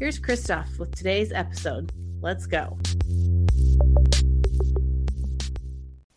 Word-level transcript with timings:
Here's 0.00 0.20
Christoph 0.20 0.78
with 0.78 0.94
today's 0.94 1.32
episode. 1.32 1.92
Let's 2.20 2.46
go. 2.46 2.78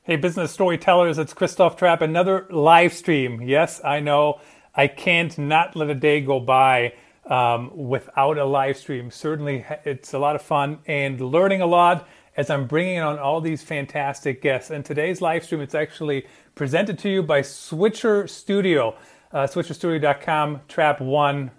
Hey, 0.04 0.18
business 0.18 0.52
storytellers, 0.52 1.18
it's 1.18 1.34
Christoph 1.34 1.78
Trappe. 1.78 2.02
Another 2.02 2.46
live 2.52 2.94
stream. 2.94 3.42
Yes, 3.42 3.82
I 3.84 4.00
know 4.00 4.40
I 4.76 4.86
can't 4.86 5.36
not 5.36 5.76
let 5.76 5.90
a 5.90 5.96
day 5.96 6.22
go 6.22 6.40
by 6.40 6.94
um, 7.26 7.72
without 7.76 8.38
a 8.38 8.46
live 8.46 8.78
stream. 8.78 9.10
Certainly, 9.10 9.66
it's 9.84 10.14
a 10.14 10.20
lot 10.20 10.36
of 10.36 10.44
fun 10.44 10.78
and 10.86 11.20
learning 11.20 11.62
a 11.62 11.66
lot 11.66 12.08
as 12.38 12.52
I'm 12.52 12.68
bringing 12.68 13.00
on 13.00 13.18
all 13.18 13.42
these 13.42 13.64
fantastic 13.64 14.44
guests. 14.44 14.70
And 14.70 14.86
today's 14.86 15.22
live 15.22 15.44
stream, 15.44 15.60
it's 15.62 15.74
actually 15.74 16.28
presented 16.54 17.00
to 17.00 17.10
you 17.10 17.24
by 17.24 17.42
Switcher 17.42 18.28
Studio. 18.28 18.96
Uh, 19.32 19.48
SwitcherStudio.com, 19.48 20.62
Trappe 20.70 21.02
One, 21.02 21.50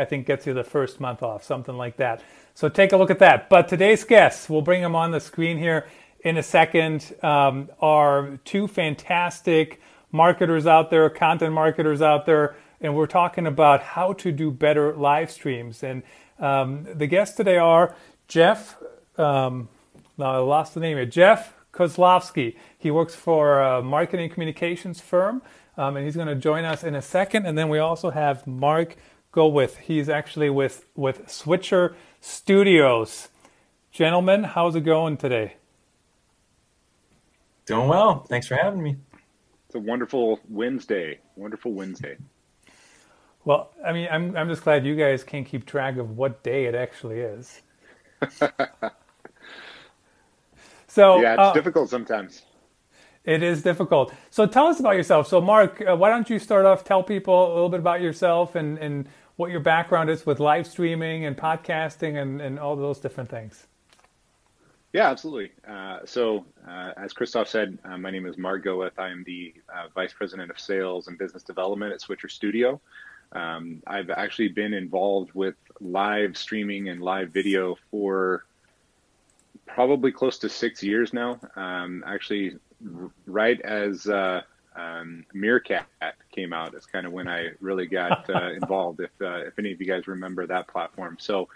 I 0.00 0.06
think 0.06 0.26
gets 0.26 0.46
you 0.46 0.54
the 0.54 0.64
first 0.64 0.98
month 0.98 1.22
off, 1.22 1.44
something 1.44 1.76
like 1.76 1.98
that. 1.98 2.22
So 2.54 2.68
take 2.70 2.92
a 2.92 2.96
look 2.96 3.10
at 3.10 3.18
that. 3.18 3.50
But 3.50 3.68
today's 3.68 4.02
guests, 4.02 4.48
we'll 4.48 4.62
bring 4.62 4.80
them 4.80 4.96
on 4.96 5.10
the 5.10 5.20
screen 5.20 5.58
here 5.58 5.86
in 6.20 6.36
a 6.38 6.42
second, 6.42 7.14
um, 7.22 7.70
are 7.80 8.38
two 8.44 8.66
fantastic 8.66 9.80
marketers 10.10 10.66
out 10.66 10.90
there, 10.90 11.08
content 11.10 11.52
marketers 11.52 12.00
out 12.02 12.26
there, 12.26 12.56
and 12.80 12.94
we're 12.94 13.06
talking 13.06 13.46
about 13.46 13.82
how 13.82 14.14
to 14.14 14.32
do 14.32 14.50
better 14.50 14.94
live 14.94 15.30
streams. 15.30 15.82
And 15.82 16.02
um, 16.38 16.86
the 16.94 17.06
guests 17.06 17.36
today 17.36 17.58
are 17.58 17.94
Jeff. 18.26 18.76
Um, 19.18 19.68
now 20.16 20.32
I 20.32 20.38
lost 20.38 20.74
the 20.74 20.80
name 20.80 20.96
here. 20.96 21.06
Jeff 21.06 21.54
Koslofsky. 21.72 22.56
He 22.78 22.90
works 22.90 23.14
for 23.14 23.60
a 23.60 23.82
marketing 23.82 24.30
communications 24.30 25.00
firm, 25.00 25.42
um, 25.76 25.96
and 25.96 26.04
he's 26.04 26.16
going 26.16 26.28
to 26.28 26.34
join 26.34 26.64
us 26.64 26.84
in 26.84 26.94
a 26.94 27.02
second. 27.02 27.46
And 27.46 27.56
then 27.56 27.68
we 27.68 27.78
also 27.78 28.10
have 28.10 28.46
Marc 28.46 28.96
Gawith. 29.32 29.76
He's 29.78 30.08
actually 30.08 30.50
with 30.50 30.86
with 30.94 31.30
Switcher 31.30 31.94
Studios. 32.20 33.28
Gentlemen, 33.92 34.44
how's 34.44 34.74
it 34.76 34.82
going 34.82 35.16
today? 35.16 35.54
Doing 37.66 37.88
well. 37.88 38.24
Thanks 38.28 38.46
for 38.46 38.56
having 38.56 38.82
me. 38.82 38.96
It's 39.66 39.74
a 39.76 39.78
wonderful 39.78 40.40
Wednesday. 40.48 41.20
Wonderful 41.36 41.72
Wednesday. 41.72 42.16
Well, 43.44 43.70
I 43.86 43.92
mean, 43.92 44.08
I'm 44.10 44.36
I'm 44.36 44.48
just 44.48 44.64
glad 44.64 44.84
you 44.84 44.96
guys 44.96 45.22
can 45.22 45.44
keep 45.44 45.66
track 45.66 45.96
of 45.96 46.16
what 46.16 46.42
day 46.42 46.66
it 46.66 46.74
actually 46.74 47.20
is. 47.20 47.62
so 50.88 51.20
yeah, 51.20 51.34
it's 51.34 51.40
uh, 51.40 51.52
difficult 51.52 51.88
sometimes. 51.88 52.42
It 53.24 53.42
is 53.42 53.62
difficult. 53.62 54.14
So 54.30 54.46
tell 54.46 54.66
us 54.66 54.80
about 54.80 54.96
yourself. 54.96 55.28
So 55.28 55.40
Marc, 55.40 55.82
uh, 55.86 55.94
why 55.94 56.08
don't 56.08 56.28
you 56.28 56.38
start 56.38 56.66
off? 56.66 56.84
Tell 56.84 57.02
people 57.02 57.52
a 57.52 57.54
little 57.54 57.68
bit 57.68 57.80
about 57.80 58.00
yourself 58.00 58.54
and 58.56 58.78
and 58.78 59.08
what 59.40 59.50
your 59.50 59.60
background 59.60 60.10
is 60.10 60.26
with 60.26 60.38
live 60.38 60.66
streaming 60.66 61.24
and 61.24 61.34
podcasting 61.34 62.20
and, 62.20 62.42
and 62.42 62.58
all 62.58 62.76
those 62.76 62.98
different 62.98 63.30
things. 63.30 63.66
Yeah, 64.92 65.08
absolutely. 65.08 65.52
Uh, 65.66 66.00
so, 66.04 66.44
uh, 66.68 66.90
as 66.98 67.14
Christoph 67.14 67.48
said, 67.48 67.78
uh, 67.86 67.96
my 67.96 68.10
name 68.10 68.26
is 68.26 68.36
Marc 68.36 68.66
Gawith. 68.66 68.98
I 68.98 69.08
am 69.08 69.24
the 69.24 69.54
uh, 69.74 69.88
Vice 69.94 70.12
President 70.12 70.50
of 70.50 70.60
Sales 70.60 71.08
and 71.08 71.16
Business 71.16 71.42
Development 71.42 71.90
at 71.90 72.02
Switcher 72.02 72.28
Studio. 72.28 72.82
Um, 73.32 73.82
I've 73.86 74.10
actually 74.10 74.48
been 74.48 74.74
involved 74.74 75.32
with 75.32 75.54
live 75.80 76.36
streaming 76.36 76.90
and 76.90 77.00
live 77.00 77.30
video 77.30 77.78
for 77.90 78.44
probably 79.64 80.12
close 80.12 80.36
to 80.40 80.50
six 80.50 80.82
years 80.82 81.14
now. 81.14 81.40
Um, 81.56 82.04
actually, 82.06 82.56
right 83.24 83.58
as 83.62 84.06
uh, 84.06 84.42
um, 84.76 85.24
Meerkat 85.32 85.86
came 86.30 86.52
out 86.52 86.74
is 86.74 86.86
kind 86.86 87.06
of 87.06 87.12
when 87.12 87.28
I 87.28 87.50
really 87.60 87.86
got 87.86 88.28
uh, 88.30 88.52
involved. 88.62 89.00
If 89.00 89.10
uh, 89.20 89.46
if 89.46 89.58
any 89.58 89.72
of 89.72 89.80
you 89.80 89.86
guys 89.86 90.06
remember 90.06 90.46
that 90.46 90.68
platform, 90.68 91.16
so 91.20 91.48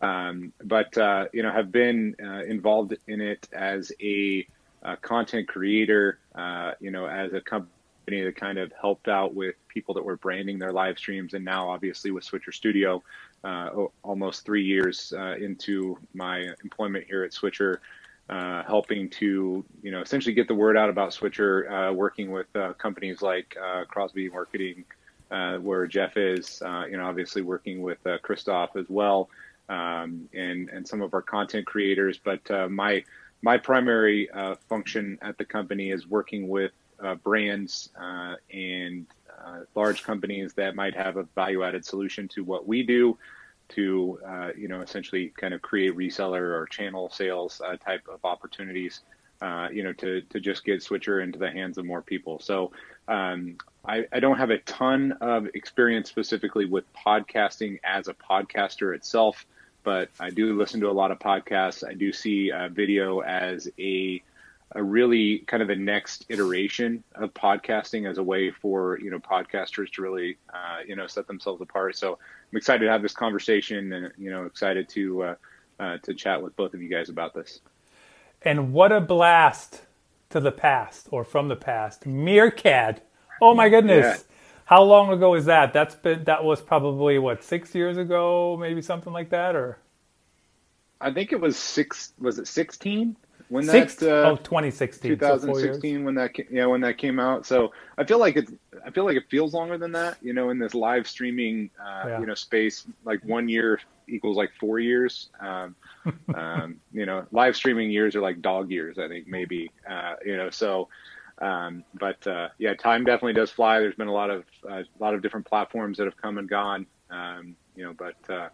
um, 0.00 0.52
but 0.62 0.96
uh, 0.96 1.26
you 1.32 1.42
know 1.42 1.50
have 1.50 1.72
been 1.72 2.14
uh, 2.22 2.44
involved 2.44 2.94
in 3.08 3.20
it 3.20 3.48
as 3.52 3.92
a, 4.00 4.46
a 4.82 4.96
content 4.98 5.48
creator. 5.48 6.18
Uh, 6.34 6.72
you 6.80 6.90
know, 6.90 7.06
as 7.06 7.32
a 7.32 7.40
company 7.40 8.22
that 8.22 8.36
kind 8.36 8.58
of 8.58 8.72
helped 8.80 9.08
out 9.08 9.34
with 9.34 9.56
people 9.68 9.94
that 9.94 10.04
were 10.04 10.16
branding 10.16 10.58
their 10.58 10.72
live 10.72 10.98
streams, 10.98 11.34
and 11.34 11.44
now 11.44 11.68
obviously 11.68 12.12
with 12.12 12.22
Switcher 12.22 12.52
Studio, 12.52 13.02
uh, 13.42 13.70
almost 14.04 14.44
three 14.44 14.64
years 14.64 15.12
into 15.38 15.98
my 16.14 16.48
employment 16.62 17.04
here 17.08 17.24
at 17.24 17.32
Switcher 17.32 17.80
uh, 18.28 18.64
helping 18.64 19.08
to 19.08 19.64
you 19.82 19.90
know 19.92 20.00
essentially 20.00 20.34
get 20.34 20.48
the 20.48 20.54
word 20.54 20.76
out 20.76 20.88
about 20.88 21.12
Switcher, 21.12 21.70
uh, 21.70 21.92
working 21.92 22.32
with 22.32 22.48
uh, 22.56 22.72
companies 22.72 23.22
like 23.22 23.56
uh, 23.62 23.84
Crosby 23.84 24.28
Marketing, 24.28 24.84
uh, 25.30 25.58
where 25.58 25.86
Jeff 25.86 26.16
is, 26.16 26.60
you 26.90 26.96
know, 26.96 27.06
obviously 27.06 27.42
working 27.42 27.82
with 27.82 27.98
Christoph 28.22 28.74
as 28.76 28.86
well, 28.88 29.28
um, 29.68 30.28
and 30.34 30.68
and 30.70 30.86
some 30.86 31.02
of 31.02 31.14
our 31.14 31.22
content 31.22 31.66
creators. 31.66 32.18
But 32.18 32.70
my 32.70 33.04
my 33.42 33.58
primary 33.58 34.28
function 34.68 35.18
at 35.22 35.38
the 35.38 35.44
company 35.44 35.90
is 35.90 36.08
working 36.08 36.48
with 36.48 36.72
brands 37.22 37.90
and 38.52 39.06
large 39.76 40.02
companies 40.02 40.52
that 40.54 40.74
might 40.74 40.96
have 40.96 41.16
a 41.16 41.22
value 41.36 41.62
added 41.62 41.84
solution 41.84 42.26
to 42.26 42.42
what 42.42 42.66
we 42.66 42.82
do 42.82 43.16
to 43.70 44.18
uh, 44.26 44.50
you 44.56 44.68
know 44.68 44.80
essentially 44.80 45.32
kind 45.36 45.54
of 45.54 45.62
create 45.62 45.96
reseller 45.96 46.40
or 46.40 46.66
channel 46.66 47.10
sales 47.10 47.60
uh, 47.64 47.76
type 47.76 48.02
of 48.08 48.24
opportunities 48.24 49.00
uh, 49.40 49.68
you 49.72 49.82
know 49.82 49.92
to 49.92 50.20
to 50.22 50.40
just 50.40 50.64
get 50.64 50.82
switcher 50.82 51.20
into 51.20 51.38
the 51.38 51.50
hands 51.50 51.78
of 51.78 51.84
more 51.84 52.02
people. 52.02 52.38
So 52.40 52.72
um, 53.08 53.56
I, 53.86 54.06
I, 54.12 54.18
don't 54.18 54.38
have 54.38 54.50
a 54.50 54.58
ton 54.58 55.12
of 55.20 55.46
experience 55.54 56.08
specifically 56.08 56.64
with 56.64 56.84
podcasting 56.92 57.78
as 57.84 58.08
a 58.08 58.14
podcaster 58.14 58.96
itself 58.96 59.46
but 59.86 60.10
i 60.18 60.28
do 60.28 60.58
listen 60.58 60.80
to 60.80 60.90
a 60.90 60.92
lot 60.92 61.12
of 61.12 61.20
podcasts. 61.20 61.88
I 61.88 61.94
do 61.94 62.12
see 62.12 62.50
uh, 62.50 62.68
video 62.68 63.20
as 63.20 63.68
a 63.78 64.20
a 64.72 64.82
really 64.82 65.38
kind 65.46 65.62
of 65.62 65.68
the 65.68 65.76
next 65.76 66.26
iteration 66.28 67.04
of 67.14 67.32
podcasting 67.34 68.08
as 68.08 68.18
a 68.18 68.22
way 68.22 68.50
for 68.50 68.98
you 69.00 69.10
know 69.10 69.18
podcasters 69.18 69.90
to 69.92 70.02
really 70.02 70.36
uh, 70.52 70.78
you 70.86 70.96
know 70.96 71.06
set 71.06 71.26
themselves 71.26 71.60
apart. 71.60 71.96
So 71.96 72.18
I'm 72.52 72.56
excited 72.56 72.84
to 72.84 72.90
have 72.90 73.02
this 73.02 73.14
conversation, 73.14 73.92
and 73.92 74.12
you 74.18 74.30
know 74.30 74.44
excited 74.44 74.88
to 74.90 75.22
uh, 75.22 75.34
uh, 75.78 75.98
to 75.98 76.14
chat 76.14 76.42
with 76.42 76.56
both 76.56 76.74
of 76.74 76.82
you 76.82 76.88
guys 76.88 77.08
about 77.08 77.34
this. 77.34 77.60
And 78.42 78.72
what 78.72 78.92
a 78.92 79.00
blast 79.00 79.82
to 80.30 80.40
the 80.40 80.52
past 80.52 81.08
or 81.10 81.24
from 81.24 81.48
the 81.48 81.56
past, 81.56 82.06
Meerkat. 82.06 83.06
Oh 83.40 83.54
my 83.54 83.68
goodness. 83.68 84.04
Yeah. 84.04 84.32
How 84.64 84.82
long 84.82 85.12
ago 85.12 85.34
is 85.34 85.44
that? 85.44 85.72
That's 85.72 85.94
been 85.94 86.24
that 86.24 86.42
was 86.42 86.60
probably 86.60 87.18
what 87.18 87.44
six 87.44 87.74
years 87.74 87.98
ago, 87.98 88.56
maybe 88.60 88.82
something 88.82 89.12
like 89.12 89.30
that, 89.30 89.54
or 89.54 89.78
I 91.00 91.12
think 91.12 91.32
it 91.32 91.40
was 91.40 91.56
six. 91.56 92.12
Was 92.18 92.40
it 92.40 92.48
sixteen? 92.48 93.16
When 93.48 93.66
that 93.66 94.02
uh, 94.02 94.30
oh 94.30 94.36
2016 94.36 95.10
2016 95.12 95.98
so 95.98 96.04
when 96.04 96.14
that 96.14 96.32
yeah 96.50 96.66
when 96.66 96.80
that 96.80 96.98
came 96.98 97.20
out. 97.20 97.46
So 97.46 97.72
i 97.98 98.04
feel 98.04 98.18
like 98.18 98.36
it's 98.36 98.52
i 98.84 98.90
feel 98.90 99.04
like 99.04 99.16
it 99.16 99.24
feels 99.30 99.54
longer 99.54 99.78
than 99.78 99.92
that 99.92 100.18
you 100.22 100.32
know 100.32 100.50
in 100.50 100.58
this 100.58 100.74
live 100.74 101.06
streaming 101.06 101.70
uh, 101.80 102.08
yeah. 102.08 102.20
you 102.20 102.26
know 102.26 102.34
space 102.34 102.86
like 103.04 103.24
one 103.24 103.48
year 103.48 103.80
equals 104.08 104.36
like 104.36 104.52
four 104.58 104.78
years. 104.78 105.30
Um, 105.40 105.74
um, 106.34 106.80
you 106.92 107.06
know 107.06 107.26
live 107.32 107.56
streaming 107.56 107.90
years 107.90 108.14
are 108.14 108.20
like 108.20 108.40
dog 108.40 108.70
years 108.70 108.98
i 108.98 109.08
think 109.08 109.26
maybe 109.26 109.70
uh, 109.88 110.14
you 110.24 110.36
know 110.36 110.50
so 110.50 110.88
um, 111.38 111.84
but 111.94 112.26
uh, 112.26 112.48
yeah 112.58 112.74
time 112.74 113.04
definitely 113.04 113.34
does 113.34 113.50
fly. 113.50 113.78
There's 113.78 113.94
been 113.94 114.08
a 114.08 114.12
lot 114.12 114.30
of 114.30 114.44
uh, 114.68 114.82
a 114.82 115.00
lot 115.00 115.14
of 115.14 115.22
different 115.22 115.46
platforms 115.46 115.98
that 115.98 116.04
have 116.04 116.16
come 116.16 116.38
and 116.38 116.48
gone 116.48 116.86
um, 117.10 117.54
you 117.74 117.84
know 117.84 117.94
but 117.96 118.16
uh, 118.30 118.48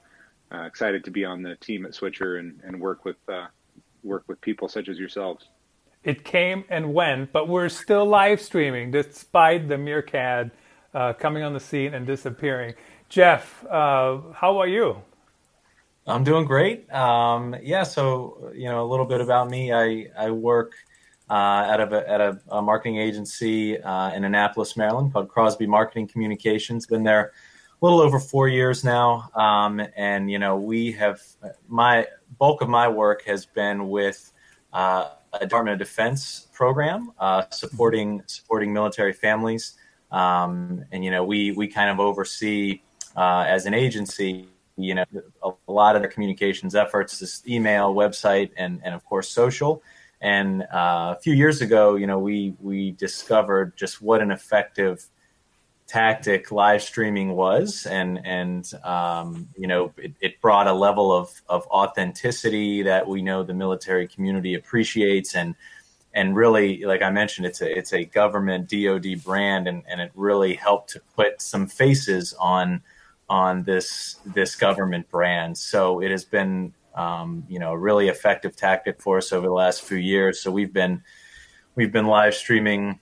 excited 0.64 1.04
to 1.04 1.10
be 1.10 1.24
on 1.24 1.42
the 1.42 1.56
team 1.56 1.86
at 1.86 1.94
switcher 1.94 2.36
and, 2.36 2.60
and 2.64 2.78
work 2.78 3.04
with 3.04 3.16
work 4.02 4.24
with 4.26 4.40
people 4.40 4.68
such 4.68 4.88
as 4.88 4.98
yourselves. 4.98 5.48
It 6.04 6.24
came 6.24 6.64
and 6.68 6.94
went, 6.94 7.32
but 7.32 7.48
we're 7.48 7.68
still 7.68 8.04
live 8.04 8.40
streaming 8.40 8.90
despite 8.90 9.68
the 9.68 9.78
Meerkat 9.78 10.50
uh, 10.94 11.12
coming 11.12 11.42
on 11.42 11.52
the 11.52 11.60
scene 11.60 11.94
and 11.94 12.06
disappearing. 12.06 12.74
Jeff, 13.08 13.64
uh, 13.66 14.18
how 14.34 14.58
are 14.58 14.66
you? 14.66 15.00
I'm 16.06 16.24
doing 16.24 16.44
great. 16.44 16.92
Um, 16.92 17.54
yeah, 17.62 17.84
so 17.84 18.50
you 18.54 18.68
know 18.68 18.84
a 18.84 18.88
little 18.88 19.06
bit 19.06 19.20
about 19.20 19.48
me. 19.48 19.72
I 19.72 20.08
I 20.18 20.30
work 20.30 20.72
uh, 21.30 21.66
at 21.70 21.80
a 21.80 22.10
at 22.10 22.20
a, 22.20 22.40
a 22.48 22.62
marketing 22.62 22.98
agency 22.98 23.80
uh, 23.80 24.12
in 24.12 24.24
Annapolis, 24.24 24.76
Maryland, 24.76 25.12
called 25.12 25.28
Crosby 25.28 25.66
Marketing 25.66 26.08
Communications. 26.08 26.86
Been 26.86 27.04
there 27.04 27.32
a 27.80 27.84
little 27.84 28.00
over 28.00 28.18
four 28.18 28.48
years 28.48 28.82
now, 28.82 29.30
um, 29.34 29.80
and 29.96 30.28
you 30.30 30.40
know 30.40 30.56
we 30.56 30.90
have 30.92 31.20
my 31.68 32.08
bulk 32.38 32.62
of 32.62 32.68
my 32.68 32.88
work 32.88 33.24
has 33.24 33.46
been 33.46 33.88
with 33.88 34.32
uh, 34.72 35.10
a 35.32 35.40
Department 35.40 35.80
of 35.80 35.86
Defense 35.86 36.48
program 36.52 37.12
uh, 37.18 37.44
supporting 37.50 38.22
supporting 38.26 38.72
military 38.72 39.12
families, 39.12 39.76
um, 40.10 40.84
and 40.92 41.04
you 41.04 41.10
know 41.10 41.24
we 41.24 41.52
we 41.52 41.68
kind 41.68 41.90
of 41.90 42.00
oversee 42.00 42.82
uh, 43.16 43.44
as 43.46 43.66
an 43.66 43.74
agency 43.74 44.48
you 44.76 44.94
know 44.94 45.04
a, 45.42 45.50
a 45.68 45.72
lot 45.72 45.96
of 45.96 46.02
the 46.02 46.08
communications 46.08 46.74
efforts, 46.74 47.18
this 47.18 47.42
email, 47.46 47.94
website, 47.94 48.50
and 48.56 48.80
and 48.84 48.94
of 48.94 49.04
course 49.04 49.28
social. 49.28 49.82
And 50.20 50.62
uh, 50.62 51.16
a 51.16 51.18
few 51.20 51.34
years 51.34 51.62
ago, 51.62 51.96
you 51.96 52.06
know, 52.06 52.18
we 52.18 52.54
we 52.60 52.92
discovered 52.92 53.76
just 53.76 54.00
what 54.00 54.22
an 54.22 54.30
effective 54.30 55.04
tactic 55.92 56.50
live 56.50 56.82
streaming 56.82 57.36
was, 57.36 57.84
and 57.84 58.18
and 58.24 58.72
um, 58.82 59.46
you 59.58 59.66
know 59.66 59.92
it, 59.98 60.12
it, 60.22 60.40
brought 60.40 60.66
a 60.66 60.72
level 60.72 61.12
of 61.12 61.42
of 61.50 61.66
authenticity 61.66 62.82
that 62.82 63.06
we 63.06 63.20
know 63.20 63.42
the 63.42 63.52
military 63.52 64.08
community 64.08 64.54
appreciates, 64.54 65.34
and 65.34 65.54
and 66.14 66.34
really, 66.34 66.82
like 66.86 67.02
I 67.02 67.10
mentioned, 67.10 67.46
it's 67.46 67.60
a 67.60 67.78
it's 67.78 67.92
a 67.92 68.04
government 68.06 68.70
DoD 68.70 69.22
brand, 69.22 69.68
and 69.68 69.82
and 69.86 70.00
it 70.00 70.10
really 70.14 70.54
helped 70.54 70.90
to 70.92 71.00
put 71.14 71.42
some 71.42 71.66
faces 71.66 72.32
on 72.40 72.82
on 73.28 73.64
this 73.64 74.16
this 74.24 74.56
government 74.56 75.10
brand. 75.10 75.58
So 75.58 76.00
it 76.00 76.10
has 76.10 76.24
been 76.24 76.72
um, 76.94 77.44
you 77.50 77.58
know 77.58 77.72
a 77.72 77.78
really 77.78 78.08
effective 78.08 78.56
tactic 78.56 78.98
for 78.98 79.18
us 79.18 79.30
over 79.30 79.46
the 79.46 79.52
last 79.52 79.82
few 79.82 79.98
years. 79.98 80.40
So 80.40 80.50
we've 80.50 80.72
been 80.72 81.02
we've 81.74 81.92
been 81.92 82.06
live 82.06 82.34
streaming 82.34 82.98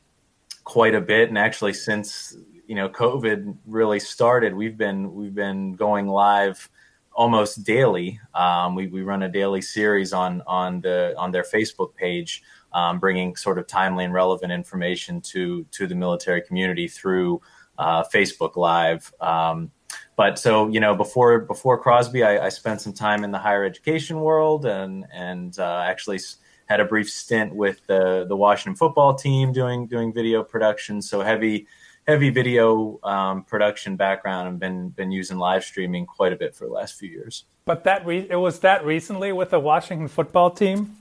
quite 0.64 0.96
a 0.96 1.00
bit, 1.00 1.28
and 1.28 1.38
actually 1.38 1.74
since 1.74 2.36
you 2.70 2.76
know 2.76 2.88
COVID 2.88 3.56
really 3.66 3.98
started, 3.98 4.54
we've 4.54 4.76
been 4.76 5.12
we've 5.12 5.34
been 5.34 5.72
going 5.72 6.06
live 6.06 6.70
almost 7.12 7.64
daily. 7.64 8.20
Um, 8.32 8.76
we 8.76 8.86
we 8.86 9.02
run 9.02 9.24
a 9.24 9.28
daily 9.28 9.60
series 9.60 10.12
on 10.12 10.40
on 10.46 10.80
the 10.80 11.12
on 11.18 11.32
their 11.32 11.42
Facebook 11.42 11.96
page, 11.96 12.44
um, 12.72 13.00
bringing 13.00 13.34
sort 13.34 13.58
of 13.58 13.66
timely 13.66 14.04
and 14.04 14.14
relevant 14.14 14.52
information 14.52 15.20
to 15.32 15.66
to 15.72 15.88
the 15.88 15.96
military 15.96 16.42
community 16.42 16.86
through 16.86 17.40
uh, 17.76 18.04
Facebook 18.04 18.54
Live. 18.54 19.12
Um, 19.20 19.72
but 20.14 20.38
so 20.38 20.68
you 20.68 20.78
know, 20.78 20.94
before 20.94 21.40
before 21.40 21.76
Crosby, 21.76 22.22
I, 22.22 22.46
I, 22.46 22.48
spent 22.50 22.80
some 22.80 22.92
time 22.92 23.24
in 23.24 23.32
the 23.32 23.38
higher 23.38 23.64
education 23.64 24.20
world 24.20 24.64
and 24.64 25.06
and 25.12 25.58
uh, 25.58 25.82
actually 25.84 26.20
had 26.66 26.78
a 26.78 26.84
brief 26.84 27.10
stint 27.10 27.52
with 27.52 27.84
the 27.88 28.26
the 28.28 28.36
Washington 28.36 28.76
football 28.76 29.16
team 29.16 29.52
doing 29.52 29.88
doing 29.88 30.12
video 30.12 30.44
production. 30.44 31.02
So 31.02 31.20
heavy 31.20 31.66
heavy 32.06 32.30
video 32.30 32.98
um, 33.02 33.44
production 33.44 33.96
background 33.96 34.48
and 34.48 34.58
been 34.58 34.88
been 34.90 35.12
using 35.12 35.38
live 35.38 35.64
streaming 35.64 36.06
quite 36.06 36.32
a 36.32 36.36
bit 36.36 36.54
for 36.54 36.66
the 36.66 36.72
last 36.72 36.98
few 36.98 37.08
years. 37.08 37.44
But 37.64 37.84
that 37.84 38.04
re- 38.06 38.26
it 38.28 38.36
was 38.36 38.60
that 38.60 38.84
recently 38.84 39.32
with 39.32 39.50
the 39.50 39.60
Washington 39.60 40.08
football 40.08 40.50
team. 40.50 40.96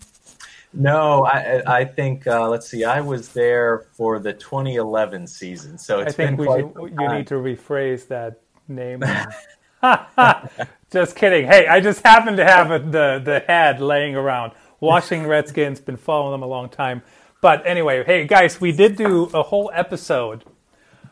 No, 0.71 1.25
I, 1.25 1.63
I 1.65 1.85
think 1.85 2.27
uh, 2.27 2.47
let's 2.47 2.69
see. 2.69 2.83
I 2.83 3.01
was 3.01 3.29
there 3.29 3.87
for 3.93 4.19
the 4.19 4.33
2011 4.33 5.25
season, 5.25 5.79
so 5.79 5.99
it's 5.99 6.13
I 6.13 6.15
think 6.15 6.37
been 6.37 6.73
we, 6.75 6.91
you 6.91 7.09
need 7.09 7.27
to 7.27 7.35
rephrase 7.35 8.07
that 8.09 8.41
name. 8.67 9.03
just 10.91 11.15
kidding. 11.15 11.47
Hey, 11.47 11.65
I 11.67 11.79
just 11.79 12.03
happen 12.03 12.35
to 12.37 12.45
have 12.45 12.71
a, 12.71 12.79
the 12.79 13.21
the 13.23 13.39
head 13.47 13.81
laying 13.81 14.15
around. 14.15 14.51
Washington 14.79 15.27
Redskins 15.27 15.79
been 15.79 15.97
following 15.97 16.31
them 16.31 16.43
a 16.43 16.47
long 16.47 16.69
time. 16.69 17.01
But 17.41 17.65
anyway, 17.65 18.03
hey 18.03 18.27
guys, 18.27 18.61
we 18.61 18.71
did 18.71 18.95
do 18.95 19.25
a 19.33 19.41
whole 19.41 19.71
episode 19.73 20.43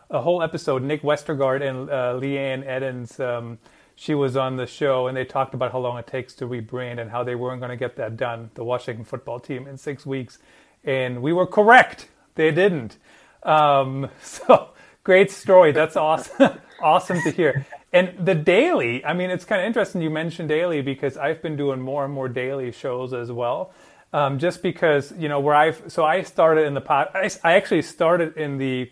a 0.09 0.21
whole 0.21 0.41
episode. 0.41 0.83
Nick 0.83 1.01
Westergaard 1.01 1.61
and 1.61 1.89
uh, 1.89 2.13
Leanne 2.19 2.63
Edens, 2.65 3.19
um, 3.19 3.57
she 3.95 4.13
was 4.13 4.37
on 4.37 4.57
the 4.57 4.67
show, 4.67 5.07
and 5.07 5.17
they 5.17 5.25
talked 5.25 5.53
about 5.53 5.71
how 5.71 5.79
long 5.79 5.97
it 5.97 6.07
takes 6.07 6.33
to 6.35 6.47
rebrand 6.47 6.99
and 6.99 7.09
how 7.09 7.23
they 7.23 7.35
weren't 7.35 7.59
going 7.59 7.71
to 7.71 7.77
get 7.77 7.95
that 7.95 8.15
done, 8.15 8.51
the 8.53 8.63
Washington 8.63 9.03
football 9.03 9.39
team, 9.39 9.67
in 9.67 9.77
six 9.77 10.05
weeks. 10.05 10.37
And 10.83 11.21
we 11.21 11.33
were 11.33 11.47
correct; 11.47 12.07
they 12.35 12.51
didn't. 12.51 12.97
Um, 13.43 14.09
so 14.21 14.69
great 15.03 15.31
story. 15.31 15.71
That's 15.71 15.97
awesome. 15.97 16.59
awesome 16.81 17.21
to 17.23 17.31
hear. 17.31 17.65
And 17.91 18.13
the 18.23 18.35
daily, 18.35 19.03
I 19.03 19.13
mean, 19.13 19.29
it's 19.29 19.45
kind 19.45 19.61
of 19.61 19.67
interesting 19.67 20.01
you 20.01 20.09
mentioned 20.09 20.49
daily 20.49 20.81
because 20.81 21.17
I've 21.17 21.41
been 21.41 21.55
doing 21.55 21.79
more 21.81 22.05
and 22.05 22.13
more 22.13 22.27
daily 22.29 22.71
shows 22.71 23.13
as 23.13 23.31
well. 23.31 23.73
Um, 24.13 24.39
just 24.39 24.61
because 24.61 25.11
you 25.17 25.27
know 25.27 25.39
where 25.41 25.55
I've 25.55 25.83
so 25.87 26.05
I 26.05 26.21
started 26.21 26.65
in 26.65 26.73
the 26.73 26.81
pot. 26.81 27.11
I, 27.13 27.29
I 27.43 27.53
actually 27.53 27.81
started 27.81 28.37
in 28.37 28.57
the 28.57 28.89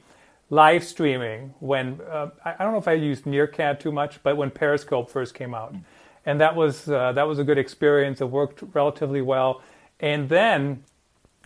live 0.50 0.83
streaming 0.83 1.53
when 1.59 2.00
uh, 2.09 2.30
I 2.44 2.63
don't 2.63 2.71
know 2.71 2.77
if 2.77 2.88
I 2.88 2.94
used 2.94 3.25
Meerkat 3.25 3.80
too 3.80 3.92
much, 3.92 4.21
but 4.24 4.38
when 4.38 4.51
Periscope 4.51 5.09
first 5.09 5.33
came 5.33 5.53
out, 5.53 5.75
and 6.25 6.39
that 6.42 6.56
was 6.56 6.88
uh, 6.89 7.12
that 7.13 7.27
was 7.27 7.39
a 7.39 7.44
good 7.44 7.57
experience. 7.57 8.21
It 8.21 8.30
worked 8.30 8.63
relatively 8.74 9.21
well, 9.21 9.62
and 10.00 10.30
then 10.30 10.83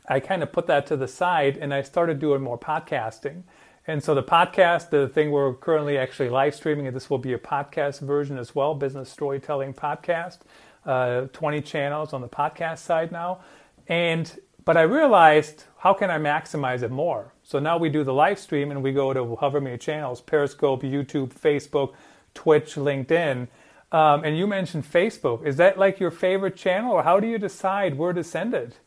I 0.10 0.20
kind 0.20 0.42
of 0.42 0.52
put 0.52 0.66
that 0.68 0.88
to 0.88 0.98
the 0.98 1.08
side 1.08 1.58
and 1.58 1.72
I 1.72 1.84
started 1.84 2.20
doing 2.20 2.42
more 2.42 2.58
podcasting. 2.58 3.44
And 3.86 4.04
so 4.04 4.16
the 4.16 4.24
podcast, 4.24 4.90
the 4.90 5.08
thing 5.08 5.32
we're 5.32 5.54
currently 5.54 5.98
actually 5.98 6.30
live 6.30 6.56
streaming, 6.56 6.88
and 6.88 6.96
this 6.96 7.10
will 7.10 7.20
be 7.20 7.34
a 7.34 7.38
podcast 7.38 8.00
version 8.02 8.38
as 8.38 8.56
well, 8.56 8.74
business 8.74 9.10
storytelling 9.10 9.74
podcast, 9.74 10.40
uh, 10.86 11.22
20 11.34 11.62
channels 11.62 12.12
on 12.12 12.22
the 12.22 12.28
podcast 12.28 12.80
side 12.80 13.12
now. 13.12 13.40
And 13.88 14.40
but 14.66 14.78
I 14.78 14.82
realized 14.82 15.64
how 15.78 15.94
can 15.94 16.10
I 16.10 16.18
maximize 16.18 16.82
it 16.82 16.92
more? 16.92 17.34
So 17.50 17.58
now 17.58 17.80
we 17.80 17.90
do 17.90 18.04
the 18.04 18.14
live 18.14 18.38
stream 18.38 18.70
and 18.70 18.84
we 18.84 18.92
go 18.92 19.12
to 19.12 19.36
however 19.38 19.60
many 19.60 19.80
channels 19.80 20.22
Periscope, 20.22 20.84
YouTube, 20.84 21.34
Facebook, 21.34 21.94
Twitch, 22.36 22.76
LinkedIn. 22.76 23.48
Um, 23.92 24.24
and 24.24 24.38
you 24.38 24.46
mentioned 24.46 24.84
Facebook. 24.84 25.44
Is 25.44 25.56
that 25.56 25.80
like 25.80 26.00
your 26.00 26.12
favorite 26.12 26.56
channel, 26.56 26.92
or 26.92 27.02
how 27.02 27.20
do 27.20 27.26
you 27.26 27.40
decide 27.40 27.98
where 27.98 28.14
to 28.14 28.24
send 28.24 28.54
it? 28.54 28.78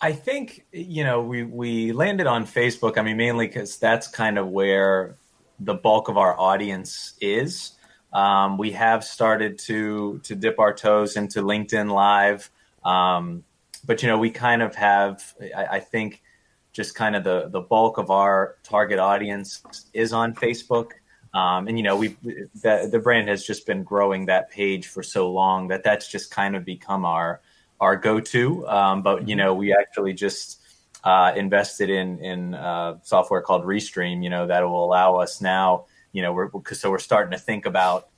I 0.00 0.10
think 0.10 0.66
you 0.72 1.04
know 1.04 1.22
we 1.22 1.44
we 1.44 1.92
landed 1.92 2.26
on 2.26 2.46
Facebook. 2.46 2.98
I 2.98 3.02
mean, 3.02 3.16
mainly 3.16 3.46
because 3.46 3.78
that's 3.78 4.08
kind 4.08 4.36
of 4.36 4.48
where 4.48 5.14
the 5.60 5.74
bulk 5.74 6.08
of 6.08 6.18
our 6.18 6.36
audience 6.36 7.14
is. 7.20 7.74
Um, 8.12 8.58
we 8.58 8.72
have 8.72 9.04
started 9.04 9.60
to 9.60 10.18
to 10.24 10.34
dip 10.34 10.58
our 10.58 10.74
toes 10.74 11.16
into 11.16 11.42
LinkedIn 11.42 11.92
Live, 11.92 12.50
um, 12.84 13.44
but 13.86 14.02
you 14.02 14.08
know 14.08 14.18
we 14.18 14.30
kind 14.30 14.62
of 14.62 14.74
have. 14.74 15.22
I, 15.56 15.76
I 15.76 15.78
think 15.78 16.20
just 16.74 16.94
kind 16.94 17.16
of 17.16 17.24
the 17.24 17.48
the 17.48 17.60
bulk 17.60 17.96
of 17.96 18.10
our 18.10 18.56
target 18.62 18.98
audience 18.98 19.62
is 19.94 20.12
on 20.12 20.34
Facebook. 20.34 20.90
Um, 21.32 21.68
and 21.68 21.78
you 21.78 21.84
know, 21.84 21.96
we 21.96 22.16
the, 22.62 22.88
the 22.90 22.98
brand 22.98 23.28
has 23.28 23.46
just 23.46 23.66
been 23.66 23.84
growing 23.84 24.26
that 24.26 24.50
page 24.50 24.88
for 24.88 25.02
so 25.02 25.30
long 25.32 25.68
that 25.68 25.82
that's 25.82 26.10
just 26.10 26.30
kind 26.30 26.54
of 26.54 26.64
become 26.64 27.04
our 27.06 27.40
our 27.80 27.96
go 27.96 28.20
to. 28.20 28.66
Um, 28.68 29.02
but 29.02 29.26
you 29.28 29.36
know, 29.36 29.54
we 29.54 29.72
actually 29.72 30.12
just 30.12 30.60
uh, 31.04 31.32
invested 31.36 31.90
in 31.90 32.18
in 32.18 32.54
uh, 32.54 32.98
software 33.02 33.40
called 33.40 33.64
Restream. 33.64 34.22
You 34.22 34.30
know, 34.30 34.48
that 34.48 34.62
will 34.62 34.84
allow 34.84 35.16
us 35.16 35.40
now. 35.40 35.86
You 36.12 36.22
know, 36.22 36.32
we're 36.32 36.50
so 36.72 36.90
we're 36.90 36.98
starting 36.98 37.30
to 37.32 37.38
think 37.38 37.66
about 37.66 38.08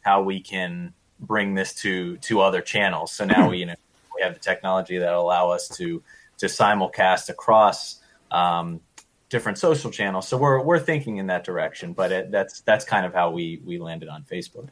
how 0.00 0.22
we 0.22 0.40
can 0.40 0.94
bring 1.20 1.54
this 1.54 1.74
to 1.74 2.16
to 2.18 2.40
other 2.40 2.62
channels. 2.62 3.12
So 3.12 3.26
now 3.26 3.50
we 3.50 3.58
you 3.58 3.66
know 3.66 3.74
we 4.14 4.22
have 4.22 4.32
the 4.32 4.40
technology 4.40 4.96
that 4.96 5.12
will 5.12 5.20
allow 5.20 5.50
us 5.50 5.68
to 5.76 6.02
to 6.38 6.46
simulcast 6.46 7.28
across 7.28 8.00
um, 8.30 8.80
different 9.28 9.58
social 9.58 9.90
channels. 9.90 10.28
So 10.28 10.36
we're 10.36 10.62
we're 10.62 10.78
thinking 10.78 11.18
in 11.18 11.26
that 11.26 11.44
direction, 11.44 11.92
but 11.92 12.12
it, 12.12 12.30
that's 12.30 12.60
that's 12.60 12.84
kind 12.84 13.06
of 13.06 13.14
how 13.14 13.30
we 13.30 13.60
we 13.64 13.78
landed 13.78 14.08
on 14.08 14.22
Facebook. 14.24 14.68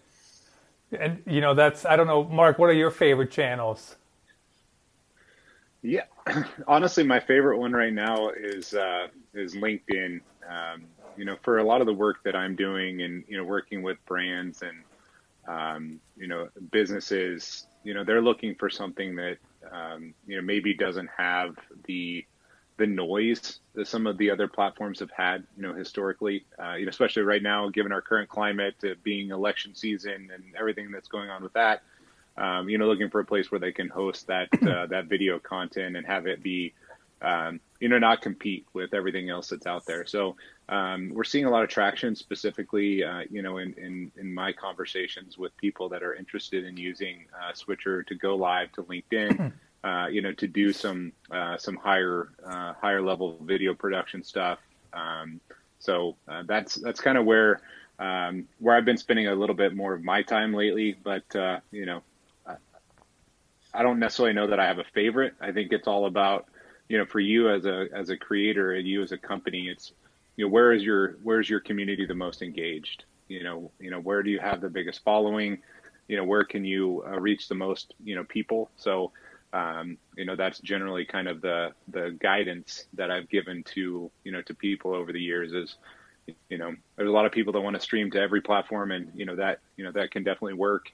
And 0.92 1.22
you 1.26 1.40
know, 1.40 1.54
that's 1.54 1.84
I 1.84 1.96
don't 1.96 2.06
know, 2.06 2.24
Marc. 2.24 2.58
What 2.58 2.70
are 2.70 2.74
your 2.74 2.90
favorite 2.90 3.30
channels? 3.30 3.96
Yeah, 5.82 6.04
honestly, 6.66 7.04
my 7.04 7.20
favorite 7.20 7.58
one 7.58 7.72
right 7.72 7.92
now 7.92 8.30
is 8.30 8.74
uh, 8.74 9.08
is 9.34 9.54
LinkedIn. 9.54 10.20
Um, 10.48 10.84
you 11.16 11.24
know, 11.24 11.36
for 11.42 11.58
a 11.58 11.64
lot 11.64 11.80
of 11.80 11.86
the 11.86 11.92
work 11.92 12.22
that 12.24 12.34
I'm 12.34 12.56
doing, 12.56 13.02
and 13.02 13.24
you 13.28 13.36
know, 13.36 13.44
working 13.44 13.82
with 13.82 13.98
brands 14.06 14.62
and 14.62 14.78
um, 15.46 16.00
you 16.16 16.26
know 16.26 16.48
businesses, 16.70 17.66
you 17.82 17.92
know, 17.92 18.04
they're 18.04 18.22
looking 18.22 18.54
for 18.54 18.70
something 18.70 19.16
that 19.16 19.36
um, 19.70 20.14
you 20.26 20.36
know 20.36 20.42
maybe 20.42 20.74
doesn't 20.74 21.10
have 21.16 21.56
the 21.86 22.24
the 22.76 22.86
noise 22.86 23.60
that 23.74 23.86
some 23.86 24.06
of 24.06 24.18
the 24.18 24.30
other 24.30 24.48
platforms 24.48 24.98
have 24.98 25.10
had, 25.10 25.44
you 25.56 25.62
know, 25.62 25.74
historically, 25.74 26.44
uh, 26.62 26.74
you 26.74 26.84
know, 26.84 26.90
especially 26.90 27.22
right 27.22 27.42
now, 27.42 27.68
given 27.68 27.92
our 27.92 28.02
current 28.02 28.28
climate, 28.28 28.74
uh, 28.84 28.94
being 29.02 29.30
election 29.30 29.74
season 29.74 30.30
and 30.34 30.42
everything 30.58 30.90
that's 30.90 31.08
going 31.08 31.30
on 31.30 31.42
with 31.42 31.52
that, 31.52 31.82
um, 32.36 32.68
you 32.68 32.78
know, 32.78 32.86
looking 32.86 33.10
for 33.10 33.20
a 33.20 33.24
place 33.24 33.50
where 33.50 33.60
they 33.60 33.72
can 33.72 33.88
host 33.88 34.26
that 34.26 34.48
uh, 34.68 34.86
that 34.86 35.06
video 35.06 35.38
content 35.38 35.96
and 35.96 36.04
have 36.04 36.26
it 36.26 36.42
be, 36.42 36.74
um, 37.22 37.60
you 37.78 37.88
know, 37.88 37.98
not 37.98 38.20
compete 38.20 38.66
with 38.72 38.92
everything 38.92 39.30
else 39.30 39.50
that's 39.50 39.66
out 39.66 39.86
there. 39.86 40.04
So 40.04 40.34
um, 40.68 41.10
we're 41.14 41.24
seeing 41.24 41.44
a 41.44 41.50
lot 41.50 41.62
of 41.62 41.68
traction, 41.68 42.16
specifically, 42.16 43.04
uh, 43.04 43.20
you 43.30 43.42
know, 43.42 43.58
in, 43.58 43.72
in 43.74 44.10
in 44.16 44.34
my 44.34 44.52
conversations 44.52 45.38
with 45.38 45.56
people 45.58 45.88
that 45.90 46.02
are 46.02 46.14
interested 46.14 46.64
in 46.64 46.76
using 46.76 47.26
uh, 47.40 47.52
Switcher 47.54 48.02
to 48.02 48.14
go 48.16 48.34
live 48.34 48.72
to 48.72 48.82
LinkedIn. 48.82 49.52
Uh, 49.84 50.06
you 50.06 50.22
know, 50.22 50.32
to 50.32 50.48
do 50.48 50.72
some 50.72 51.12
uh, 51.30 51.58
some 51.58 51.76
higher 51.76 52.30
uh, 52.44 52.72
higher 52.72 53.02
level 53.02 53.38
video 53.42 53.74
production 53.74 54.24
stuff. 54.24 54.58
Um, 54.94 55.40
so 55.78 56.16
uh, 56.26 56.42
that's 56.46 56.76
that's 56.76 57.00
kind 57.00 57.18
of 57.18 57.26
where 57.26 57.60
um, 57.98 58.48
where 58.60 58.74
I've 58.74 58.86
been 58.86 58.96
spending 58.96 59.28
a 59.28 59.34
little 59.34 59.54
bit 59.54 59.76
more 59.76 59.92
of 59.92 60.02
my 60.02 60.22
time 60.22 60.54
lately. 60.54 60.96
But 61.04 61.36
uh, 61.36 61.60
you 61.70 61.84
know, 61.84 62.02
I, 62.46 62.54
I 63.74 63.82
don't 63.82 63.98
necessarily 63.98 64.32
know 64.32 64.46
that 64.46 64.58
I 64.58 64.66
have 64.66 64.78
a 64.78 64.84
favorite. 64.94 65.34
I 65.38 65.52
think 65.52 65.70
it's 65.72 65.86
all 65.86 66.06
about 66.06 66.46
you 66.88 66.98
know, 66.98 67.06
for 67.06 67.20
you 67.20 67.50
as 67.50 67.64
a 67.66 67.88
as 67.92 68.10
a 68.10 68.16
creator 68.16 68.72
and 68.72 68.86
you 68.86 69.02
as 69.02 69.12
a 69.12 69.18
company, 69.18 69.68
it's 69.68 69.92
you 70.36 70.44
know 70.44 70.50
where 70.50 70.72
is 70.72 70.82
your 70.82 71.16
where's 71.22 71.48
your 71.48 71.60
community 71.60 72.06
the 72.06 72.14
most 72.14 72.42
engaged? 72.42 73.04
You 73.28 73.42
know, 73.42 73.70
you 73.80 73.90
know 73.90 74.00
where 74.00 74.22
do 74.22 74.30
you 74.30 74.38
have 74.38 74.60
the 74.60 74.68
biggest 74.68 75.02
following? 75.02 75.58
You 76.08 76.16
know, 76.16 76.24
where 76.24 76.44
can 76.44 76.64
you 76.64 77.02
uh, 77.06 77.18
reach 77.18 77.48
the 77.48 77.54
most 77.54 77.94
you 78.02 78.14
know 78.14 78.24
people? 78.24 78.70
So 78.76 79.12
um, 79.54 79.96
you 80.16 80.24
know 80.24 80.34
that's 80.34 80.58
generally 80.58 81.04
kind 81.04 81.28
of 81.28 81.40
the 81.40 81.70
the 81.88 82.16
guidance 82.20 82.86
that 82.94 83.10
I've 83.10 83.28
given 83.28 83.62
to 83.74 84.10
you 84.24 84.32
know 84.32 84.42
to 84.42 84.54
people 84.54 84.92
over 84.92 85.12
the 85.12 85.20
years 85.20 85.52
is 85.52 85.76
you 86.50 86.58
know 86.58 86.74
there's 86.96 87.08
a 87.08 87.12
lot 87.12 87.24
of 87.24 87.32
people 87.32 87.52
that 87.52 87.60
want 87.60 87.76
to 87.76 87.80
stream 87.80 88.10
to 88.10 88.20
every 88.20 88.40
platform 88.40 88.90
and 88.90 89.12
you 89.14 89.24
know 89.24 89.36
that 89.36 89.60
you 89.76 89.84
know 89.84 89.92
that 89.92 90.10
can 90.10 90.24
definitely 90.24 90.54
work. 90.54 90.90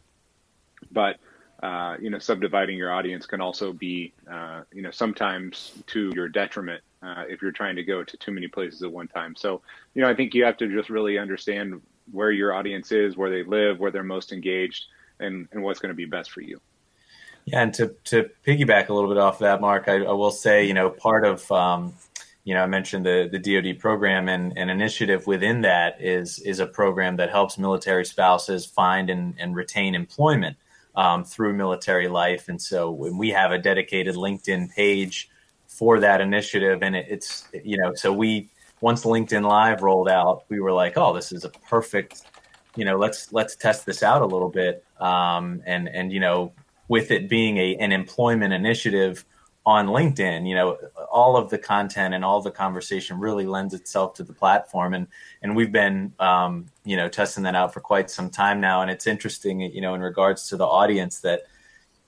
But 0.93 1.17
uh, 1.63 1.97
you 2.01 2.11
know 2.11 2.19
subdividing 2.19 2.77
your 2.77 2.93
audience 2.93 3.25
can 3.25 3.41
also 3.41 3.73
be 3.73 4.13
uh, 4.31 4.63
you 4.73 4.83
know 4.83 4.91
sometimes 4.91 5.73
to 5.87 6.13
your 6.15 6.29
detriment 6.29 6.83
uh, 7.03 7.25
if 7.29 7.41
you're 7.41 7.53
trying 7.53 7.77
to 7.77 7.83
go 7.83 8.05
to 8.05 8.17
too 8.19 8.31
many 8.31 8.47
places 8.47 8.83
at 8.83 8.93
one 8.93 9.09
time. 9.09 9.35
So 9.37 9.63
you 9.95 10.03
know 10.03 10.11
I 10.11 10.15
think 10.15 10.35
you 10.35 10.45
have 10.45 10.59
to 10.59 10.69
just 10.69 10.91
really 10.91 11.19
understand 11.19 11.81
where 12.13 12.31
your 12.31 12.53
audience 12.53 12.93
is 12.93 13.17
where 13.17 13.31
they 13.31 13.43
live 13.43 13.79
where 13.79 13.91
they're 13.91 14.03
most 14.03 14.33
engaged 14.33 14.85
and 15.19 15.49
and 15.53 15.63
what's 15.63 15.81
going 15.81 15.91
to 15.91 15.97
be 15.97 16.05
best 16.05 16.31
for 16.31 16.43
you 16.43 16.61
yeah, 17.45 17.63
and 17.63 17.75
to 17.75 17.95
to 18.05 18.31
piggyback 18.47 18.89
a 18.89 18.95
little 18.95 19.09
bit 19.09 19.19
off 19.19 19.39
that, 19.41 19.61
Marc, 19.61 19.89
I, 19.89 19.97
I 19.97 20.13
will 20.13 20.31
say, 20.31 20.65
you 20.67 20.75
know, 20.75 20.91
part 20.91 21.25
of 21.25 21.51
um, 21.51 21.95
you 22.45 22.55
know, 22.55 22.63
I 22.63 22.67
mentioned 22.67 23.05
the 23.05 23.29
the 23.31 23.39
DoD 23.39 23.79
program, 23.79 24.29
and 24.29 24.57
an 24.57 24.71
initiative 24.71 25.27
within 25.27 25.61
that 25.63 26.01
is 26.01 26.39
is 26.41 26.59
a 26.59 26.67
program 26.67 27.17
that 27.17 27.31
helps 27.31 27.59
military 27.59 28.05
spouses 28.05 28.65
find 28.65 29.11
and, 29.11 29.35
and 29.39 29.55
retain 29.55 29.95
employment 29.95 30.57
um, 30.95 31.25
through 31.25 31.53
military 31.53 32.09
life. 32.09 32.49
And 32.49 32.61
so, 32.61 32.91
when 32.91 33.19
we 33.19 33.31
have 33.31 33.53
a 33.53 33.59
dedicated 33.59 34.15
LinkedIn 34.15 34.75
page 34.75 35.29
for 35.67 36.01
that 36.01 36.21
initiative, 36.21 36.83
and 36.83 36.97
it, 36.97 37.07
it's 37.09 37.47
you 37.65 37.77
know, 37.77 37.95
so 37.95 38.13
we 38.13 38.49
once 38.81 39.05
LinkedIn 39.05 39.47
Live 39.47 39.83
rolled 39.83 40.09
out, 40.09 40.45
we 40.49 40.61
were 40.61 40.73
like, 40.73 40.97
oh, 40.97 41.15
this 41.15 41.33
is 41.33 41.45
a 41.45 41.51
perfect, 41.51 42.23
you 42.75 42.87
know, 42.87 42.97
let's 42.97 43.33
let's 43.33 43.55
test 43.55 43.85
this 43.85 44.03
out 44.03 44.23
a 44.23 44.27
little 44.27 44.49
bit, 44.49 44.83
um, 44.99 45.63
and 45.67 45.89
and 45.89 46.11
you 46.11 46.21
know, 46.21 46.53
with 46.91 47.13
it 47.13 47.29
being 47.29 47.57
a, 47.57 47.77
an 47.77 47.93
employment 47.93 48.53
initiative 48.53 49.25
on 49.65 49.87
LinkedIn, 49.87 50.49
you 50.49 50.57
know, 50.57 50.77
all 51.13 51.37
of 51.37 51.49
the 51.49 51.57
content 51.57 52.15
and 52.15 52.25
all 52.25 52.43
the 52.43 52.51
conversation 52.51 53.21
really 53.21 53.47
lends 53.47 53.75
itself 53.75 54.15
to 54.15 54.25
the 54.25 54.33
platform. 54.33 54.93
And, 54.95 55.07
and 55.41 55.55
we've 55.55 55.71
been, 55.71 56.13
um, 56.19 56.67
you 56.85 56.97
know, 56.97 57.09
testing 57.09 57.45
that 57.45 57.55
out 57.55 57.73
for 57.73 57.79
quite 57.79 58.11
some 58.11 58.29
time 58.29 58.61
now. 58.61 58.83
And 58.83 58.91
it's 58.91 59.07
interesting, 59.07 59.61
you 59.61 59.81
know, 59.81 59.95
in 59.95 60.01
regards 60.01 60.49
to 60.49 60.57
the 60.57 60.67
audience 60.67 61.21
that, 61.21 61.43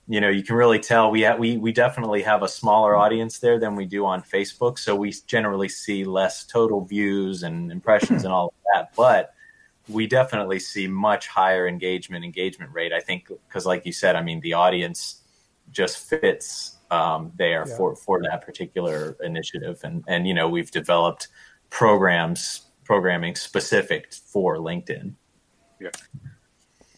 you 0.08 0.20
know, 0.20 0.28
you 0.28 0.42
can 0.42 0.56
really 0.56 0.80
tell 0.80 1.12
we, 1.12 1.22
ha- 1.22 1.36
we, 1.36 1.58
we 1.58 1.70
definitely 1.70 2.22
have 2.22 2.42
a 2.42 2.48
smaller 2.48 2.96
audience 2.96 3.38
there 3.38 3.60
than 3.60 3.76
we 3.76 3.86
do 3.86 4.04
on 4.04 4.20
Facebook. 4.20 4.80
So 4.80 4.96
we 4.96 5.14
generally 5.28 5.68
see 5.68 6.04
less 6.04 6.44
total 6.44 6.84
views 6.84 7.44
and 7.44 7.70
impressions 7.70 8.24
and 8.24 8.32
all 8.32 8.46
of 8.46 8.54
that. 8.74 8.96
But, 8.96 9.32
we 9.88 10.06
definitely 10.06 10.58
see 10.58 10.86
much 10.86 11.28
higher 11.28 11.66
engagement 11.66 12.24
engagement 12.24 12.72
rate. 12.72 12.92
I 12.92 13.00
think 13.00 13.28
because, 13.48 13.66
like 13.66 13.84
you 13.84 13.92
said, 13.92 14.16
I 14.16 14.22
mean, 14.22 14.40
the 14.40 14.54
audience 14.54 15.22
just 15.70 15.98
fits 16.08 16.76
um, 16.90 17.32
there 17.36 17.64
yeah. 17.66 17.76
for 17.76 17.96
for 17.96 18.22
that 18.22 18.42
particular 18.42 19.16
initiative, 19.22 19.80
and 19.82 20.04
and 20.06 20.26
you 20.26 20.34
know 20.34 20.48
we've 20.48 20.70
developed 20.70 21.28
programs 21.70 22.66
programming 22.84 23.34
specific 23.34 24.12
for 24.12 24.58
LinkedIn. 24.58 25.14
Yeah. 25.80 25.90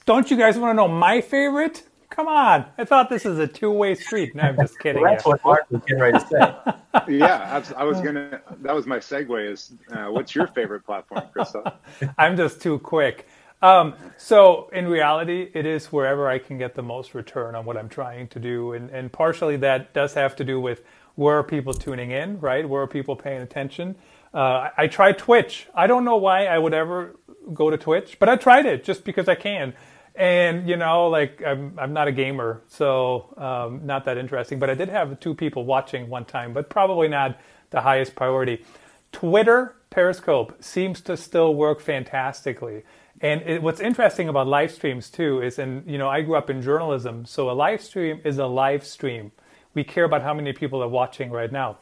Don't 0.07 0.31
you 0.31 0.37
guys 0.37 0.59
want 0.59 0.73
to 0.73 0.75
know 0.75 0.89
my 0.89 1.21
favorite? 1.21 1.85
Come 2.15 2.29
on. 2.29 2.67
I 2.79 2.85
thought 2.85 3.11
this 3.11 3.27
is 3.27 3.41
a 3.41 3.47
two 3.47 3.73
way 3.73 3.97
street. 3.97 4.37
No, 4.37 4.45
I'm 4.45 4.57
just 4.57 4.79
kidding. 4.79 5.03
well, 5.03 5.13
that's 5.13 5.25
what 5.25 5.45
Marc 5.45 5.69
was 5.69 5.83
getting 5.83 6.01
ready 6.01 6.17
to 6.17 6.27
say. 6.29 7.13
yeah, 7.19 7.61
I 7.77 7.83
was 7.83 8.01
going 8.01 8.15
to, 8.15 8.41
that 8.63 8.73
was 8.73 8.87
my 8.87 8.99
segue 8.99 9.51
is 9.51 9.73
uh, 9.91 10.07
what's 10.07 10.33
your 10.33 10.47
favorite 10.47 10.87
platform, 10.87 11.25
Christoph? 11.33 11.75
I'm 12.19 12.37
just 12.37 12.63
too 12.63 12.79
quick. 12.79 13.27
Um, 13.63 13.95
so 14.17 14.71
in 14.73 14.87
reality, 14.87 15.51
it 15.55 15.67
is 15.67 15.87
wherever 15.87 16.29
I 16.29 16.39
can 16.39 16.57
get 16.57 16.77
the 16.77 16.85
most 16.85 17.15
return 17.15 17.57
on 17.57 17.65
what 17.65 17.77
I'm 17.77 17.89
trying 17.89 18.29
to 18.29 18.39
do. 18.39 18.75
And, 18.75 18.91
and 18.91 19.11
partially 19.11 19.57
that 19.57 19.93
does 19.93 20.15
have 20.15 20.37
to 20.37 20.45
do 20.45 20.61
with 20.61 20.83
where 21.17 21.39
are 21.39 21.43
people 21.43 21.75
tuning 21.75 22.13
in, 22.13 22.39
right? 22.39 22.69
Where 22.69 22.83
are 22.83 22.87
people 22.87 23.17
paying 23.17 23.43
attention? 23.43 23.97
Uh, 24.33 24.39
I, 24.39 24.71
I 24.79 24.87
tried 24.87 25.19
Twitch. 25.19 25.67
I 25.75 25.89
don't 25.89 26.05
know 26.05 26.17
why 26.17 26.47
I 26.47 26.59
would 26.59 26.75
ever 26.75 27.17
go 27.53 27.71
to 27.71 27.77
Twitch, 27.77 28.19
but 28.21 28.29
I 28.29 28.37
tried 28.37 28.67
it 28.67 28.85
just 28.85 29.05
because 29.05 29.29
I 29.29 29.35
can 29.35 29.75
and 30.17 30.69
you 30.69 30.77
know 30.77 31.09
like 31.09 31.43
i'm 31.45 31.77
i'm 31.79 31.93
not 31.93 32.07
a 32.07 32.13
gamer 32.13 32.63
so 32.69 33.35
um, 33.37 33.85
not 33.85 34.05
that 34.05 34.17
interesting 34.17 34.59
but 34.59 34.71
i 34.71 34.75
did 34.75 34.89
have 34.89 35.19
two 35.19 35.35
people 35.35 35.65
watching 35.65 36.09
one 36.09 36.25
time 36.25 36.53
but 36.53 36.69
probably 36.71 37.09
not 37.09 37.39
the 37.75 37.81
highest 37.81 38.15
priority. 38.15 38.65
Twitter 39.13 39.75
periscope 39.91 40.63
seems 40.63 41.01
to 41.03 41.17
still 41.17 41.55
work 41.55 41.81
fantastically. 41.81 42.85
And 43.21 43.43
it, 43.43 43.63
what's 43.63 43.81
interesting 43.81 44.29
about 44.29 44.47
live 44.47 44.71
streams 44.71 45.11
too 45.11 45.43
is 45.43 45.59
and 45.59 45.89
you 45.89 45.99
know 45.99 46.09
i 46.09 46.23
grew 46.23 46.37
up 46.37 46.51
in 46.51 46.63
journalism 46.63 47.25
so 47.25 47.51
a 47.51 47.53
live 47.53 47.83
stream 47.83 48.21
is 48.25 48.39
a 48.39 48.47
live 48.47 48.87
stream. 48.87 49.33
We 49.75 49.85
care 49.85 50.05
about 50.05 50.23
how 50.23 50.35
many 50.35 50.53
people 50.53 50.83
are 50.83 50.89
watching 50.89 51.31
right 51.31 51.51
now. 51.51 51.79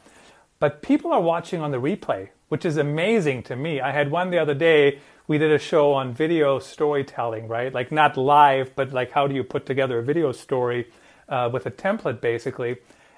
But 0.58 0.80
people 0.80 1.12
are 1.12 1.20
watching 1.20 1.60
on 1.60 1.70
the 1.70 1.80
replay 1.80 2.30
which 2.52 2.66
is 2.66 2.76
amazing 2.76 3.42
to 3.42 3.56
me. 3.56 3.80
I 3.80 3.92
had 3.92 4.10
one 4.10 4.28
the 4.28 4.38
other 4.38 4.52
day 4.52 4.98
we 5.26 5.38
did 5.38 5.52
a 5.52 5.58
show 5.58 5.92
on 5.92 6.12
video 6.12 6.58
storytelling, 6.58 7.48
right? 7.48 7.72
Like 7.72 7.92
not 7.92 8.16
live, 8.16 8.74
but 8.74 8.92
like 8.92 9.12
how 9.12 9.26
do 9.26 9.34
you 9.34 9.44
put 9.44 9.66
together 9.66 9.98
a 9.98 10.02
video 10.02 10.32
story 10.32 10.88
uh, 11.28 11.48
with 11.52 11.66
a 11.66 11.70
template, 11.70 12.20
basically. 12.20 12.76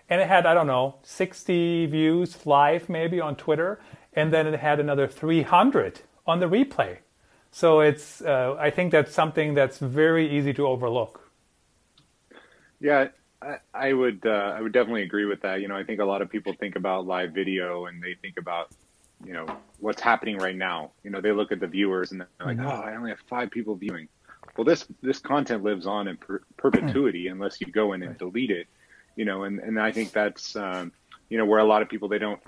And 0.09 0.21
it 0.21 0.29
had 0.29 0.47
I 0.47 0.55
don't 0.55 0.67
know 0.67 0.97
60 1.03 1.87
views 1.87 2.47
live 2.47 2.89
maybe 2.89 3.21
on 3.21 3.37
Twitter, 3.37 3.81
and 4.13 4.33
then 4.33 4.47
it 4.47 4.61
had 4.61 4.81
another 4.81 5.09
300 5.09 6.01
on 6.27 6.41
the 6.41 6.47
replay. 6.47 6.99
So 7.51 7.81
it's 7.81 8.21
uh, 8.21 8.57
I 8.59 8.71
think 8.71 8.93
that's 8.93 9.13
something 9.13 9.55
that's 9.55 9.79
very 9.79 10.37
easy 10.37 10.53
to 10.55 10.67
overlook. 10.67 11.31
Yeah, 12.81 13.09
I, 13.73 13.93
would 13.93 14.27
uh, 14.27 14.55
I 14.57 14.61
would 14.61 14.73
definitely 14.73 15.03
agree 15.03 15.25
with 15.25 15.43
that. 15.43 15.61
You 15.61 15.69
know, 15.69 15.77
I 15.77 15.85
think 15.85 16.01
a 16.01 16.05
lot 16.05 16.23
of 16.23 16.31
people 16.31 16.55
think 16.59 16.77
about 16.77 17.07
live 17.07 17.33
video 17.33 17.87
and 17.87 18.03
they 18.03 18.15
think 18.15 18.37
about 18.39 18.71
you 19.25 19.33
know 19.33 19.47
what's 19.79 20.01
happening 20.01 20.39
right 20.39 20.57
now. 20.57 20.93
You 21.03 21.11
know, 21.11 21.21
they 21.21 21.33
look 21.33 21.53
at 21.53 21.61
the 21.61 21.67
viewers 21.67 22.13
and 22.13 22.21
they're 22.21 22.29
like, 22.47 22.57
mm-hmm. 22.57 22.67
oh, 22.67 22.83
I 22.83 22.97
only 22.97 23.11
have 23.11 23.21
five 23.29 23.51
people 23.51 23.75
viewing. 23.75 24.09
Well, 24.57 24.65
this 24.65 24.87
this 25.03 25.19
content 25.19 25.63
lives 25.63 25.87
on 25.87 26.09
in 26.09 26.17
per- 26.17 26.43
perpetuity 26.57 27.29
unless 27.29 27.61
you 27.61 27.67
go 27.67 27.93
in 27.93 28.03
and 28.03 28.17
delete 28.19 28.51
it. 28.51 28.67
You 29.17 29.25
know, 29.25 29.45
and 29.45 29.61
and 29.61 29.81
I 29.81 29.93
think 29.93 30.13
that's 30.13 30.57
um, 30.57 30.93
you 31.29 31.39
know 31.39 31.45
where 31.45 31.61
a 31.61 31.65
lot 31.65 31.83
of 31.83 31.89
people 31.89 32.09
they 32.09 32.19
don't. 32.19 32.41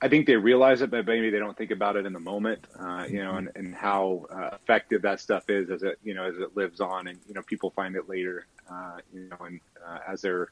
I 0.00 0.06
think 0.06 0.26
they 0.26 0.36
realize 0.36 0.80
it, 0.80 0.92
but 0.92 1.06
maybe 1.06 1.30
they 1.30 1.40
don't 1.40 1.56
think 1.56 1.72
about 1.72 1.96
it 1.96 2.06
in 2.06 2.12
the 2.12 2.20
moment. 2.20 2.64
Uh, 2.78 3.04
you 3.08 3.20
know, 3.22 3.34
and, 3.34 3.48
and 3.56 3.74
how 3.74 4.26
uh, 4.30 4.50
effective 4.54 5.02
that 5.02 5.18
stuff 5.20 5.50
is 5.50 5.70
as 5.70 5.82
it 5.82 5.98
you 6.04 6.14
know 6.14 6.24
as 6.24 6.36
it 6.36 6.56
lives 6.56 6.80
on, 6.80 7.08
and 7.08 7.18
you 7.26 7.34
know 7.34 7.42
people 7.42 7.70
find 7.70 7.96
it 7.96 8.08
later. 8.08 8.46
Uh, 8.70 8.98
you 9.12 9.28
know, 9.28 9.44
and 9.44 9.60
uh, 9.86 9.98
as 10.06 10.22
they're 10.22 10.50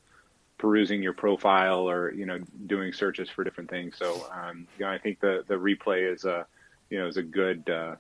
perusing 0.60 1.02
your 1.02 1.14
profile 1.14 1.88
or 1.88 2.12
you 2.12 2.26
know 2.26 2.38
doing 2.66 2.92
searches 2.92 3.30
for 3.30 3.42
different 3.42 3.70
things. 3.70 3.96
So 3.98 4.26
um, 4.30 4.68
you 4.78 4.84
know, 4.84 4.92
I 4.92 4.98
think 4.98 5.18
the 5.20 5.42
the 5.48 5.54
replay 5.54 6.12
is 6.12 6.24
a 6.26 6.46
you 6.90 6.98
know 6.98 7.06
is 7.06 7.16
a 7.16 7.22
good 7.22 7.68
uh, 7.70 7.96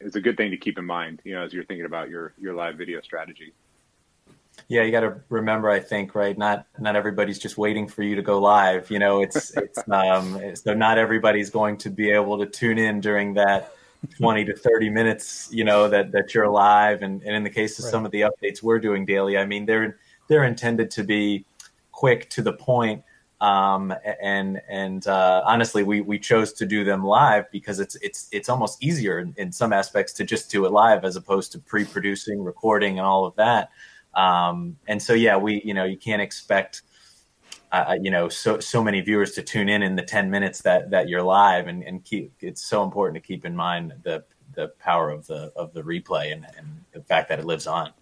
is 0.00 0.14
a 0.14 0.20
good 0.20 0.36
thing 0.36 0.50
to 0.50 0.58
keep 0.58 0.78
in 0.78 0.84
mind. 0.84 1.22
You 1.24 1.34
know, 1.34 1.42
as 1.42 1.54
you're 1.54 1.64
thinking 1.64 1.86
about 1.86 2.10
your 2.10 2.34
your 2.38 2.54
live 2.54 2.76
video 2.76 3.00
strategy. 3.00 3.54
Yeah, 4.68 4.82
you 4.82 4.92
got 4.92 5.00
to 5.00 5.16
remember. 5.30 5.70
I 5.70 5.80
think 5.80 6.14
right. 6.14 6.36
Not 6.36 6.66
not 6.78 6.96
everybody's 6.96 7.38
just 7.38 7.56
waiting 7.56 7.88
for 7.88 8.02
you 8.02 8.14
to 8.14 8.22
go 8.22 8.38
live. 8.38 8.90
You 8.90 8.98
know, 8.98 9.22
it's 9.22 9.50
it's 9.56 9.78
um, 9.88 10.54
so 10.54 10.74
not 10.74 10.98
everybody's 10.98 11.48
going 11.48 11.78
to 11.78 11.90
be 11.90 12.10
able 12.10 12.38
to 12.38 12.46
tune 12.46 12.78
in 12.78 13.00
during 13.00 13.34
that. 13.34 13.74
20 14.18 14.46
to 14.46 14.56
30 14.56 14.90
minutes 14.90 15.48
you 15.52 15.62
know 15.62 15.88
that 15.88 16.10
that 16.10 16.34
you're 16.34 16.48
live 16.48 17.02
and, 17.02 17.22
and 17.22 17.36
in 17.36 17.44
the 17.44 17.48
case 17.48 17.78
of 17.78 17.84
right. 17.84 17.90
some 17.92 18.04
of 18.04 18.10
the 18.10 18.22
updates 18.22 18.60
we're 18.60 18.80
doing 18.80 19.04
daily 19.04 19.38
i 19.38 19.46
mean 19.46 19.64
they're 19.64 19.96
they're 20.26 20.42
intended 20.42 20.90
to 20.90 21.04
be 21.04 21.44
quick 22.02 22.28
to 22.28 22.42
the 22.42 22.52
point. 22.52 23.04
Um, 23.40 23.94
and 24.20 24.60
and 24.68 25.06
uh, 25.06 25.42
honestly, 25.46 25.84
we 25.84 26.00
we 26.00 26.18
chose 26.18 26.52
to 26.54 26.66
do 26.66 26.82
them 26.82 27.04
live 27.04 27.44
because 27.52 27.78
it's 27.78 27.94
it's 27.96 28.28
it's 28.32 28.48
almost 28.48 28.82
easier 28.82 29.20
in, 29.20 29.32
in 29.36 29.52
some 29.52 29.72
aspects 29.72 30.12
to 30.14 30.24
just 30.24 30.50
do 30.50 30.64
it 30.64 30.72
live 30.72 31.04
as 31.04 31.14
opposed 31.14 31.52
to 31.52 31.60
pre-producing, 31.60 32.42
recording, 32.42 32.98
and 32.98 33.06
all 33.06 33.24
of 33.24 33.36
that. 33.36 33.70
Um, 34.14 34.76
and 34.88 35.00
so 35.00 35.12
yeah, 35.12 35.36
we 35.36 35.62
you 35.64 35.74
know 35.74 35.84
you 35.84 35.96
can't 35.96 36.20
expect 36.20 36.82
uh, 37.70 37.84
uh, 37.90 37.98
you 38.02 38.10
know 38.10 38.28
so 38.28 38.58
so 38.58 38.82
many 38.82 39.00
viewers 39.00 39.30
to 39.32 39.42
tune 39.42 39.68
in 39.68 39.80
in 39.84 39.94
the 39.94 40.02
10 40.02 40.28
minutes 40.28 40.60
that 40.62 40.90
that 40.90 41.08
you're 41.08 41.22
live 41.22 41.68
and, 41.68 41.84
and 41.84 42.04
keep 42.04 42.32
it's 42.40 42.64
so 42.64 42.82
important 42.82 43.14
to 43.14 43.26
keep 43.26 43.44
in 43.44 43.54
mind 43.54 43.92
the 44.02 44.24
the 44.54 44.68
power 44.80 45.08
of 45.10 45.26
the 45.28 45.52
of 45.54 45.72
the 45.72 45.82
replay 45.82 46.32
and, 46.32 46.46
and 46.58 46.66
the 46.92 47.02
fact 47.02 47.28
that 47.28 47.38
it 47.38 47.44
lives 47.44 47.66
on 47.66 47.92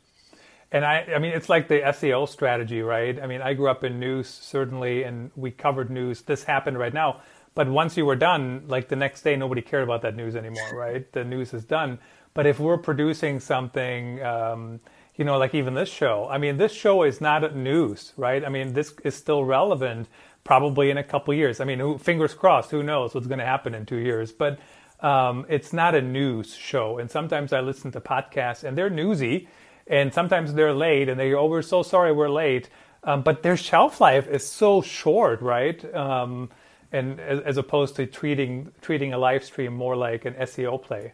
and 0.72 0.84
I, 0.84 1.06
I 1.14 1.18
mean, 1.18 1.32
it's 1.32 1.48
like 1.48 1.68
the 1.68 1.80
SEO 1.80 2.28
strategy, 2.28 2.80
right? 2.82 3.20
I 3.20 3.26
mean, 3.26 3.42
I 3.42 3.54
grew 3.54 3.68
up 3.68 3.82
in 3.82 3.98
news, 3.98 4.28
certainly, 4.28 5.02
and 5.02 5.30
we 5.34 5.50
covered 5.50 5.90
news. 5.90 6.22
This 6.22 6.44
happened 6.44 6.78
right 6.78 6.94
now. 6.94 7.22
But 7.54 7.68
once 7.68 7.96
you 7.96 8.06
were 8.06 8.16
done, 8.16 8.64
like 8.68 8.88
the 8.88 8.96
next 8.96 9.22
day, 9.22 9.34
nobody 9.34 9.62
cared 9.62 9.82
about 9.82 10.02
that 10.02 10.14
news 10.14 10.36
anymore, 10.36 10.70
right? 10.74 11.10
The 11.12 11.24
news 11.24 11.52
is 11.52 11.64
done. 11.64 11.98
But 12.32 12.46
if 12.46 12.60
we're 12.60 12.78
producing 12.78 13.40
something, 13.40 14.22
um, 14.22 14.80
you 15.16 15.24
know, 15.24 15.36
like 15.38 15.54
even 15.54 15.74
this 15.74 15.88
show, 15.88 16.28
I 16.30 16.38
mean, 16.38 16.56
this 16.56 16.72
show 16.72 17.02
is 17.02 17.20
not 17.20 17.56
news, 17.56 18.12
right? 18.16 18.44
I 18.44 18.48
mean, 18.48 18.72
this 18.72 18.94
is 19.02 19.16
still 19.16 19.44
relevant 19.44 20.08
probably 20.44 20.90
in 20.90 20.96
a 20.98 21.04
couple 21.04 21.34
years. 21.34 21.60
I 21.60 21.64
mean, 21.64 21.80
who, 21.80 21.98
fingers 21.98 22.34
crossed, 22.34 22.70
who 22.70 22.84
knows 22.84 23.14
what's 23.14 23.26
going 23.26 23.40
to 23.40 23.44
happen 23.44 23.74
in 23.74 23.84
two 23.84 23.96
years? 23.98 24.30
But 24.30 24.60
um, 25.00 25.44
it's 25.48 25.72
not 25.72 25.94
a 25.94 26.00
news 26.00 26.54
show. 26.54 26.98
And 26.98 27.10
sometimes 27.10 27.52
I 27.52 27.60
listen 27.60 27.90
to 27.92 28.00
podcasts 28.00 28.62
and 28.64 28.78
they're 28.78 28.90
newsy, 28.90 29.48
and 29.90 30.14
sometimes 30.14 30.54
they're 30.54 30.72
late, 30.72 31.08
and 31.10 31.20
they 31.20 31.34
oh, 31.34 31.46
we're 31.46 31.60
so 31.60 31.82
sorry 31.82 32.12
we're 32.12 32.30
late. 32.30 32.70
Um, 33.02 33.22
but 33.22 33.42
their 33.42 33.56
shelf 33.56 34.00
life 34.00 34.28
is 34.28 34.46
so 34.46 34.82
short, 34.82 35.42
right? 35.42 35.82
Um, 35.94 36.50
and 36.92 37.18
as, 37.20 37.40
as, 37.40 37.56
opposed 37.56 37.96
to 37.96 38.06
treating 38.06 38.72
treating 38.82 39.12
a 39.12 39.18
live 39.18 39.44
stream 39.44 39.74
more 39.74 39.96
like 39.96 40.24
an 40.24 40.34
SEO 40.34 40.82
play. 40.82 41.12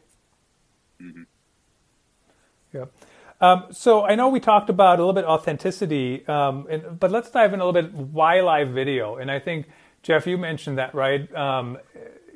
Mm-hmm. 1.01 1.23
Yeah. 2.73 2.85
Um, 3.41 3.67
so 3.71 4.05
I 4.05 4.15
know 4.15 4.29
we 4.29 4.41
talked 4.41 4.71
about 4.71 4.99
a 4.99 5.03
little 5.03 5.13
bit 5.13 5.25
authenticity, 5.25 6.27
um, 6.27 6.67
and, 6.71 6.99
but 6.99 7.11
let's 7.11 7.31
dive 7.31 7.53
in 7.53 7.61
a 7.61 7.67
little 7.67 7.83
bit 7.83 7.93
why 7.93 8.41
live 8.41 8.71
video. 8.71 9.17
And 9.17 9.31
I 9.31 9.39
think 9.39 9.67
Jeff, 10.03 10.27
you 10.27 10.39
mentioned 10.39 10.79
that 10.79 10.95
right. 10.95 11.33
Um, 11.35 11.79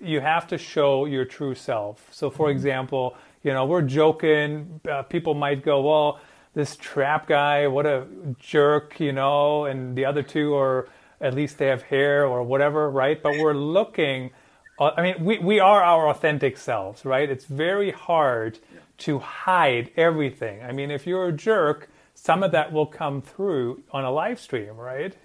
you 0.03 0.21
have 0.21 0.47
to 0.49 0.59
show 0.59 1.07
your 1.07 1.25
true 1.25 1.55
self. 1.55 2.07
So, 2.11 2.31
for 2.31 2.49
mm-hmm. 2.49 2.57
example, 2.57 3.17
you 3.43 3.53
know 3.53 3.65
we're 3.65 3.83
joking. 3.83 4.81
Uh, 4.89 5.03
people 5.03 5.35
might 5.35 5.65
go, 5.65 5.81
"Well, 5.81 6.21
this 6.55 6.77
Trappe 6.77 7.27
guy, 7.27 7.67
what 7.67 7.87
a 7.87 8.07
jerk," 8.39 9.01
you 9.01 9.13
know, 9.13 9.65
and 9.65 9.97
the 9.97 10.05
other 10.05 10.23
two 10.23 10.55
are 10.57 10.89
at 11.21 11.35
least 11.35 11.59
they 11.59 11.67
have 11.67 11.83
hair 11.83 12.27
or 12.27 12.43
whatever, 12.43 12.91
right? 12.91 13.23
But 13.23 13.39
we're 13.39 13.55
looking. 13.55 14.31
Uh, 14.79 14.91
I 14.97 15.03
mean, 15.03 15.25
we 15.25 15.39
we 15.39 15.61
are 15.61 15.83
our 15.83 16.09
authentic 16.09 16.57
selves, 16.57 17.05
right? 17.05 17.29
It's 17.29 17.45
very 17.45 17.91
hard 17.91 18.59
to 18.99 19.19
hide 19.19 19.91
everything. 19.97 20.63
I 20.63 20.73
mean, 20.73 20.91
if 20.91 21.07
you're 21.07 21.29
a 21.29 21.33
jerk, 21.33 21.89
some 22.15 22.43
of 22.43 22.53
that 22.53 22.73
will 22.73 22.87
come 22.87 23.23
through 23.23 23.83
on 23.93 24.05
a 24.05 24.11
live 24.11 24.41
stream, 24.41 24.77
right? 24.77 25.17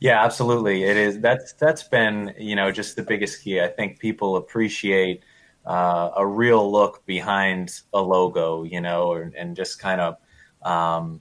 Yeah, 0.00 0.24
absolutely. 0.24 0.84
It 0.84 0.96
is. 0.96 1.20
That's 1.20 1.52
that's 1.54 1.82
been 1.84 2.34
you 2.38 2.56
know 2.56 2.70
just 2.70 2.96
the 2.96 3.02
biggest 3.02 3.42
key. 3.42 3.60
I 3.60 3.68
think 3.68 3.98
people 3.98 4.36
appreciate 4.36 5.22
uh, 5.68 6.12
a 6.16 6.26
real 6.26 6.72
look 6.72 7.04
behind 7.04 7.82
a 7.92 8.00
logo, 8.00 8.64
you 8.64 8.80
know, 8.80 9.12
or, 9.12 9.30
and 9.36 9.54
just 9.54 9.78
kind 9.78 10.00
of 10.00 10.16
um, 10.62 11.20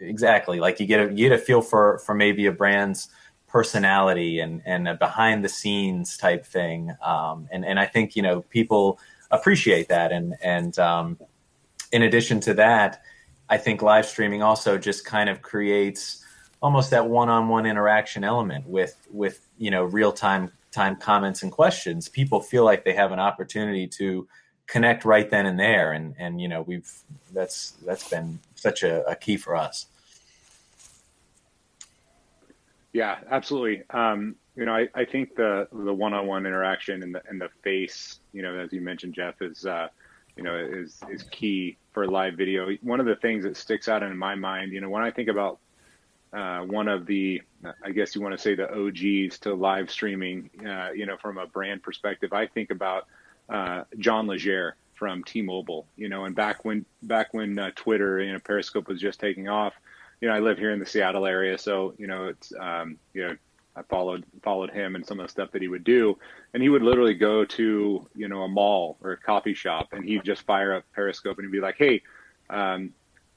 exactly 0.00 0.58
like 0.58 0.80
you 0.80 0.86
get 0.86 1.00
a 1.00 1.08
you 1.10 1.28
get 1.28 1.32
a 1.32 1.38
feel 1.38 1.62
for 1.62 1.98
for 2.00 2.14
maybe 2.14 2.46
a 2.46 2.52
brand's 2.52 3.08
personality 3.46 4.40
and 4.40 4.60
and 4.64 4.88
a 4.88 4.94
behind 4.94 5.44
the 5.44 5.48
scenes 5.48 6.16
type 6.16 6.44
thing. 6.44 6.94
Um, 7.00 7.48
and 7.52 7.64
and 7.64 7.78
I 7.78 7.86
think 7.86 8.16
you 8.16 8.22
know 8.22 8.42
people 8.42 8.98
appreciate 9.30 9.88
that. 9.88 10.10
And 10.10 10.34
and 10.42 10.76
um, 10.80 11.18
in 11.92 12.02
addition 12.02 12.40
to 12.40 12.54
that, 12.54 13.02
I 13.48 13.56
think 13.56 13.82
live 13.82 14.06
streaming 14.06 14.42
also 14.42 14.78
just 14.78 15.04
kind 15.04 15.30
of 15.30 15.42
creates 15.42 16.24
almost 16.60 16.90
that 16.90 17.08
one-on-one 17.08 17.66
interaction 17.66 18.24
element 18.24 18.66
with 18.66 19.06
with 19.12 19.46
you 19.58 19.70
know 19.70 19.84
real 19.84 20.12
time 20.70 20.96
comments 20.96 21.42
and 21.42 21.50
questions. 21.50 22.08
People 22.08 22.40
feel 22.40 22.64
like 22.64 22.84
they 22.84 22.94
have 22.94 23.12
an 23.12 23.18
opportunity 23.18 23.86
to 23.88 24.28
connect 24.66 25.04
right 25.04 25.28
then 25.28 25.46
and 25.46 25.58
there, 25.58 25.92
and 25.92 26.14
and 26.18 26.40
you 26.40 26.48
know 26.48 26.62
we've 26.62 26.90
that's 27.32 27.72
that's 27.84 28.08
been 28.08 28.38
such 28.54 28.82
a, 28.82 29.04
a 29.08 29.16
key 29.16 29.36
for 29.36 29.56
us. 29.56 29.86
Yeah, 32.92 33.18
absolutely. 33.30 33.84
Um, 33.90 34.36
you 34.56 34.64
know, 34.64 34.74
I, 34.74 34.88
I 34.94 35.04
think 35.04 35.36
the 35.36 35.68
the 35.72 35.94
one-on-one 35.94 36.46
interaction 36.46 37.02
and 37.02 37.14
the 37.14 37.22
and 37.28 37.40
the 37.40 37.48
face, 37.62 38.20
you 38.32 38.42
know, 38.42 38.58
as 38.58 38.72
you 38.72 38.80
mentioned, 38.80 39.14
Jeff, 39.14 39.40
is 39.40 39.64
uh, 39.66 39.88
you 40.36 40.42
know 40.42 40.56
is 40.56 41.00
is 41.10 41.22
key 41.24 41.76
for 41.92 42.06
live 42.06 42.34
video. 42.34 42.68
One 42.82 43.00
of 43.00 43.06
the 43.06 43.16
things 43.16 43.44
that 43.44 43.56
sticks 43.56 43.88
out 43.88 44.02
in 44.02 44.16
my 44.16 44.34
mind, 44.34 44.72
you 44.72 44.80
know, 44.80 44.88
when 44.88 45.02
I 45.02 45.10
think 45.10 45.28
about 45.28 45.58
uh, 46.32 46.60
one 46.60 46.88
of 46.88 47.06
the, 47.06 47.42
I 47.84 47.90
guess 47.90 48.14
you 48.14 48.20
want 48.20 48.34
to 48.34 48.38
say 48.38 48.54
the 48.54 48.70
OGs 48.72 49.38
to 49.40 49.54
live 49.54 49.90
streaming, 49.90 50.50
uh, 50.64 50.90
you 50.94 51.06
know, 51.06 51.16
from 51.16 51.38
a 51.38 51.46
brand 51.46 51.82
perspective, 51.82 52.32
I 52.32 52.46
think 52.46 52.70
about 52.70 53.06
uh, 53.48 53.84
John 53.98 54.26
Legere 54.26 54.76
from 54.94 55.24
T-Mobile, 55.24 55.86
you 55.96 56.08
know, 56.08 56.26
and 56.26 56.36
back 56.36 56.64
when 56.64 56.84
back 57.02 57.32
when 57.32 57.58
uh, 57.58 57.70
Twitter, 57.74 58.20
you 58.20 58.32
know, 58.32 58.38
Periscope 58.38 58.86
was 58.86 59.00
just 59.00 59.18
taking 59.18 59.48
off. 59.48 59.74
You 60.20 60.28
know, 60.28 60.34
I 60.34 60.40
live 60.40 60.58
here 60.58 60.72
in 60.72 60.78
the 60.78 60.86
Seattle 60.86 61.26
area, 61.26 61.56
so 61.56 61.94
you 61.96 62.06
know, 62.06 62.26
it's 62.26 62.52
um, 62.60 62.98
you 63.14 63.26
know 63.26 63.36
I 63.74 63.82
followed 63.82 64.24
followed 64.42 64.70
him 64.70 64.94
and 64.94 65.06
some 65.06 65.18
of 65.18 65.26
the 65.26 65.30
stuff 65.30 65.52
that 65.52 65.62
he 65.62 65.68
would 65.68 65.84
do, 65.84 66.18
and 66.52 66.62
he 66.62 66.68
would 66.68 66.82
literally 66.82 67.14
go 67.14 67.44
to 67.46 68.06
you 68.14 68.28
know 68.28 68.42
a 68.42 68.48
mall 68.48 68.98
or 69.00 69.12
a 69.12 69.16
coffee 69.16 69.54
shop, 69.54 69.88
and 69.92 70.04
he'd 70.04 70.22
just 70.22 70.42
fire 70.42 70.74
up 70.74 70.84
Periscope, 70.94 71.38
and 71.38 71.46
he'd 71.46 71.52
be 71.52 71.60
like, 71.60 71.76
"Hey, 71.78 72.02
um, 72.50 72.92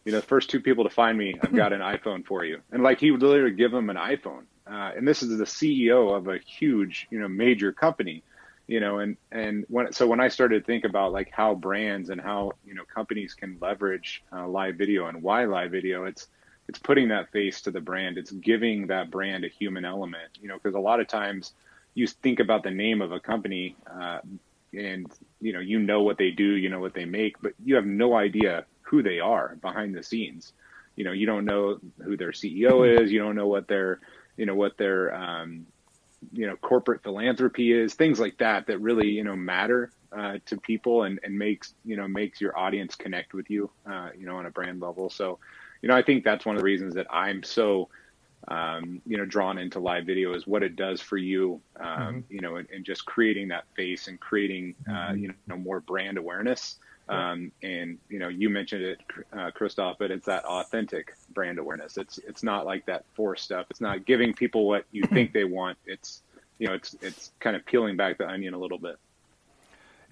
you 0.05 0.11
know, 0.11 0.19
the 0.19 0.25
first 0.25 0.49
two 0.49 0.59
people 0.59 0.83
to 0.83 0.89
find 0.89 1.17
me, 1.17 1.35
I've 1.41 1.55
got 1.55 1.73
an 1.73 1.81
iPhone 1.95 2.25
for 2.25 2.43
you," 2.43 2.61
and 2.71 2.83
like 2.83 2.99
he 2.99 3.11
would 3.11 3.21
literally 3.21 3.55
give 3.55 3.71
them 3.71 3.89
an 3.89 3.97
iPhone, 3.97 4.43
uh, 4.67 4.91
and 4.95 5.07
this 5.07 5.23
is 5.23 5.37
the 5.37 5.45
CEO 5.45 6.15
of 6.15 6.27
a 6.27 6.39
huge 6.39 7.07
you 7.09 7.19
know 7.19 7.27
major 7.27 7.71
company, 7.71 8.23
you 8.67 8.79
know, 8.79 8.99
and 8.99 9.17
and 9.31 9.65
when 9.69 9.91
so 9.93 10.07
when 10.07 10.19
I 10.19 10.27
started 10.27 10.59
to 10.59 10.65
think 10.65 10.85
about 10.85 11.11
like 11.11 11.31
how 11.31 11.55
brands 11.55 12.09
and 12.09 12.19
how 12.19 12.51
you 12.65 12.73
know 12.73 12.83
companies 12.85 13.33
can 13.33 13.57
leverage 13.61 14.23
uh, 14.31 14.47
live 14.47 14.75
video 14.75 15.07
and 15.07 15.21
why 15.21 15.45
live 15.45 15.71
video, 15.71 16.05
it's 16.05 16.27
it's 16.67 16.79
putting 16.79 17.09
that 17.09 17.31
face 17.31 17.61
to 17.61 17.71
the 17.71 17.81
brand. 17.81 18.17
It's 18.17 18.31
giving 18.31 18.87
that 18.87 19.11
brand 19.11 19.43
a 19.43 19.49
human 19.49 19.85
element, 19.85 20.37
you 20.41 20.47
know, 20.47 20.55
because 20.55 20.75
a 20.75 20.79
lot 20.79 20.99
of 20.99 21.07
times 21.07 21.53
you 21.93 22.07
think 22.07 22.39
about 22.39 22.63
the 22.63 22.71
name 22.71 23.01
of 23.01 23.11
a 23.11 23.19
company 23.19 23.75
uh, 23.89 24.19
and, 24.73 25.11
you 25.41 25.53
know, 25.53 25.59
you 25.59 25.79
know 25.79 26.01
what 26.01 26.17
they 26.17 26.31
do, 26.31 26.43
you 26.43 26.69
know 26.69 26.79
what 26.79 26.93
they 26.93 27.05
make, 27.05 27.41
but 27.41 27.53
you 27.63 27.75
have 27.75 27.85
no 27.85 28.15
idea 28.15 28.65
who 28.93 29.01
they 29.01 29.19
are 29.19 29.57
behind 29.59 29.95
the 29.95 30.03
scenes. 30.03 30.53
You 30.95 31.03
know, 31.03 31.13
you 31.13 31.25
don't 31.25 31.45
know 31.45 31.79
who 32.03 32.15
their 32.15 32.29
CEO 32.29 33.01
is. 33.01 33.11
You 33.11 33.17
don't 33.17 33.35
know 33.35 33.47
what 33.47 33.67
their, 33.67 34.01
you 34.37 34.45
know, 34.45 34.53
what 34.53 34.77
their, 34.77 35.11
um, 35.15 35.65
you 36.31 36.45
know, 36.45 36.55
corporate 36.57 37.01
philanthropy 37.01 37.73
is, 37.73 37.95
things 37.95 38.19
like 38.19 38.37
that, 38.37 38.67
that 38.67 38.77
really, 38.77 39.07
you 39.07 39.23
know, 39.23 39.35
matter 39.35 39.91
uh, 40.15 40.37
to 40.45 40.57
people 40.57 41.05
and, 41.05 41.19
and 41.23 41.35
makes, 41.35 41.73
you 41.83 41.97
know, 41.97 42.07
makes 42.07 42.39
your 42.39 42.55
audience 42.55 42.93
connect 42.93 43.33
with 43.33 43.49
you, 43.49 43.67
uh, 43.89 44.09
you 44.15 44.27
know, 44.27 44.35
on 44.35 44.45
a 44.45 44.51
brand 44.51 44.79
level. 44.79 45.09
So, 45.09 45.39
you 45.81 45.89
know, 45.89 45.95
I 45.95 46.03
think 46.03 46.23
that's 46.23 46.45
one 46.45 46.55
of 46.55 46.59
the 46.59 46.65
reasons 46.65 46.93
that 46.93 47.07
I'm 47.11 47.41
so, 47.41 47.89
um, 48.47 49.01
you 49.07 49.17
know, 49.17 49.25
drawn 49.25 49.57
into 49.57 49.79
live 49.79 50.05
video 50.05 50.35
is 50.35 50.45
what 50.45 50.61
it 50.61 50.75
does 50.75 51.01
for 51.01 51.17
you, 51.17 51.59
um, 51.79 51.87
mm-hmm. 51.87 52.19
you 52.29 52.41
know, 52.41 52.57
and, 52.57 52.69
and, 52.69 52.85
just 52.85 53.05
creating 53.05 53.47
that 53.47 53.63
face 53.75 54.07
and 54.07 54.19
creating, 54.19 54.75
uh, 54.87 54.91
mm-hmm. 54.91 55.23
you 55.23 55.33
know, 55.47 55.57
more 55.57 55.79
brand 55.79 56.19
awareness. 56.19 56.77
Um, 57.09 57.51
and 57.61 57.97
you 58.09 58.19
know, 58.19 58.29
you 58.29 58.49
mentioned 58.49 58.83
it, 58.83 59.01
uh, 59.37 59.51
Christoph, 59.51 59.97
but 59.99 60.09
it's 60.09 60.25
that 60.25 60.45
authentic 60.45 61.15
brand 61.33 61.59
awareness. 61.59 61.97
It's 61.97 62.17
it's 62.19 62.43
not 62.43 62.65
like 62.65 62.85
that 62.85 63.03
forced 63.13 63.43
stuff. 63.43 63.67
It's 63.69 63.81
not 63.81 64.05
giving 64.05 64.33
people 64.33 64.67
what 64.67 64.85
you 64.91 65.03
think 65.03 65.33
they 65.33 65.43
want. 65.43 65.77
It's 65.85 66.21
you 66.59 66.67
know, 66.67 66.73
it's 66.73 66.95
it's 67.01 67.31
kind 67.39 67.55
of 67.55 67.65
peeling 67.65 67.97
back 67.97 68.17
the 68.17 68.27
onion 68.27 68.53
a 68.53 68.57
little 68.57 68.77
bit. 68.77 68.97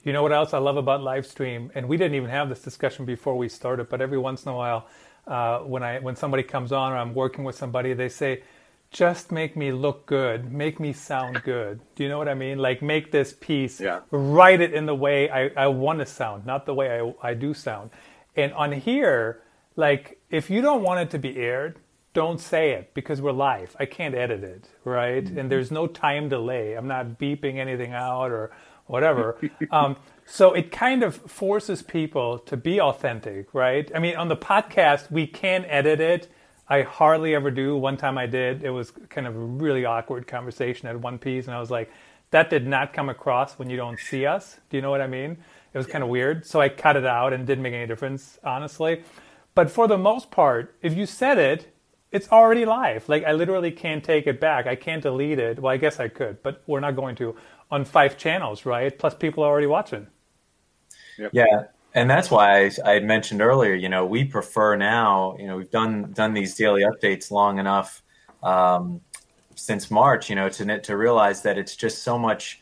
You 0.03 0.13
know 0.13 0.23
what 0.23 0.33
else 0.33 0.53
I 0.53 0.57
love 0.57 0.77
about 0.77 1.01
live 1.01 1.25
stream, 1.25 1.71
and 1.75 1.87
we 1.87 1.95
didn't 1.95 2.15
even 2.15 2.29
have 2.29 2.49
this 2.49 2.61
discussion 2.61 3.05
before 3.05 3.37
we 3.37 3.47
started, 3.47 3.87
but 3.87 4.01
every 4.01 4.17
once 4.17 4.43
in 4.45 4.51
a 4.51 4.55
while 4.55 4.87
uh, 5.27 5.59
when 5.59 5.83
I 5.83 5.99
when 5.99 6.15
somebody 6.15 6.43
comes 6.43 6.71
on 6.71 6.91
or 6.91 6.97
I'm 6.97 7.13
working 7.13 7.43
with 7.43 7.55
somebody, 7.55 7.93
they 7.93 8.09
say, 8.09 8.43
"Just 8.91 9.31
make 9.31 9.55
me 9.55 9.71
look 9.71 10.05
good, 10.05 10.51
make 10.51 10.79
me 10.79 10.93
sound 10.93 11.41
good." 11.43 11.79
Do 11.95 12.03
you 12.03 12.09
know 12.09 12.17
what 12.17 12.29
I 12.29 12.33
mean? 12.33 12.57
Like 12.57 12.81
make 12.81 13.11
this 13.11 13.33
piece, 13.33 13.79
yeah. 13.79 14.01
write 14.11 14.61
it 14.61 14.73
in 14.73 14.85
the 14.85 14.95
way 14.95 15.29
I, 15.29 15.49
I 15.55 15.67
want 15.67 15.99
to 15.99 16.05
sound, 16.05 16.45
not 16.45 16.65
the 16.65 16.73
way 16.73 16.99
I, 16.99 17.29
I 17.29 17.33
do 17.33 17.53
sound. 17.53 17.89
And 18.35 18.53
on 18.53 18.71
here, 18.71 19.41
like 19.75 20.19
if 20.29 20.49
you 20.49 20.61
don't 20.61 20.83
want 20.83 20.99
it 20.99 21.09
to 21.11 21.19
be 21.19 21.37
aired, 21.37 21.79
don't 22.13 22.39
say 22.39 22.71
it 22.71 22.93
because 22.93 23.21
we're 23.21 23.31
live. 23.31 23.75
I 23.79 23.85
can't 23.85 24.15
edit 24.15 24.43
it, 24.43 24.67
right? 24.83 25.23
Mm-hmm. 25.23 25.39
And 25.39 25.51
there's 25.51 25.71
no 25.71 25.87
time 25.87 26.29
delay. 26.29 26.73
I'm 26.73 26.87
not 26.87 27.17
beeping 27.17 27.57
anything 27.57 27.93
out 27.93 28.31
or 28.31 28.51
whatever. 28.85 29.37
um, 29.71 29.95
so 30.25 30.53
it 30.53 30.71
kind 30.71 31.03
of 31.03 31.15
forces 31.15 31.81
people 31.81 32.39
to 32.39 32.57
be 32.57 32.79
authentic, 32.79 33.53
right? 33.53 33.89
I 33.95 33.99
mean, 33.99 34.15
on 34.15 34.27
the 34.27 34.35
podcast, 34.35 35.11
we 35.11 35.25
can 35.25 35.65
edit 35.65 35.99
it. 35.99 36.31
I 36.71 36.83
hardly 36.83 37.35
ever 37.35 37.51
do. 37.51 37.75
One 37.75 37.97
time 37.97 38.17
I 38.17 38.25
did. 38.25 38.63
It 38.63 38.69
was 38.69 38.91
kind 39.09 39.27
of 39.27 39.35
a 39.35 39.39
really 39.39 39.83
awkward 39.83 40.25
conversation 40.25 40.87
at 40.87 40.97
one 40.97 41.19
piece, 41.19 41.47
and 41.47 41.53
I 41.53 41.59
was 41.59 41.69
like, 41.69 41.91
that 42.31 42.49
did 42.49 42.65
not 42.65 42.93
come 42.93 43.09
across 43.09 43.59
when 43.59 43.69
you 43.69 43.75
don't 43.75 43.99
see 43.99 44.25
us. 44.25 44.57
Do 44.69 44.77
you 44.77 44.81
know 44.81 44.89
what 44.89 45.01
I 45.01 45.07
mean? 45.07 45.37
It 45.73 45.77
was 45.77 45.85
kind 45.85 46.01
of 46.01 46.09
weird. 46.09 46.45
So 46.45 46.61
I 46.61 46.69
cut 46.69 46.95
it 46.95 47.05
out 47.05 47.33
and 47.33 47.45
didn't 47.45 47.61
make 47.61 47.73
any 47.73 47.87
difference, 47.87 48.39
honestly. 48.41 49.03
But 49.53 49.69
for 49.69 49.85
the 49.85 49.97
most 49.97 50.31
part, 50.31 50.73
if 50.81 50.95
you 50.95 51.05
said 51.05 51.37
it, 51.37 51.75
it's 52.09 52.29
already 52.31 52.63
live. 52.63 53.09
Like 53.09 53.25
I 53.25 53.33
literally 53.33 53.71
can't 53.71 54.01
take 54.01 54.25
it 54.25 54.39
back. 54.39 54.65
I 54.65 54.75
can't 54.75 55.03
delete 55.03 55.39
it. 55.39 55.59
Well, 55.59 55.73
I 55.73 55.77
guess 55.77 55.99
I 55.99 56.07
could, 56.07 56.41
but 56.41 56.63
we're 56.67 56.79
not 56.79 56.95
going 56.95 57.17
to 57.17 57.35
on 57.69 57.83
five 57.83 58.17
channels, 58.17 58.65
right? 58.65 58.97
Plus 58.97 59.13
people 59.13 59.43
are 59.43 59.47
already 59.47 59.67
watching. 59.67 60.07
Yep. 61.17 61.31
Yeah, 61.33 61.63
and 61.93 62.09
that's 62.09 62.31
why 62.31 62.65
I, 62.65 62.71
I 62.95 62.99
mentioned 62.99 63.41
earlier. 63.41 63.73
You 63.73 63.89
know, 63.89 64.05
we 64.05 64.23
prefer 64.23 64.75
now. 64.75 65.35
You 65.37 65.47
know, 65.47 65.57
we've 65.57 65.71
done 65.71 66.11
done 66.13 66.33
these 66.33 66.55
daily 66.55 66.83
updates 66.83 67.31
long 67.31 67.59
enough 67.59 68.01
um, 68.43 69.01
since 69.55 69.91
March. 69.91 70.29
You 70.29 70.35
know, 70.35 70.49
to 70.49 70.79
to 70.79 70.97
realize 70.97 71.41
that 71.43 71.57
it's 71.57 71.75
just 71.75 72.03
so 72.03 72.17
much 72.17 72.61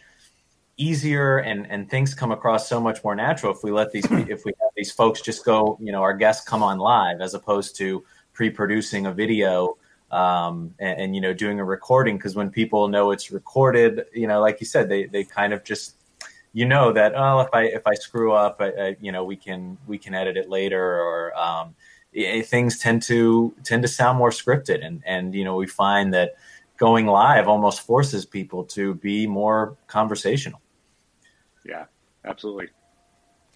easier 0.79 1.39
and 1.39 1.69
and 1.69 1.89
things 1.89 2.15
come 2.15 2.31
across 2.31 2.67
so 2.69 2.79
much 2.79 3.03
more 3.03 3.13
natural 3.13 3.53
if 3.53 3.63
we 3.63 3.69
let 3.69 3.91
these 3.91 4.05
if 4.11 4.45
we 4.45 4.53
have 4.61 4.71
these 4.77 4.91
folks 4.91 5.21
just 5.21 5.43
go 5.43 5.77
you 5.81 5.91
know 5.91 6.01
our 6.01 6.13
guests 6.13 6.47
come 6.47 6.63
on 6.63 6.79
live 6.79 7.19
as 7.19 7.33
opposed 7.33 7.75
to 7.75 8.01
pre-producing 8.31 9.05
a 9.05 9.13
video 9.13 9.77
um, 10.11 10.73
and, 10.79 11.01
and, 11.01 11.15
you 11.15 11.21
know 11.21 11.33
doing 11.33 11.59
a 11.59 11.63
recording 11.63 12.15
because 12.15 12.35
when 12.35 12.49
people 12.49 12.87
know 12.87 13.11
it's 13.11 13.29
recorded 13.29 14.05
you 14.13 14.25
know 14.25 14.39
like 14.39 14.61
you 14.61 14.65
said 14.65 14.87
they 14.87 15.03
they 15.03 15.23
kind 15.23 15.51
of 15.51 15.65
just 15.65 15.95
you 16.53 16.65
know 16.65 16.91
that 16.91 17.13
oh 17.15 17.41
if 17.41 17.49
I 17.53 17.63
if 17.63 17.85
I 17.85 17.93
screw 17.93 18.33
up 18.33 18.57
I, 18.59 18.69
I, 18.69 18.97
you 18.99 19.11
know 19.11 19.23
we 19.23 19.35
can 19.35 19.77
we 19.87 19.97
can 19.97 20.13
edit 20.13 20.37
it 20.37 20.49
later 20.49 20.99
or 20.99 21.37
um, 21.37 21.75
it, 22.13 22.45
things 22.47 22.79
tend 22.79 23.03
to 23.03 23.53
tend 23.63 23.81
to 23.83 23.87
sound 23.87 24.17
more 24.17 24.31
scripted 24.31 24.85
and 24.85 25.01
and 25.05 25.35
you 25.35 25.43
know 25.43 25.55
we 25.55 25.67
find 25.67 26.13
that 26.13 26.35
going 26.77 27.05
live 27.05 27.47
almost 27.47 27.81
forces 27.81 28.25
people 28.25 28.63
to 28.63 28.93
be 28.95 29.27
more 29.27 29.77
conversational 29.87 30.61
yeah, 31.65 31.85
absolutely. 32.25 32.69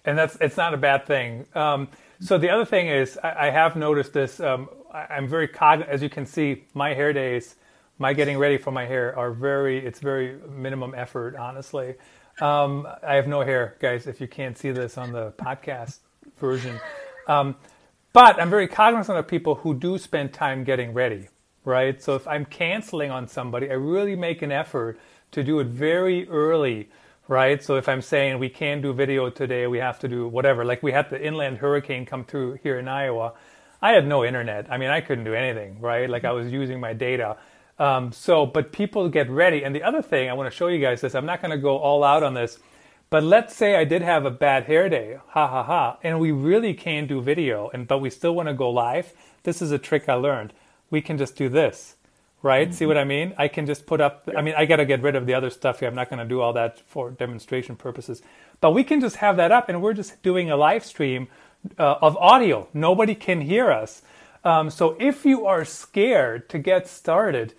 And 0.04 0.18
that's 0.18 0.36
it's 0.40 0.56
not 0.56 0.74
a 0.74 0.76
bad 0.76 1.06
thing. 1.06 1.46
Um, 1.54 1.88
so 2.20 2.38
the 2.38 2.50
other 2.50 2.64
thing 2.64 2.88
is, 2.88 3.18
I, 3.22 3.48
I 3.48 3.50
have 3.50 3.76
noticed 3.76 4.12
this. 4.12 4.40
Um, 4.40 4.68
I, 4.92 5.16
am 5.16 5.26
very 5.26 5.48
cognizant, 5.48 5.92
as 5.92 6.02
you 6.02 6.10
can 6.10 6.26
see, 6.26 6.64
my 6.74 6.94
hair 6.94 7.12
days, 7.12 7.56
my 7.98 8.12
getting 8.12 8.38
ready 8.38 8.58
for 8.58 8.70
my 8.70 8.84
hair 8.86 9.16
are 9.18 9.32
very. 9.32 9.84
It's 9.84 10.00
very 10.00 10.38
minimum 10.48 10.94
effort, 10.94 11.36
honestly. 11.36 11.94
Um, 12.40 12.86
I 13.02 13.14
have 13.14 13.28
no 13.28 13.42
hair, 13.42 13.76
guys. 13.80 14.06
If 14.06 14.20
you 14.20 14.28
can't 14.28 14.58
see 14.58 14.70
this 14.72 14.98
on 14.98 15.12
the 15.12 15.32
podcast 15.32 15.98
version, 16.38 16.80
um, 17.28 17.56
but 18.12 18.40
I'm 18.40 18.50
very 18.50 18.68
cognizant 18.68 19.18
of 19.18 19.26
people 19.28 19.56
who 19.56 19.74
do 19.74 19.98
spend 19.98 20.32
time 20.32 20.64
getting 20.64 20.92
ready, 20.92 21.28
right? 21.64 22.02
So 22.02 22.14
if 22.14 22.26
I'm 22.26 22.44
canceling 22.44 23.10
on 23.10 23.28
somebody, 23.28 23.70
I 23.70 23.74
really 23.74 24.16
make 24.16 24.42
an 24.42 24.52
effort 24.52 24.98
to 25.32 25.42
do 25.42 25.60
it 25.60 25.68
very 25.68 26.28
early 26.28 26.88
right? 27.28 27.62
So 27.62 27.76
if 27.76 27.88
I'm 27.88 28.02
saying 28.02 28.38
we 28.38 28.48
can't 28.48 28.82
do 28.82 28.92
video 28.92 29.30
today, 29.30 29.66
we 29.66 29.78
have 29.78 29.98
to 30.00 30.08
do 30.08 30.28
whatever. 30.28 30.64
Like 30.64 30.82
we 30.82 30.92
had 30.92 31.10
the 31.10 31.24
inland 31.24 31.58
hurricane 31.58 32.06
come 32.06 32.24
through 32.24 32.58
here 32.62 32.78
in 32.78 32.88
Iowa. 32.88 33.34
I 33.80 33.92
had 33.92 34.06
no 34.06 34.24
internet. 34.24 34.70
I 34.70 34.78
mean, 34.78 34.90
I 34.90 35.00
couldn't 35.00 35.24
do 35.24 35.34
anything, 35.34 35.80
right? 35.80 36.08
Like 36.08 36.24
I 36.24 36.32
was 36.32 36.50
using 36.50 36.80
my 36.80 36.92
data. 36.92 37.36
Um, 37.78 38.12
so, 38.12 38.46
but 38.46 38.72
people 38.72 39.08
get 39.08 39.28
ready. 39.28 39.64
And 39.64 39.74
the 39.74 39.82
other 39.82 40.02
thing 40.02 40.30
I 40.30 40.32
want 40.34 40.50
to 40.50 40.56
show 40.56 40.68
you 40.68 40.80
guys 40.80 41.02
is 41.02 41.14
I'm 41.14 41.26
not 41.26 41.40
going 41.40 41.50
to 41.50 41.58
go 41.58 41.78
all 41.78 42.04
out 42.04 42.22
on 42.22 42.34
this, 42.34 42.58
but 43.10 43.22
let's 43.22 43.54
say 43.54 43.76
I 43.76 43.84
did 43.84 44.02
have 44.02 44.24
a 44.24 44.30
bad 44.30 44.64
hair 44.64 44.88
day, 44.88 45.18
ha 45.28 45.46
ha 45.46 45.62
ha, 45.62 45.98
and 46.02 46.20
we 46.20 46.32
really 46.32 46.74
can't 46.74 47.08
do 47.08 47.20
video, 47.20 47.70
and 47.72 47.86
but 47.86 47.98
we 47.98 48.10
still 48.10 48.34
want 48.34 48.48
to 48.48 48.54
go 48.54 48.70
live. 48.70 49.12
This 49.42 49.60
is 49.60 49.72
a 49.72 49.78
trick 49.78 50.08
I 50.08 50.14
learned. 50.14 50.52
We 50.90 51.00
can 51.00 51.18
just 51.18 51.36
do 51.36 51.48
this 51.48 51.96
right? 52.44 52.68
Mm-hmm. 52.68 52.76
See 52.76 52.86
what 52.86 52.98
I 52.98 53.04
mean? 53.04 53.34
I 53.38 53.48
can 53.48 53.64
just 53.64 53.86
put 53.86 54.02
up, 54.02 54.28
I 54.36 54.42
mean, 54.42 54.54
I 54.56 54.66
got 54.66 54.76
to 54.76 54.84
get 54.84 55.00
rid 55.00 55.16
of 55.16 55.24
the 55.24 55.32
other 55.32 55.48
stuff 55.48 55.80
here. 55.80 55.88
I'm 55.88 55.94
not 55.94 56.10
going 56.10 56.18
to 56.18 56.26
do 56.26 56.42
all 56.42 56.52
that 56.52 56.78
for 56.78 57.10
demonstration 57.10 57.74
purposes. 57.74 58.22
But 58.60 58.72
we 58.72 58.84
can 58.84 59.00
just 59.00 59.16
have 59.16 59.38
that 59.38 59.50
up 59.50 59.70
and 59.70 59.82
we're 59.82 59.94
just 59.94 60.22
doing 60.22 60.50
a 60.50 60.56
live 60.56 60.84
stream 60.84 61.28
uh, 61.78 61.96
of 62.02 62.18
audio. 62.18 62.68
Nobody 62.74 63.14
can 63.14 63.40
hear 63.40 63.72
us. 63.72 64.02
Um, 64.44 64.68
so 64.68 64.94
if 65.00 65.24
you 65.24 65.46
are 65.46 65.64
scared 65.64 66.50
to 66.50 66.58
get 66.58 66.86
started, 66.86 67.54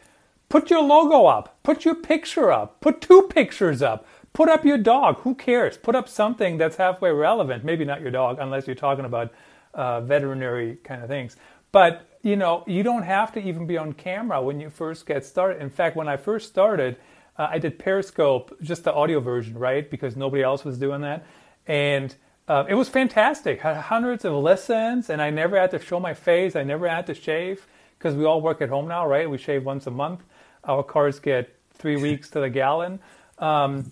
put 0.55 0.69
your 0.69 0.81
logo 0.81 1.25
up, 1.25 1.61
put 1.63 1.83
your 1.83 1.95
picture 1.95 2.49
up, 2.49 2.79
put 2.79 3.01
two 3.01 3.23
pictures 3.23 3.81
up, 3.81 4.07
put 4.31 4.47
up 4.47 4.63
your 4.63 4.77
dog. 4.77 5.17
Who 5.17 5.35
cares? 5.35 5.75
Put 5.75 5.95
up 5.95 6.07
something 6.07 6.55
that's 6.57 6.77
halfway 6.77 7.11
relevant. 7.11 7.65
Maybe 7.65 7.83
not 7.83 7.99
your 7.99 8.09
dog, 8.09 8.37
unless 8.39 8.65
you're 8.65 8.73
talking 8.73 9.03
about 9.03 9.33
uh, 9.73 9.99
veterinary 9.99 10.77
kind 10.81 11.03
of 11.03 11.09
things. 11.09 11.35
But 11.73 12.07
you 12.21 12.37
know, 12.37 12.63
you 12.67 12.83
don't 12.83 13.03
have 13.03 13.33
to 13.33 13.41
even 13.41 13.67
be 13.67 13.77
on 13.77 13.91
camera 13.91 14.41
when 14.41 14.61
you 14.61 14.69
first 14.69 15.05
get 15.05 15.25
started. 15.25 15.61
In 15.61 15.69
fact, 15.69 15.97
when 15.97 16.07
I 16.07 16.15
first 16.15 16.47
started, 16.47 16.95
uh, 17.37 17.49
I 17.51 17.59
did 17.59 17.77
Periscope, 17.77 18.57
just 18.61 18.85
the 18.85 18.93
audio 18.93 19.19
version, 19.19 19.57
right? 19.57 19.91
Because 19.91 20.15
nobody 20.15 20.41
else 20.41 20.63
was 20.63 20.77
doing 20.77 21.01
that. 21.01 21.25
And 21.67 22.15
uh, 22.47 22.63
it 22.69 22.75
was 22.75 22.87
fantastic. 22.87 23.59
Had 23.59 23.75
hundreds 23.75 24.23
of 24.23 24.31
listens, 24.31 25.09
and 25.09 25.21
I 25.21 25.31
never 25.31 25.59
had 25.59 25.71
to 25.71 25.79
show 25.79 25.99
my 25.99 26.13
face. 26.13 26.55
I 26.55 26.63
never 26.63 26.87
had 26.87 27.07
to 27.07 27.13
shave 27.13 27.67
because 27.99 28.15
we 28.15 28.23
all 28.23 28.39
work 28.39 28.61
at 28.61 28.69
home 28.69 28.87
now, 28.87 29.05
right? 29.05 29.29
We 29.29 29.37
shave 29.37 29.65
once 29.65 29.85
a 29.85 29.91
month. 29.91 30.21
Our 30.65 30.83
cars 30.83 31.19
get 31.19 31.55
three 31.73 31.95
weeks 31.95 32.29
to 32.31 32.39
the 32.39 32.49
gallon. 32.49 32.99
Um, 33.39 33.91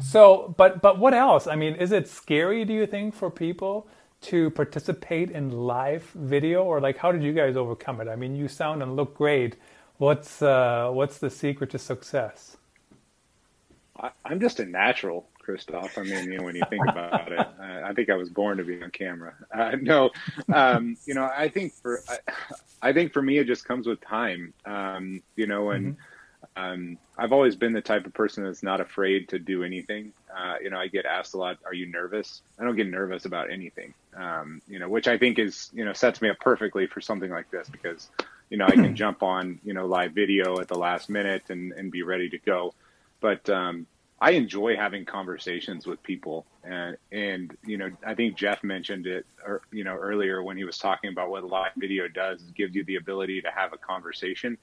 so, 0.00 0.54
but 0.56 0.80
but 0.80 0.98
what 0.98 1.14
else? 1.14 1.46
I 1.46 1.56
mean, 1.56 1.74
is 1.74 1.92
it 1.92 2.08
scary? 2.08 2.64
Do 2.64 2.72
you 2.72 2.86
think 2.86 3.14
for 3.14 3.30
people? 3.30 3.86
to 4.22 4.50
participate 4.50 5.30
in 5.30 5.50
live 5.50 6.04
video 6.14 6.62
or 6.62 6.80
like 6.80 6.96
how 6.96 7.12
did 7.12 7.22
you 7.22 7.32
guys 7.32 7.56
overcome 7.56 8.00
it 8.00 8.08
i 8.08 8.16
mean 8.16 8.34
you 8.34 8.48
sound 8.48 8.82
and 8.82 8.96
look 8.96 9.14
great 9.16 9.56
what's 9.98 10.40
uh, 10.42 10.88
what's 10.92 11.18
the 11.18 11.28
secret 11.28 11.70
to 11.70 11.78
success 11.78 12.56
I, 13.98 14.10
am 14.24 14.40
just 14.40 14.60
a 14.60 14.64
natural 14.64 15.28
christoph 15.42 15.98
i 15.98 16.02
mean 16.02 16.30
you 16.30 16.38
know 16.38 16.44
when 16.44 16.56
you 16.56 16.62
think 16.70 16.86
about 16.88 17.30
it 17.32 17.38
I, 17.60 17.90
I, 17.90 17.94
think 17.94 18.10
i 18.10 18.16
was 18.16 18.30
born 18.30 18.58
to 18.58 18.64
be 18.64 18.82
on 18.82 18.90
camera 18.90 19.34
uh, 19.52 19.76
no 19.80 20.10
um, 20.52 20.96
you 21.04 21.14
know 21.14 21.28
i 21.36 21.48
think 21.48 21.74
for 21.74 22.00
I, 22.08 22.18
I, 22.80 22.92
think 22.92 23.12
for 23.12 23.22
me 23.22 23.38
it 23.38 23.46
just 23.46 23.64
comes 23.64 23.86
with 23.86 24.00
time 24.00 24.54
um, 24.64 25.22
you 25.36 25.46
know 25.46 25.70
and 25.70 25.94
mm-hmm 25.94 26.02
um, 26.56 26.98
I've 27.16 27.32
always 27.32 27.56
been 27.56 27.72
the 27.72 27.80
type 27.80 28.06
of 28.06 28.12
person 28.12 28.44
that's 28.44 28.62
not 28.62 28.80
afraid 28.80 29.28
to 29.30 29.38
do 29.38 29.64
anything. 29.64 30.12
Uh, 30.34 30.56
you 30.62 30.70
know, 30.70 30.78
I 30.78 30.88
get 30.88 31.06
asked 31.06 31.34
a 31.34 31.38
lot, 31.38 31.58
"Are 31.64 31.74
you 31.74 31.86
nervous?" 31.86 32.42
I 32.58 32.64
don't 32.64 32.76
get 32.76 32.88
nervous 32.88 33.24
about 33.24 33.50
anything. 33.50 33.94
Um, 34.14 34.60
you 34.68 34.78
know, 34.78 34.88
which 34.88 35.08
I 35.08 35.16
think 35.18 35.38
is 35.38 35.70
you 35.72 35.84
know 35.84 35.92
sets 35.92 36.20
me 36.20 36.28
up 36.28 36.38
perfectly 36.40 36.86
for 36.86 37.00
something 37.00 37.30
like 37.30 37.50
this 37.50 37.68
because 37.68 38.10
you 38.50 38.58
know 38.58 38.66
I 38.66 38.72
can 38.72 38.94
jump 38.96 39.22
on 39.22 39.60
you 39.64 39.72
know 39.72 39.86
live 39.86 40.12
video 40.12 40.60
at 40.60 40.68
the 40.68 40.78
last 40.78 41.08
minute 41.08 41.44
and 41.48 41.72
and 41.72 41.90
be 41.90 42.02
ready 42.02 42.28
to 42.30 42.38
go. 42.38 42.74
But 43.20 43.48
um, 43.48 43.86
I 44.22 44.30
enjoy 44.32 44.76
having 44.76 45.04
conversations 45.04 45.86
with 45.86 46.02
people, 46.02 46.46
and 46.64 46.96
and 47.10 47.56
you 47.66 47.76
know 47.76 47.90
I 48.06 48.14
think 48.14 48.36
Jeff 48.36 48.62
mentioned 48.62 49.06
it, 49.06 49.26
or, 49.44 49.54
er, 49.54 49.62
you 49.72 49.84
know 49.84 49.96
earlier 49.96 50.42
when 50.42 50.56
he 50.56 50.64
was 50.64 50.78
talking 50.78 51.10
about 51.10 51.28
what 51.28 51.44
live 51.44 51.72
video 51.76 52.08
does, 52.08 52.42
it 52.42 52.54
gives 52.54 52.74
you 52.74 52.84
the 52.84 52.96
ability 52.96 53.42
to 53.42 53.50
have 53.50 53.72
a 53.72 53.78
conversation 53.78 54.56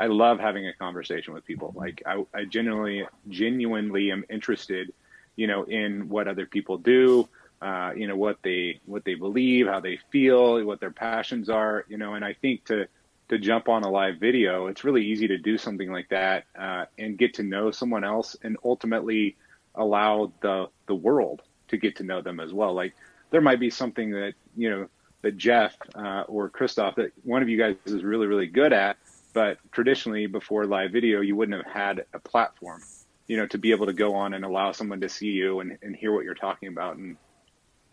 I 0.00 0.06
love 0.06 0.40
having 0.40 0.66
a 0.66 0.72
conversation 0.72 1.34
with 1.34 1.44
people. 1.44 1.72
Like 1.76 2.02
I, 2.06 2.24
I 2.32 2.44
genuinely, 2.46 3.06
genuinely 3.28 4.10
am 4.10 4.24
interested, 4.30 4.94
you 5.36 5.46
know, 5.46 5.64
in 5.64 6.08
what 6.08 6.26
other 6.26 6.46
people 6.46 6.78
do, 6.78 7.28
uh, 7.60 7.92
you 7.94 8.06
know, 8.06 8.16
what 8.16 8.38
they, 8.42 8.80
what 8.86 9.04
they 9.04 9.14
believe, 9.14 9.66
how 9.66 9.80
they 9.80 9.98
feel, 10.10 10.64
what 10.64 10.80
their 10.80 10.90
passions 10.90 11.50
are, 11.50 11.84
you 11.88 11.98
know, 11.98 12.14
and 12.14 12.24
I 12.24 12.32
think 12.32 12.64
to, 12.66 12.88
to 13.30 13.38
jump 13.38 13.68
on 13.68 13.82
a 13.82 13.90
live 13.90 14.18
video, 14.18 14.66
it's 14.66 14.84
really 14.84 15.06
easy 15.06 15.28
to 15.28 15.38
do 15.38 15.56
something 15.56 15.90
like 15.90 16.08
that, 16.10 16.44
uh, 16.58 16.84
and 16.98 17.16
get 17.16 17.34
to 17.34 17.42
know 17.42 17.70
someone 17.70 18.04
else 18.04 18.36
and 18.42 18.56
ultimately 18.64 19.36
allow 19.74 20.32
the, 20.42 20.68
the 20.86 20.94
world 20.94 21.40
to 21.68 21.76
get 21.76 21.96
to 21.96 22.02
know 22.02 22.20
them 22.20 22.40
as 22.40 22.52
well. 22.52 22.74
Like 22.74 22.92
there 23.30 23.40
might 23.40 23.60
be 23.60 23.70
something 23.70 24.10
that, 24.10 24.34
you 24.56 24.68
know, 24.68 24.88
that 25.22 25.36
Jeff, 25.36 25.76
uh, 25.94 26.24
or 26.28 26.48
Christoph, 26.48 26.96
that 26.96 27.12
one 27.24 27.42
of 27.42 27.48
you 27.48 27.58
guys 27.58 27.76
is 27.86 28.02
really, 28.02 28.26
really 28.26 28.46
good 28.46 28.72
at, 28.72 28.96
but 29.32 29.58
traditionally, 29.70 30.26
before 30.26 30.64
live 30.64 30.90
video, 30.90 31.20
you 31.20 31.36
wouldn't 31.36 31.64
have 31.64 31.72
had 31.72 32.04
a 32.12 32.18
platform, 32.18 32.82
you 33.28 33.36
know, 33.36 33.46
to 33.46 33.58
be 33.58 33.70
able 33.70 33.86
to 33.86 33.92
go 33.92 34.14
on 34.16 34.34
and 34.34 34.44
allow 34.44 34.72
someone 34.72 35.00
to 35.02 35.08
see 35.08 35.28
you 35.28 35.60
and, 35.60 35.78
and 35.82 35.94
hear 35.94 36.12
what 36.12 36.24
you're 36.24 36.34
talking 36.34 36.68
about. 36.68 36.96
And 36.96 37.16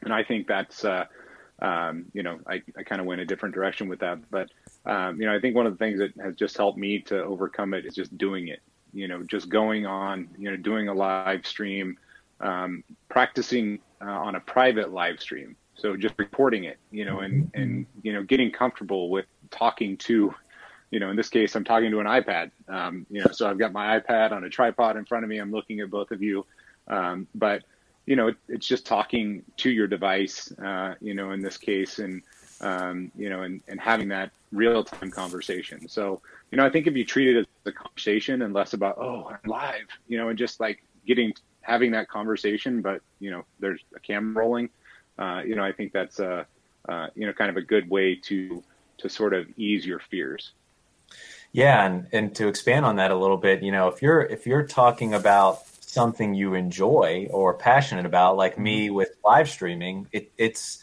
and 0.02 0.12
I 0.14 0.24
think 0.24 0.48
that's, 0.48 0.84
uh, 0.84 1.06
um, 1.60 2.06
you 2.14 2.24
know, 2.24 2.40
I, 2.48 2.62
I 2.78 2.84
kind 2.84 3.02
of 3.02 3.08
went 3.08 3.22
a 3.22 3.26
different 3.26 3.56
direction 3.56 3.88
with 3.88 4.00
that. 4.00 4.20
But 4.30 4.50
um, 4.86 5.20
you 5.20 5.26
know, 5.26 5.36
I 5.36 5.40
think 5.40 5.56
one 5.56 5.66
of 5.66 5.74
the 5.74 5.78
things 5.78 6.00
that 6.00 6.14
has 6.22 6.36
just 6.36 6.56
helped 6.58 6.78
me 6.78 7.00
to 7.04 7.24
overcome 7.24 7.74
it 7.74 7.86
is 7.86 7.96
just 7.96 8.18
doing 8.18 8.48
it. 8.48 8.62
You 8.94 9.08
know, 9.08 9.24
just 9.24 9.50
going 9.50 9.86
on, 9.86 10.30
you 10.38 10.50
know, 10.50 10.58
doing 10.58 10.88
a 10.88 10.94
live 10.94 11.46
stream, 11.46 11.98
um, 12.40 12.84
practicing 13.10 13.80
uh, 14.02 14.06
on 14.06 14.36
a 14.36 14.40
private 14.40 14.92
live 14.92 15.20
stream. 15.20 15.56
So 15.76 15.96
just 15.96 16.16
reporting 16.18 16.64
it, 16.64 16.78
you 16.92 17.06
know, 17.06 17.20
and 17.20 17.52
and 17.54 17.86
you 18.02 18.14
know, 18.14 18.24
getting 18.24 18.52
comfortable 18.52 19.10
with 19.10 19.26
talking 19.52 19.98
to 19.98 20.34
you 20.90 21.02
know, 21.02 21.10
in 21.10 21.18
this 21.18 21.30
case, 21.30 21.56
I'm 21.56 21.66
talking 21.66 21.92
to 21.92 22.00
an 22.00 22.08
iPad. 22.08 22.52
Um, 22.70 23.06
you 23.10 23.20
know, 23.20 23.32
so 23.32 23.50
I've 23.50 23.58
got 23.58 23.74
my 23.74 24.00
iPad 24.00 24.32
on 24.32 24.46
a 24.46 24.50
tripod 24.50 24.96
in 24.96 25.06
front 25.06 25.26
of 25.26 25.30
me. 25.30 25.38
I'm 25.38 25.52
looking 25.52 25.82
at 25.82 25.90
both 25.90 26.12
of 26.12 26.22
you, 26.22 26.46
um, 26.88 27.28
but 27.36 27.64
you 28.08 28.16
know, 28.16 28.30
it, 28.30 28.38
it's 28.48 28.66
just 28.66 28.88
talking 28.88 29.44
to 29.58 29.70
your 29.70 29.86
device. 29.86 30.52
Uh, 30.54 30.96
you 31.00 31.14
know, 31.14 31.32
in 31.32 31.42
this 31.42 31.58
case, 31.58 32.00
and 32.00 32.24
um, 32.62 33.12
you 33.16 33.30
know, 33.30 33.44
and, 33.44 33.62
and 33.68 33.80
having 33.80 34.08
that 34.08 34.32
real 34.52 34.84
time 34.84 35.12
conversation. 35.12 35.88
So, 35.88 36.22
you 36.50 36.58
know, 36.58 36.66
I 36.66 36.72
think 36.72 36.88
if 36.88 36.96
you 36.96 37.06
treat 37.06 37.36
it 37.36 37.40
as 37.42 37.46
a 37.66 37.72
conversation 37.72 38.42
and 38.42 38.54
less 38.54 38.74
about 38.74 38.98
oh, 38.98 39.30
I'm 39.30 39.50
live, 39.50 39.88
you 40.08 40.18
know, 40.18 40.30
and 40.30 40.40
just 40.40 40.60
like 40.60 40.82
getting 41.06 41.34
having 41.62 41.92
that 41.92 42.08
conversation, 42.08 42.82
but 42.82 43.02
you 43.20 43.30
know, 43.30 43.44
there's 43.60 43.82
a 43.96 44.00
camera 44.00 44.42
rolling. 44.42 44.70
Uh, 45.20 45.42
you 45.46 45.56
know, 45.56 45.64
I 45.64 45.74
think 45.74 45.92
that's 45.92 46.20
a 46.20 46.48
uh, 46.88 47.08
you 47.14 47.28
know 47.28 47.34
kind 47.34 47.50
of 47.50 47.58
a 47.58 47.62
good 47.62 47.90
way 47.90 48.16
to 48.16 48.64
to 49.00 49.10
sort 49.10 49.34
of 49.34 49.48
ease 49.58 49.86
your 49.86 50.00
fears. 50.00 50.54
Yeah, 51.52 51.86
and 51.86 52.08
and 52.14 52.36
to 52.36 52.48
expand 52.48 52.86
on 52.86 52.96
that 52.96 53.12
a 53.12 53.16
little 53.16 53.38
bit, 53.38 53.64
you 53.64 53.72
know, 53.72 53.90
if 53.90 54.02
you're 54.02 54.22
if 54.22 54.48
you're 54.48 54.66
talking 54.66 55.14
about 55.14 55.64
something 55.88 56.36
you 56.36 56.54
enjoy 56.54 57.28
or 57.32 57.56
passionate 57.56 58.06
about, 58.06 58.38
like 58.38 58.60
me 58.60 58.88
mm-hmm. 58.88 58.96
with 58.96 59.10
live 59.26 59.50
streaming, 59.50 60.08
it, 60.12 60.32
it's 60.38 60.80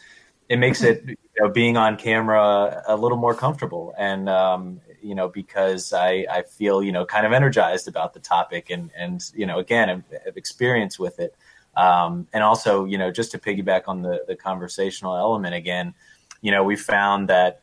it 0.49 0.57
makes 0.57 0.83
it 0.83 1.03
you 1.07 1.15
know, 1.39 1.49
being 1.49 1.77
on 1.77 1.97
camera 1.97 2.83
a 2.87 2.95
little 2.95 3.17
more 3.17 3.33
comfortable, 3.33 3.95
and 3.97 4.27
um, 4.29 4.81
you 5.05 5.13
know, 5.13 5.29
because 5.29 5.93
I, 5.93 6.25
I 6.29 6.41
feel, 6.41 6.81
you 6.81 6.91
know, 6.91 7.05
kind 7.05 7.27
of 7.27 7.31
energized 7.31 7.87
about 7.87 8.15
the 8.15 8.19
topic 8.19 8.71
and, 8.71 8.89
and, 8.97 9.23
you 9.35 9.45
know, 9.45 9.59
again, 9.59 9.87
have, 9.87 10.03
have 10.25 10.35
experience 10.35 10.97
with 10.97 11.19
it. 11.19 11.35
Um, 11.77 12.27
and 12.33 12.43
also, 12.43 12.85
you 12.85 12.97
know, 12.97 13.11
just 13.11 13.31
to 13.31 13.37
piggyback 13.37 13.83
on 13.87 14.01
the, 14.01 14.23
the 14.27 14.35
conversational 14.35 15.15
element 15.15 15.53
again, 15.53 15.93
you 16.41 16.51
know, 16.51 16.63
we 16.63 16.75
found 16.75 17.29
that, 17.29 17.61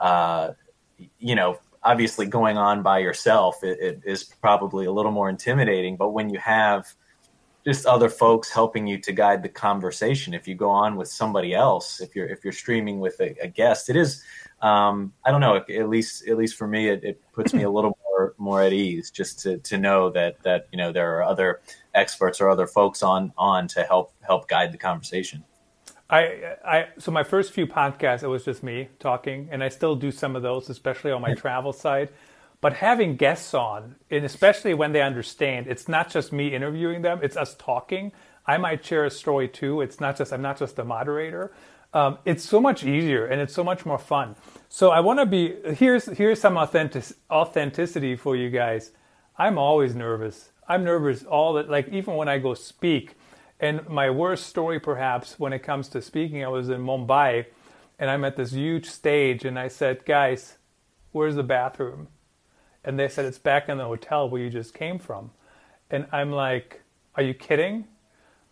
uh, 0.00 0.52
you 1.18 1.34
know, 1.34 1.58
obviously 1.86 2.26
going 2.26 2.58
on 2.58 2.82
by 2.82 2.98
yourself 2.98 3.62
it, 3.62 3.78
it 3.80 4.00
is 4.04 4.24
probably 4.24 4.86
a 4.86 4.92
little 4.92 5.12
more 5.12 5.30
intimidating, 5.30 5.96
but 5.96 6.10
when 6.10 6.28
you 6.28 6.38
have 6.38 6.92
just 7.64 7.86
other 7.86 8.08
folks 8.08 8.50
helping 8.50 8.86
you 8.86 8.98
to 8.98 9.12
guide 9.12 9.42
the 9.42 9.48
conversation, 9.48 10.34
if 10.34 10.46
you 10.46 10.54
go 10.54 10.70
on 10.70 10.96
with 10.96 11.08
somebody 11.08 11.54
else, 11.54 12.00
if 12.00 12.14
you're 12.14 12.28
if 12.28 12.44
you're 12.44 12.52
streaming 12.52 13.00
with 13.00 13.18
a, 13.20 13.34
a 13.42 13.48
guest, 13.48 13.88
it 13.88 13.96
is 13.96 14.22
um, 14.62 15.12
I 15.24 15.30
don't 15.30 15.40
know. 15.40 15.56
At 15.56 15.88
least, 15.88 16.26
at 16.28 16.36
least 16.36 16.56
for 16.56 16.66
me, 16.66 16.88
it, 16.88 17.04
it 17.04 17.20
puts 17.32 17.52
me 17.52 17.64
a 17.64 17.70
little 17.70 17.98
more 18.08 18.34
more 18.38 18.62
at 18.62 18.72
ease 18.72 19.10
just 19.10 19.40
to, 19.40 19.58
to 19.58 19.78
know 19.78 20.10
that 20.10 20.42
that 20.42 20.68
you 20.72 20.78
know 20.78 20.92
there 20.92 21.16
are 21.16 21.22
other 21.22 21.60
experts 21.94 22.40
or 22.40 22.48
other 22.48 22.66
folks 22.66 23.02
on 23.02 23.32
on 23.36 23.68
to 23.68 23.82
help 23.82 24.12
help 24.22 24.48
guide 24.48 24.72
the 24.72 24.78
conversation. 24.78 25.44
I, 26.08 26.54
I 26.64 26.86
so 26.98 27.10
my 27.10 27.24
first 27.24 27.52
few 27.52 27.66
podcasts 27.66 28.22
it 28.22 28.28
was 28.28 28.44
just 28.44 28.62
me 28.62 28.88
talking, 28.98 29.48
and 29.50 29.62
I 29.62 29.68
still 29.68 29.96
do 29.96 30.10
some 30.10 30.36
of 30.36 30.42
those, 30.42 30.70
especially 30.70 31.12
on 31.12 31.22
my 31.22 31.34
travel 31.34 31.72
side. 31.72 32.10
But 32.60 32.74
having 32.74 33.16
guests 33.16 33.54
on, 33.54 33.96
and 34.10 34.24
especially 34.24 34.74
when 34.74 34.92
they 34.92 35.02
understand, 35.02 35.66
it's 35.66 35.88
not 35.88 36.10
just 36.10 36.32
me 36.32 36.54
interviewing 36.54 37.02
them; 37.02 37.20
it's 37.22 37.36
us 37.36 37.54
talking. 37.56 38.12
I 38.46 38.58
might 38.58 38.84
share 38.84 39.04
a 39.04 39.10
story 39.10 39.48
too. 39.48 39.80
It's 39.80 40.00
not 40.00 40.16
just 40.16 40.32
I'm 40.32 40.42
not 40.42 40.58
just 40.58 40.78
a 40.78 40.84
moderator 40.84 41.52
um, 41.94 42.18
it's 42.26 42.44
so 42.44 42.60
much 42.60 42.84
easier 42.84 43.26
and 43.26 43.40
it's 43.40 43.54
so 43.54 43.64
much 43.64 43.86
more 43.86 43.98
fun. 43.98 44.36
So 44.68 44.90
I 44.90 45.00
want 45.00 45.20
to 45.20 45.26
be 45.26 45.54
here's 45.74 46.06
here's 46.06 46.40
some 46.40 46.58
authentic 46.58 47.04
authenticity 47.30 48.16
for 48.16 48.36
you 48.36 48.50
guys. 48.50 48.92
I'm 49.38 49.58
always 49.58 49.94
nervous. 49.94 50.50
I'm 50.68 50.84
nervous 50.84 51.24
all 51.24 51.54
that 51.54 51.70
like 51.70 51.88
even 51.88 52.16
when 52.16 52.28
I 52.28 52.38
go 52.38 52.54
speak. 52.54 53.16
And 53.58 53.88
my 53.88 54.10
worst 54.10 54.46
story 54.46 54.78
perhaps 54.78 55.38
when 55.38 55.52
it 55.52 55.60
comes 55.60 55.88
to 55.88 56.02
speaking, 56.02 56.44
I 56.44 56.48
was 56.48 56.68
in 56.68 56.82
Mumbai 56.82 57.46
and 57.98 58.10
I'm 58.10 58.24
at 58.24 58.36
this 58.36 58.52
huge 58.52 58.86
stage 58.86 59.44
and 59.44 59.58
I 59.58 59.68
said, 59.68 60.04
"Guys, 60.04 60.58
where's 61.12 61.36
the 61.36 61.42
bathroom?" 61.42 62.08
And 62.84 62.98
they 62.98 63.08
said 63.08 63.24
it's 63.24 63.38
back 63.38 63.68
in 63.68 63.78
the 63.78 63.84
hotel 63.84 64.28
where 64.28 64.42
you 64.42 64.50
just 64.50 64.74
came 64.74 64.98
from. 64.98 65.30
And 65.90 66.06
I'm 66.12 66.30
like, 66.30 66.82
"Are 67.14 67.22
you 67.22 67.34
kidding?" 67.34 67.86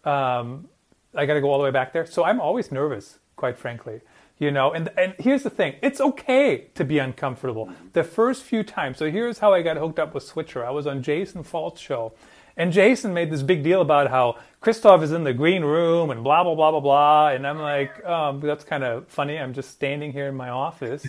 Um, 0.04 0.68
I 1.14 1.26
got 1.26 1.34
to 1.34 1.40
go 1.40 1.50
all 1.50 1.58
the 1.58 1.64
way 1.64 1.70
back 1.70 1.92
there. 1.92 2.06
So 2.06 2.24
I'm 2.24 2.40
always 2.40 2.72
nervous 2.72 3.18
quite 3.36 3.58
frankly 3.58 4.00
you 4.38 4.50
know 4.50 4.72
and 4.72 4.90
and 4.96 5.14
here's 5.18 5.42
the 5.42 5.50
thing 5.50 5.74
it's 5.82 6.00
okay 6.00 6.68
to 6.74 6.84
be 6.84 6.98
uncomfortable 6.98 7.70
the 7.92 8.04
first 8.04 8.42
few 8.42 8.62
times 8.62 8.98
so 8.98 9.10
here's 9.10 9.38
how 9.38 9.52
i 9.52 9.62
got 9.62 9.76
hooked 9.76 9.98
up 9.98 10.14
with 10.14 10.22
switcher 10.22 10.64
i 10.64 10.70
was 10.70 10.86
on 10.86 11.02
jason 11.02 11.42
Falls's 11.42 11.80
show 11.80 12.12
and 12.56 12.72
jason 12.72 13.14
made 13.14 13.30
this 13.30 13.42
big 13.42 13.62
deal 13.62 13.80
about 13.80 14.10
how 14.10 14.36
christoph 14.60 15.02
is 15.02 15.12
in 15.12 15.24
the 15.24 15.32
green 15.32 15.62
room 15.62 16.10
and 16.10 16.24
blah 16.24 16.42
blah 16.42 16.54
blah 16.54 16.70
blah 16.70 16.80
blah. 16.80 17.28
And 17.28 17.46
i'm 17.46 17.58
like 17.58 18.04
um, 18.04 18.40
that's 18.40 18.64
kind 18.64 18.84
of 18.84 19.08
funny. 19.08 19.38
I'm 19.38 19.54
just 19.54 19.70
standing 19.70 20.12
here 20.12 20.28
in 20.28 20.34
my 20.34 20.50
office. 20.50 21.06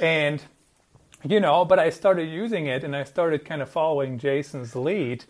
And 0.00 0.42
you 1.24 1.40
know 1.40 1.64
but 1.64 1.78
i 1.80 1.90
started 1.90 2.28
using 2.28 2.66
it 2.66 2.84
and 2.84 2.94
i 2.94 3.02
started 3.02 3.44
kind 3.44 3.60
of 3.62 3.68
following 3.68 4.18
jason's 4.18 4.76
lead. 4.76 5.24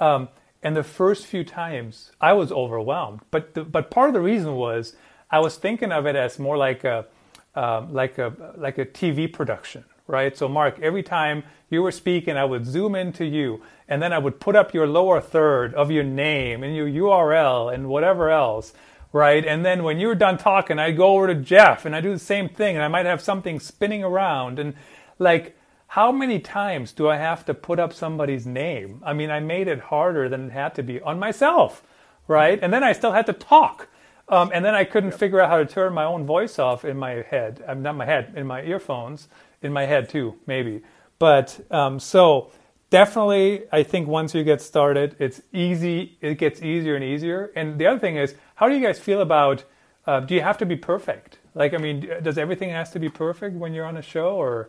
Um, 0.00 0.28
and 0.62 0.74
the 0.74 0.82
first 0.82 1.26
few 1.26 1.44
times 1.44 2.12
i 2.20 2.32
was 2.32 2.50
overwhelmed. 2.52 3.20
But 3.30 3.54
the, 3.54 3.64
but 3.64 3.90
part 3.90 4.08
of 4.08 4.14
the 4.14 4.20
reason 4.20 4.54
was 4.56 4.94
I 5.30 5.40
was 5.40 5.56
thinking 5.56 5.90
of 5.92 6.06
it 6.06 6.16
as 6.16 6.38
more 6.38 6.56
like 6.56 6.84
a 6.84 7.06
um, 7.54 7.92
like 7.92 8.18
a 8.18 8.54
like 8.56 8.78
a 8.78 8.86
TV 8.86 9.32
production, 9.32 9.84
right? 10.06 10.36
So, 10.36 10.48
Marc, 10.48 10.78
every 10.80 11.02
time 11.02 11.44
you 11.70 11.82
were 11.82 11.92
speaking, 11.92 12.36
I 12.36 12.44
would 12.44 12.66
zoom 12.66 12.94
into 12.94 13.24
you, 13.24 13.62
and 13.88 14.02
then 14.02 14.12
I 14.12 14.18
would 14.18 14.40
put 14.40 14.56
up 14.56 14.74
your 14.74 14.86
lower 14.86 15.20
third 15.20 15.74
of 15.74 15.90
your 15.90 16.04
name 16.04 16.62
and 16.62 16.74
your 16.74 16.88
URL 16.88 17.72
and 17.72 17.88
whatever 17.88 18.30
else, 18.30 18.72
right? 19.12 19.44
And 19.44 19.64
then 19.64 19.82
when 19.82 19.98
you 19.98 20.08
were 20.08 20.14
done 20.14 20.38
talking, 20.38 20.78
I'd 20.78 20.96
go 20.96 21.16
over 21.16 21.26
to 21.28 21.34
Jeff 21.34 21.84
and 21.84 21.94
I 21.94 22.00
do 22.00 22.12
the 22.12 22.18
same 22.18 22.48
thing, 22.48 22.76
and 22.76 22.84
I 22.84 22.88
might 22.88 23.06
have 23.06 23.20
something 23.20 23.60
spinning 23.60 24.04
around, 24.04 24.58
and 24.58 24.74
like. 25.18 25.56
How 25.88 26.10
many 26.10 26.40
times 26.40 26.90
do 26.90 27.08
I 27.08 27.18
have 27.18 27.44
to 27.44 27.54
put 27.54 27.78
up 27.78 27.92
somebody's 27.92 28.46
name? 28.46 29.00
I 29.06 29.12
mean, 29.12 29.30
I 29.30 29.38
made 29.38 29.68
it 29.68 29.78
harder 29.78 30.28
than 30.28 30.46
it 30.46 30.50
had 30.50 30.74
to 30.74 30.82
be 30.82 31.00
on 31.00 31.20
myself, 31.20 31.84
right? 32.26 32.58
And 32.60 32.72
then 32.72 32.82
I 32.82 32.92
still 32.92 33.12
had 33.12 33.26
to 33.26 33.32
talk 33.32 33.86
um, 34.28 34.50
and 34.54 34.64
then 34.64 34.74
I 34.74 34.84
couldn't 34.84 35.10
yep. 35.10 35.18
figure 35.18 35.40
out 35.40 35.50
how 35.50 35.58
to 35.58 35.66
turn 35.66 35.92
my 35.92 36.04
own 36.04 36.24
voice 36.24 36.58
off 36.58 36.84
in 36.84 36.96
my 36.96 37.22
head. 37.22 37.62
I'm 37.68 37.82
not 37.82 37.96
my 37.96 38.06
head, 38.06 38.32
in 38.36 38.46
my 38.46 38.62
earphones, 38.62 39.28
in 39.64 39.72
my 39.72 39.86
head 39.86 40.08
too, 40.08 40.34
maybe. 40.46 40.82
But 41.18 41.58
um, 41.70 41.98
so 42.00 42.50
definitely, 42.90 43.64
I 43.72 43.82
think 43.82 44.08
once 44.08 44.34
you 44.34 44.44
get 44.44 44.60
started, 44.60 45.16
it's 45.18 45.40
easy. 45.52 46.16
It 46.20 46.38
gets 46.38 46.62
easier 46.62 46.94
and 46.94 47.04
easier. 47.04 47.52
And 47.56 47.78
the 47.78 47.86
other 47.86 47.98
thing 47.98 48.16
is, 48.16 48.34
how 48.56 48.68
do 48.68 48.76
you 48.76 48.84
guys 48.84 48.98
feel 48.98 49.20
about? 49.20 49.64
Uh, 50.06 50.20
do 50.20 50.34
you 50.34 50.42
have 50.42 50.58
to 50.58 50.66
be 50.66 50.76
perfect? 50.76 51.38
Like, 51.54 51.72
I 51.72 51.78
mean, 51.78 52.08
does 52.22 52.36
everything 52.36 52.70
has 52.70 52.90
to 52.90 52.98
be 52.98 53.08
perfect 53.08 53.56
when 53.56 53.72
you're 53.72 53.86
on 53.86 53.96
a 53.96 54.02
show, 54.02 54.36
or? 54.36 54.68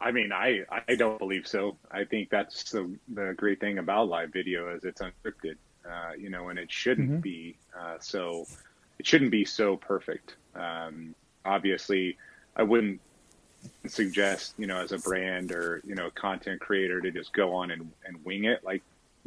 I 0.00 0.10
mean, 0.10 0.32
I 0.32 0.64
I 0.88 0.94
don't 0.94 1.18
believe 1.18 1.46
so. 1.46 1.76
I 1.90 2.04
think 2.04 2.30
that's 2.30 2.70
the 2.70 2.90
the 3.14 3.34
great 3.36 3.60
thing 3.60 3.78
about 3.78 4.08
live 4.08 4.32
video 4.32 4.74
is 4.74 4.84
it's 4.84 5.00
unscripted 5.00 5.56
uh, 5.84 6.12
you 6.18 6.30
know, 6.30 6.48
and 6.48 6.58
it 6.58 6.70
shouldn't 6.70 7.10
mm-hmm. 7.10 7.20
be 7.20 7.56
uh, 7.78 7.96
so. 8.00 8.46
It 8.98 9.06
shouldn't 9.06 9.30
be 9.30 9.46
so 9.46 9.76
perfect. 9.76 10.36
Um, 10.54 11.14
obviously, 11.44 12.16
I 12.56 12.62
wouldn't 12.62 13.00
suggest, 13.86 14.54
you 14.58 14.66
know, 14.66 14.80
as 14.80 14.92
a 14.92 14.98
brand 14.98 15.52
or 15.52 15.82
you 15.84 15.94
know, 15.94 16.06
a 16.06 16.10
content 16.10 16.60
creator 16.60 17.00
to 17.00 17.10
just 17.10 17.32
go 17.32 17.54
on 17.54 17.70
and, 17.70 17.90
and 18.06 18.24
wing 18.24 18.44
it. 18.44 18.64
Like, 18.64 18.82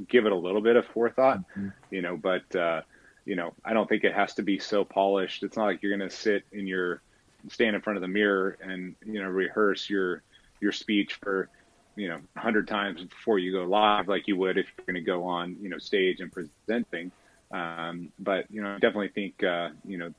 give 0.08 0.26
it 0.26 0.32
a 0.32 0.36
little 0.36 0.62
bit 0.62 0.76
of 0.76 0.86
forethought, 0.88 1.40
mm-hmm. 1.52 1.70
you 1.92 2.02
know. 2.02 2.18
But 2.18 2.56
uh, 2.56 2.82
you 3.26 3.36
know, 3.36 3.54
I 3.64 3.74
don't 3.74 3.88
think 3.88 4.04
it 4.04 4.14
has 4.14 4.34
to 4.36 4.42
be 4.44 4.60
so 4.60 4.84
polished. 4.84 5.44
It's 5.44 5.58
not 5.58 5.66
like 5.66 5.82
you're 5.84 5.96
going 5.96 6.10
to 6.10 6.16
sit 6.16 6.44
in 6.52 6.68
your 6.68 7.02
stand 7.50 7.76
in 7.76 7.82
front 7.82 7.98
of 7.98 8.02
the 8.02 8.08
mirror 8.08 8.58
and 8.62 8.96
you 9.06 9.22
know 9.22 9.28
rehearse 9.28 9.90
your 9.90 10.24
your 10.62 10.72
speech 10.72 11.16
for 11.16 11.50
you 11.96 12.10
know, 12.10 12.20
a 12.36 12.40
hundred 12.40 12.68
times 12.68 13.04
before 13.04 13.40
you 13.40 13.52
go 13.52 13.64
live, 13.64 14.08
like 14.08 14.28
you 14.28 14.36
would 14.38 14.58
if 14.58 14.68
you're 14.78 14.86
going 14.86 14.96
to 14.96 15.02
go 15.02 15.26
on, 15.26 15.56
you 15.62 15.70
know, 15.70 15.78
stage 15.78 16.20
and 16.20 16.32
presenting. 16.32 17.12
Um, 17.52 18.12
but 18.20 18.46
you 18.50 18.62
know, 18.62 18.70
I 18.70 18.74
definitely 18.74 19.10
think 19.10 19.44
uh, 19.44 19.70
you 19.86 19.98
know, 19.98 20.14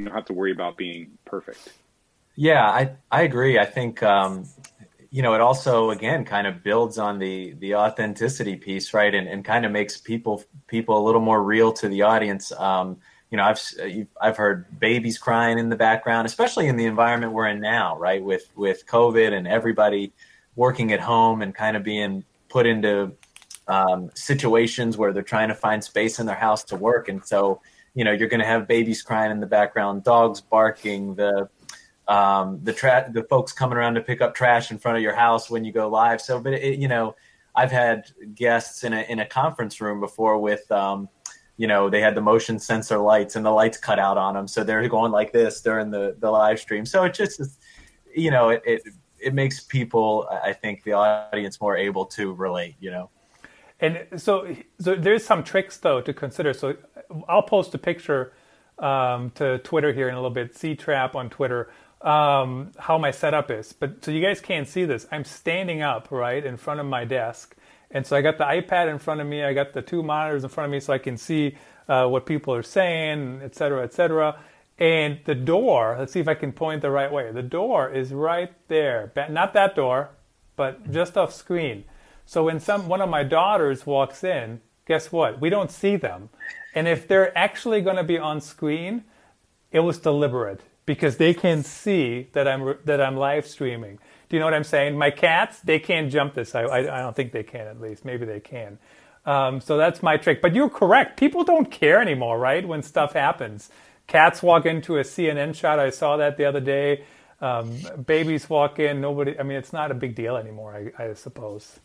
you 0.00 0.06
don't 0.06 0.14
have 0.14 0.24
to 0.26 0.32
worry 0.32 0.52
about 0.52 0.76
being 0.76 1.18
perfect. 1.24 1.72
Yeah, 2.34 2.64
I 2.64 2.92
I 3.10 3.22
agree. 3.22 3.58
I 3.58 3.66
think 3.66 4.02
um, 4.02 4.48
you 5.10 5.22
know 5.22 5.34
it 5.34 5.40
also 5.40 5.90
again 5.90 6.24
kind 6.24 6.46
of 6.46 6.62
builds 6.62 6.98
on 6.98 7.18
the 7.18 7.52
the 7.54 7.74
authenticity 7.74 8.56
piece, 8.56 8.94
right? 8.94 9.14
And 9.14 9.28
and 9.28 9.44
kind 9.44 9.66
of 9.66 9.72
makes 9.72 9.98
people 9.98 10.42
people 10.66 10.96
a 10.96 11.04
little 11.04 11.20
more 11.20 11.42
real 11.42 11.72
to 11.74 11.88
the 11.88 12.02
audience. 12.02 12.50
Um, 12.52 12.96
you 13.30 13.36
know, 13.36 13.44
I've 13.44 13.60
I've 14.20 14.36
heard 14.36 14.80
babies 14.80 15.18
crying 15.18 15.58
in 15.58 15.68
the 15.68 15.76
background, 15.76 16.26
especially 16.26 16.66
in 16.66 16.76
the 16.76 16.86
environment 16.86 17.32
we're 17.32 17.48
in 17.48 17.60
now, 17.60 17.98
right? 17.98 18.22
With 18.22 18.50
with 18.56 18.86
COVID 18.86 19.32
and 19.32 19.46
everybody 19.46 20.12
working 20.56 20.92
at 20.92 21.00
home 21.00 21.42
and 21.42 21.54
kind 21.54 21.76
of 21.76 21.84
being 21.84 22.24
put 22.48 22.66
into 22.66 23.12
um, 23.68 24.10
situations 24.14 24.96
where 24.96 25.12
they're 25.12 25.22
trying 25.22 25.48
to 25.48 25.54
find 25.54 25.84
space 25.84 26.18
in 26.18 26.26
their 26.26 26.36
house 26.36 26.64
to 26.64 26.76
work. 26.76 27.08
And 27.08 27.24
so, 27.24 27.60
you 27.94 28.04
know, 28.04 28.12
you're 28.12 28.28
going 28.28 28.40
to 28.40 28.46
have 28.46 28.68
babies 28.68 29.02
crying 29.02 29.30
in 29.30 29.40
the 29.40 29.46
background, 29.46 30.04
dogs 30.04 30.40
barking, 30.40 31.14
the 31.14 31.48
um, 32.08 32.60
the 32.64 32.72
tra- 32.72 33.10
the 33.12 33.22
folks 33.24 33.52
coming 33.52 33.78
around 33.78 33.94
to 33.94 34.00
pick 34.00 34.20
up 34.20 34.34
trash 34.34 34.70
in 34.70 34.78
front 34.78 34.96
of 34.96 35.02
your 35.02 35.14
house 35.14 35.48
when 35.48 35.64
you 35.64 35.72
go 35.72 35.88
live. 35.88 36.20
So, 36.20 36.40
but 36.40 36.54
it, 36.54 36.78
you 36.78 36.88
know, 36.88 37.14
I've 37.54 37.70
had 37.70 38.10
guests 38.34 38.84
in 38.84 38.92
a 38.92 39.02
in 39.02 39.20
a 39.20 39.26
conference 39.26 39.80
room 39.80 40.00
before 40.00 40.38
with. 40.38 40.70
Um, 40.70 41.08
you 41.56 41.66
know 41.66 41.90
they 41.90 42.00
had 42.00 42.14
the 42.14 42.22
motion 42.22 42.58
sensor 42.58 42.96
lights 42.96 43.36
and 43.36 43.44
the 43.44 43.50
lights 43.50 43.76
cut 43.76 43.98
out 43.98 44.16
on 44.16 44.32
them 44.32 44.48
so 44.48 44.64
they're 44.64 44.88
going 44.88 45.12
like 45.12 45.30
this 45.30 45.60
during 45.60 45.90
the 45.90 46.16
the 46.20 46.30
live 46.30 46.58
stream 46.58 46.86
so 46.86 47.04
it 47.04 47.12
just 47.12 47.38
is 47.38 47.58
you 48.16 48.30
know 48.30 48.48
it, 48.48 48.62
it 48.64 48.82
it 49.20 49.34
makes 49.34 49.60
people, 49.60 50.28
I 50.30 50.52
think, 50.52 50.82
the 50.82 50.92
audience 50.92 51.60
more 51.60 51.76
able 51.76 52.06
to 52.06 52.32
relate. 52.32 52.76
You 52.80 52.90
know. 52.90 53.10
And 53.78 54.06
so, 54.16 54.54
so 54.78 54.94
there's 54.94 55.24
some 55.24 55.42
tricks 55.42 55.78
though 55.78 56.00
to 56.02 56.12
consider. 56.12 56.52
So 56.52 56.76
I'll 57.28 57.42
post 57.42 57.74
a 57.74 57.78
picture 57.78 58.32
um, 58.78 59.30
to 59.36 59.58
Twitter 59.58 59.92
here 59.92 60.08
in 60.08 60.14
a 60.14 60.18
little 60.18 60.30
bit. 60.30 60.56
C 60.56 60.74
Trappe 60.74 61.14
on 61.14 61.30
Twitter. 61.30 61.70
Um, 62.02 62.72
how 62.78 62.96
my 62.96 63.10
setup 63.10 63.50
is, 63.50 63.74
but 63.74 64.02
so 64.02 64.10
you 64.10 64.22
guys 64.22 64.40
can't 64.40 64.66
see 64.66 64.86
this. 64.86 65.06
I'm 65.12 65.24
standing 65.24 65.82
up 65.82 66.10
right 66.10 66.42
in 66.42 66.56
front 66.56 66.80
of 66.80 66.86
my 66.86 67.04
desk, 67.04 67.54
and 67.90 68.06
so 68.06 68.16
I 68.16 68.22
got 68.22 68.38
the 68.38 68.44
iPad 68.44 68.90
in 68.90 68.98
front 68.98 69.20
of 69.20 69.26
me. 69.26 69.44
I 69.44 69.52
got 69.52 69.74
the 69.74 69.82
two 69.82 70.02
monitors 70.02 70.42
in 70.42 70.48
front 70.48 70.68
of 70.68 70.72
me, 70.72 70.80
so 70.80 70.94
I 70.94 70.98
can 70.98 71.18
see 71.18 71.56
uh, 71.90 72.06
what 72.06 72.24
people 72.24 72.54
are 72.54 72.62
saying, 72.62 73.42
et 73.44 73.54
cetera, 73.54 73.84
et 73.84 73.92
cetera. 73.92 74.40
And 74.78 75.20
the 75.26 75.34
door, 75.34 75.96
let's 75.98 76.14
see 76.14 76.20
if 76.20 76.28
I 76.28 76.32
can 76.32 76.52
point 76.52 76.80
the 76.80 76.90
right 76.90 77.12
way. 77.12 77.30
The 77.32 77.42
door 77.42 77.90
is 77.90 78.14
right 78.14 78.50
there. 78.68 79.12
Not 79.28 79.52
that 79.52 79.74
door, 79.74 80.08
but 80.56 80.90
just 80.90 81.18
off 81.18 81.34
screen. 81.34 81.84
So 82.24 82.44
when 82.44 82.60
some 82.60 82.88
one 82.88 83.02
of 83.02 83.10
my 83.10 83.24
daughters 83.24 83.84
walks 83.84 84.24
in, 84.24 84.62
guess 84.86 85.12
what? 85.12 85.38
We 85.38 85.50
don't 85.50 85.70
see 85.70 85.96
them. 85.96 86.30
And 86.74 86.88
if 86.88 87.08
they're 87.08 87.36
actually 87.36 87.80
going 87.80 87.96
to 87.96 88.04
be 88.04 88.18
on 88.18 88.40
screen, 88.40 89.04
it 89.72 89.80
was 89.80 89.98
deliberate 89.98 90.62
because 90.86 91.16
they 91.16 91.34
can 91.34 91.62
see 91.62 92.28
that 92.32 92.48
I'm 92.48 92.76
that 92.84 93.00
I'm 93.00 93.16
live 93.16 93.46
streaming. 93.46 93.98
Do 94.28 94.36
you 94.36 94.40
know 94.40 94.46
what 94.46 94.54
I'm 94.54 94.64
saying? 94.64 94.96
My 94.96 95.10
cats, 95.10 95.60
they 95.60 95.78
can't 95.78 96.10
jump 96.10 96.34
this. 96.34 96.54
I, 96.54 96.62
I, 96.62 96.98
I 96.98 97.02
don't 97.02 97.16
think 97.16 97.32
they 97.32 97.42
can. 97.42 97.66
At 97.66 97.80
least 97.80 98.04
maybe 98.04 98.24
they 98.24 98.40
can. 98.40 98.78
Um, 99.26 99.60
so 99.60 99.76
that's 99.76 100.02
my 100.02 100.16
trick. 100.16 100.40
But 100.40 100.54
you're 100.54 100.70
correct. 100.70 101.18
People 101.18 101.44
don't 101.44 101.70
care 101.70 102.00
anymore, 102.00 102.38
right? 102.38 102.66
When 102.66 102.82
stuff 102.82 103.12
happens, 103.12 103.70
cats 104.06 104.42
walk 104.42 104.66
into 104.66 104.98
a 104.98 105.02
CNN 105.02 105.54
shot. 105.54 105.78
I 105.78 105.90
saw 105.90 106.16
that 106.18 106.36
the 106.36 106.44
other 106.44 106.60
day. 106.60 107.04
Um, 107.40 107.76
babies 108.06 108.48
walk 108.50 108.78
in. 108.78 109.00
Nobody. 109.00 109.38
I 109.38 109.42
mean, 109.42 109.58
it's 109.58 109.72
not 109.72 109.90
a 109.90 109.94
big 109.94 110.14
deal 110.14 110.36
anymore. 110.36 110.92
I, 110.98 111.04
I 111.04 111.14
suppose. 111.14 111.80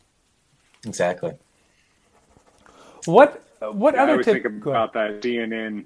Exactly. 0.85 1.33
What 3.05 3.44
what 3.61 3.95
yeah, 3.95 4.03
other 4.03 4.11
I 4.11 4.11
always 4.13 4.25
tip? 4.25 4.43
think 4.43 4.45
about 4.45 4.93
that 4.93 5.21
CNN. 5.21 5.85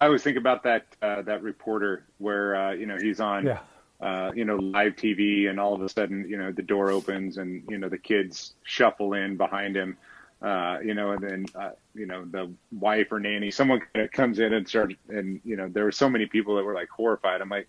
I 0.00 0.06
always 0.06 0.22
think 0.22 0.36
about 0.36 0.62
that 0.64 0.86
uh, 1.00 1.22
that 1.22 1.42
reporter 1.42 2.06
where 2.18 2.56
uh, 2.56 2.72
you 2.72 2.86
know 2.86 2.96
he's 2.98 3.20
on 3.20 3.46
Yeah. 3.46 3.60
uh, 4.00 4.32
you 4.34 4.44
know 4.44 4.56
live 4.56 4.96
TV 4.96 5.48
and 5.48 5.60
all 5.60 5.74
of 5.74 5.82
a 5.82 5.88
sudden 5.88 6.26
you 6.28 6.36
know 6.36 6.50
the 6.52 6.62
door 6.62 6.90
opens 6.90 7.38
and 7.38 7.62
you 7.68 7.78
know 7.78 7.88
the 7.88 7.98
kids 7.98 8.54
shuffle 8.64 9.14
in 9.14 9.36
behind 9.36 9.76
him. 9.76 9.96
Uh, 10.40 10.78
you 10.84 10.92
know, 10.92 11.12
and 11.12 11.22
then 11.22 11.46
uh, 11.54 11.70
you 11.94 12.04
know 12.06 12.24
the 12.24 12.52
wife 12.72 13.12
or 13.12 13.20
nanny, 13.20 13.48
someone 13.48 13.80
comes 14.12 14.40
in 14.40 14.52
and 14.54 14.66
starts, 14.68 14.94
and 15.08 15.40
you 15.44 15.54
know 15.54 15.68
there 15.68 15.84
were 15.84 15.92
so 15.92 16.10
many 16.10 16.26
people 16.26 16.56
that 16.56 16.64
were 16.64 16.74
like 16.74 16.88
horrified. 16.88 17.40
I'm 17.40 17.48
like, 17.48 17.68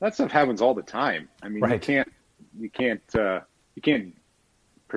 that 0.00 0.12
stuff 0.14 0.32
happens 0.32 0.60
all 0.60 0.74
the 0.74 0.82
time. 0.82 1.28
I 1.40 1.48
mean, 1.48 1.62
you 1.70 1.78
can't, 1.78 2.12
you 2.58 2.68
can't, 2.68 3.14
uh, 3.14 3.40
you 3.76 3.82
can't 3.82 4.12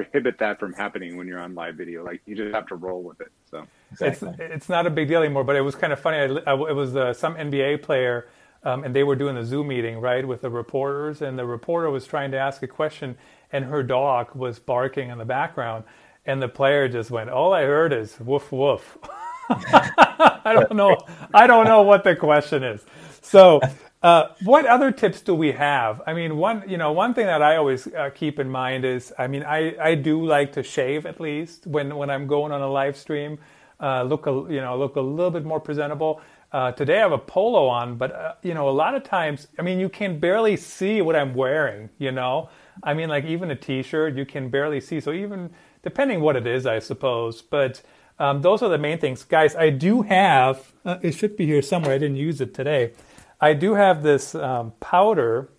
prohibit 0.04 0.38
that 0.40 0.60
from 0.60 0.74
happening 0.74 1.18
when 1.18 1.28
you're 1.28 1.40
on 1.40 1.56
live 1.56 1.76
video. 1.76 2.06
Like 2.06 2.22
you 2.28 2.36
just 2.36 2.54
have 2.54 2.68
to 2.68 2.76
roll 2.76 3.04
with 3.04 3.20
it. 3.22 3.30
So 3.50 3.66
Exactly. 3.92 4.30
It's 4.40 4.40
it's 4.40 4.70
not 4.70 4.86
a 4.88 4.92
big 4.92 5.08
deal 5.08 5.22
anymore. 5.24 5.44
But 5.44 5.56
it 5.56 5.62
was 5.62 5.76
kind 5.76 5.94
of 5.94 6.00
funny. 6.00 6.18
I, 6.18 6.52
I- 6.52 6.70
it 6.70 6.76
was 6.76 6.96
uh, 6.96 7.14
some 7.14 7.36
NBA 7.36 7.82
player, 7.82 8.30
um, 8.64 8.84
and 8.84 8.96
they 8.96 9.04
were 9.04 9.16
doing 9.16 9.38
a 9.38 9.46
Zoom 9.46 9.70
meeting 9.70 10.00
right 10.02 10.28
with 10.28 10.42
the 10.42 10.50
reporters, 10.52 11.22
and 11.24 11.40
the 11.40 11.46
reporter 11.46 11.90
was 11.90 12.06
trying 12.06 12.32
to 12.32 12.38
ask 12.38 12.62
a 12.64 12.68
question, 12.68 13.18
and 13.52 13.66
her 13.66 13.84
dog 13.84 14.36
was 14.36 14.60
barking 14.60 15.10
in 15.10 15.18
the 15.18 15.26
background, 15.26 15.86
and 16.26 16.42
the 16.42 16.50
player 16.50 16.88
just 16.90 17.12
went, 17.12 17.30
"All 17.32 17.54
I 17.54 17.64
heard 17.64 17.94
is 17.94 18.20
woof 18.20 18.52
woof." 18.52 18.98
I 19.50 20.54
don't 20.54 20.76
know. 20.76 20.98
I 21.34 21.48
don't 21.48 21.66
know 21.66 21.84
what 21.84 22.04
the 22.04 22.16
question 22.16 22.64
is. 22.64 22.86
So, 23.22 23.68
uh, 24.04 24.28
what 24.44 24.66
other 24.66 24.92
tips 24.92 25.22
do 25.22 25.34
we 25.34 25.54
have? 25.54 26.02
I 26.06 26.14
mean, 26.14 26.38
one 26.38 26.64
you 26.68 26.78
know 26.78 26.92
one 26.92 27.14
thing 27.14 27.26
that 27.26 27.42
I 27.42 27.56
always 27.56 27.88
uh, 27.88 28.12
keep 28.14 28.38
in 28.40 28.50
mind 28.50 28.86
is, 28.86 29.12
I 29.18 29.28
mean, 29.28 29.44
I, 29.44 29.76
I 29.82 29.96
do 29.96 30.24
like 30.24 30.54
to 30.54 30.64
shave 30.64 31.06
at 31.08 31.20
least 31.20 31.66
when 31.66 31.96
when 31.96 32.10
I'm 32.10 32.28
going 32.28 32.52
on 32.52 32.62
a 32.62 32.70
live 32.70 32.96
stream, 32.96 33.40
uh, 33.80 34.04
look 34.04 34.28
a 34.28 34.32
you 34.50 34.62
know 34.62 34.78
look 34.78 34.98
a 34.98 35.02
little 35.02 35.32
bit 35.32 35.46
more 35.46 35.60
presentable. 35.60 36.22
Uh, 36.52 36.72
today 36.72 36.98
I 36.98 37.02
have 37.02 37.12
a 37.12 37.18
polo 37.18 37.68
on, 37.68 37.98
but 37.98 38.12
uh, 38.12 38.34
you 38.44 38.54
know 38.54 38.70
a 38.70 38.72
lot 38.72 38.94
of 38.94 39.04
times, 39.04 39.48
I 39.58 39.64
mean, 39.64 39.80
you 39.80 39.90
can 39.90 40.20
barely 40.20 40.58
see 40.58 41.02
what 41.02 41.16
I'm 41.16 41.34
wearing. 41.34 41.90
You 41.98 42.12
know, 42.12 42.50
I 42.84 42.94
mean, 42.94 43.10
like 43.10 43.26
even 43.26 43.50
a 43.50 43.56
t-shirt, 43.56 44.16
you 44.16 44.26
can 44.26 44.50
barely 44.50 44.80
see. 44.80 45.00
So 45.00 45.12
even 45.12 45.50
depending 45.82 46.22
what 46.22 46.36
it 46.36 46.46
is, 46.46 46.66
I 46.66 46.80
suppose, 46.80 47.42
but. 47.42 47.82
Um, 48.20 48.42
those 48.42 48.64
are 48.64 48.70
the 48.70 48.80
main 48.80 48.98
things, 48.98 49.24
guys. 49.24 49.56
I 49.56 49.70
do 49.70 50.02
have. 50.02 50.74
Uh, 50.84 50.98
it 51.04 51.12
should 51.12 51.38
be 51.38 51.46
here 51.46 51.62
somewhere. 51.62 51.94
I 51.94 52.00
didn't 52.00 52.16
use 52.16 52.42
it 52.42 52.52
today. 52.52 52.94
I 53.39 53.54
do 53.54 53.76
have 53.76 54.04
this 54.04 54.36
um, 54.36 54.73
powder. 54.80 55.50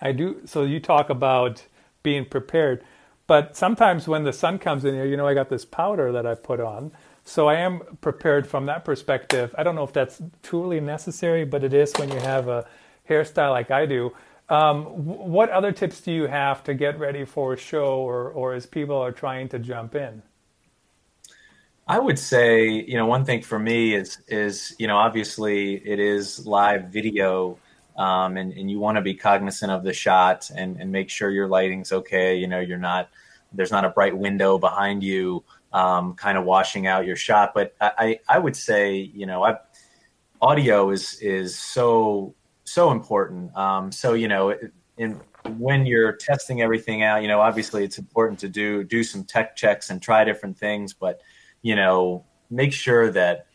I 0.00 0.12
do. 0.12 0.42
So 0.44 0.62
you 0.62 0.80
talk 0.80 1.10
about 1.10 1.64
being 2.02 2.24
prepared, 2.24 2.84
but 3.26 3.56
sometimes 3.56 4.06
when 4.06 4.24
the 4.24 4.32
sun 4.32 4.58
comes 4.58 4.84
in 4.84 4.94
here, 4.94 5.06
you 5.06 5.16
know, 5.16 5.26
I 5.26 5.34
got 5.34 5.48
this 5.48 5.64
powder 5.64 6.12
that 6.12 6.26
I 6.26 6.34
put 6.34 6.60
on. 6.60 6.92
So 7.24 7.48
I 7.48 7.54
am 7.54 7.80
prepared 8.02 8.46
from 8.46 8.66
that 8.66 8.84
perspective. 8.84 9.54
I 9.56 9.62
don't 9.62 9.74
know 9.74 9.84
if 9.84 9.94
that's 9.94 10.20
truly 10.42 10.78
necessary, 10.80 11.44
but 11.44 11.64
it 11.64 11.72
is 11.72 11.92
when 11.96 12.10
you 12.10 12.18
have 12.18 12.48
a 12.48 12.66
hairstyle 13.08 13.50
like 13.50 13.70
I 13.70 13.86
do. 13.86 14.12
Um, 14.50 14.84
what 15.06 15.48
other 15.48 15.72
tips 15.72 16.02
do 16.02 16.12
you 16.12 16.26
have 16.26 16.62
to 16.64 16.74
get 16.74 16.98
ready 16.98 17.24
for 17.24 17.54
a 17.54 17.56
show, 17.56 17.96
or, 18.00 18.28
or 18.28 18.52
as 18.52 18.66
people 18.66 18.96
are 18.96 19.10
trying 19.10 19.48
to 19.48 19.58
jump 19.58 19.94
in? 19.94 20.22
I 21.86 21.98
would 21.98 22.18
say, 22.18 22.66
you 22.66 22.96
know, 22.96 23.06
one 23.06 23.24
thing 23.24 23.42
for 23.42 23.58
me 23.58 23.94
is 23.94 24.18
is 24.28 24.74
you 24.78 24.86
know, 24.86 24.96
obviously 24.96 25.74
it 25.86 25.98
is 25.98 26.46
live 26.46 26.86
video, 26.86 27.58
um, 27.96 28.36
and 28.36 28.52
and 28.52 28.70
you 28.70 28.78
want 28.78 28.96
to 28.96 29.02
be 29.02 29.14
cognizant 29.14 29.70
of 29.70 29.84
the 29.84 29.92
shot 29.92 30.50
and 30.54 30.80
and 30.80 30.90
make 30.90 31.10
sure 31.10 31.30
your 31.30 31.48
lighting's 31.48 31.92
okay. 31.92 32.36
You 32.36 32.46
know, 32.46 32.60
you're 32.60 32.78
not 32.78 33.10
there's 33.52 33.70
not 33.70 33.84
a 33.84 33.90
bright 33.90 34.16
window 34.16 34.58
behind 34.58 35.02
you, 35.02 35.44
um, 35.72 36.14
kind 36.14 36.38
of 36.38 36.44
washing 36.44 36.86
out 36.86 37.06
your 37.06 37.16
shot. 37.16 37.52
But 37.54 37.74
I 37.80 38.18
I 38.28 38.38
would 38.38 38.56
say, 38.56 38.94
you 38.96 39.26
know, 39.26 39.44
I 39.44 39.58
audio 40.40 40.90
is 40.90 41.20
is 41.20 41.58
so 41.58 42.34
so 42.64 42.92
important. 42.92 43.54
Um, 43.56 43.92
so 43.92 44.14
you 44.14 44.28
know, 44.28 44.54
in 44.96 45.20
when 45.58 45.84
you're 45.84 46.12
testing 46.12 46.62
everything 46.62 47.02
out, 47.02 47.20
you 47.20 47.28
know, 47.28 47.40
obviously 47.40 47.84
it's 47.84 47.98
important 47.98 48.38
to 48.40 48.48
do 48.48 48.84
do 48.84 49.04
some 49.04 49.24
tech 49.24 49.54
checks 49.54 49.90
and 49.90 50.00
try 50.00 50.24
different 50.24 50.56
things, 50.56 50.94
but 50.94 51.20
you 51.64 51.74
know, 51.74 52.24
make 52.50 52.74
sure 52.74 53.10
that 53.10 53.46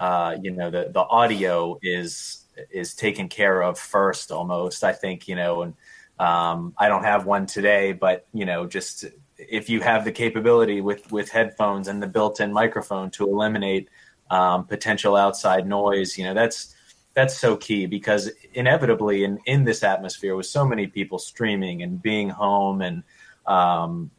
uh, 0.00 0.36
you 0.42 0.50
know 0.50 0.70
the 0.70 0.90
the 0.92 1.02
audio 1.02 1.78
is 1.82 2.46
is 2.72 2.94
taken 2.94 3.28
care 3.28 3.62
of 3.62 3.78
first. 3.78 4.32
Almost, 4.32 4.82
I 4.82 4.92
think 4.92 5.28
you 5.28 5.36
know, 5.36 5.62
and 5.62 5.74
um, 6.18 6.72
I 6.78 6.88
don't 6.88 7.04
have 7.04 7.26
one 7.26 7.44
today, 7.46 7.92
but 7.92 8.26
you 8.32 8.46
know, 8.46 8.66
just 8.66 9.04
if 9.36 9.68
you 9.68 9.80
have 9.82 10.06
the 10.06 10.12
capability 10.12 10.80
with 10.80 11.12
with 11.12 11.28
headphones 11.30 11.88
and 11.88 12.02
the 12.02 12.06
built-in 12.06 12.52
microphone 12.52 13.10
to 13.12 13.28
eliminate 13.28 13.90
um, 14.30 14.64
potential 14.64 15.14
outside 15.14 15.68
noise, 15.68 16.16
you 16.16 16.24
know, 16.24 16.32
that's 16.32 16.74
that's 17.12 17.36
so 17.36 17.54
key 17.54 17.84
because 17.84 18.30
inevitably 18.54 19.24
in 19.24 19.38
in 19.44 19.64
this 19.64 19.82
atmosphere 19.82 20.34
with 20.36 20.46
so 20.46 20.64
many 20.64 20.86
people 20.86 21.18
streaming 21.18 21.82
and 21.82 22.00
being 22.00 22.30
home 22.30 22.80
and 22.80 23.02
um, 23.46 24.10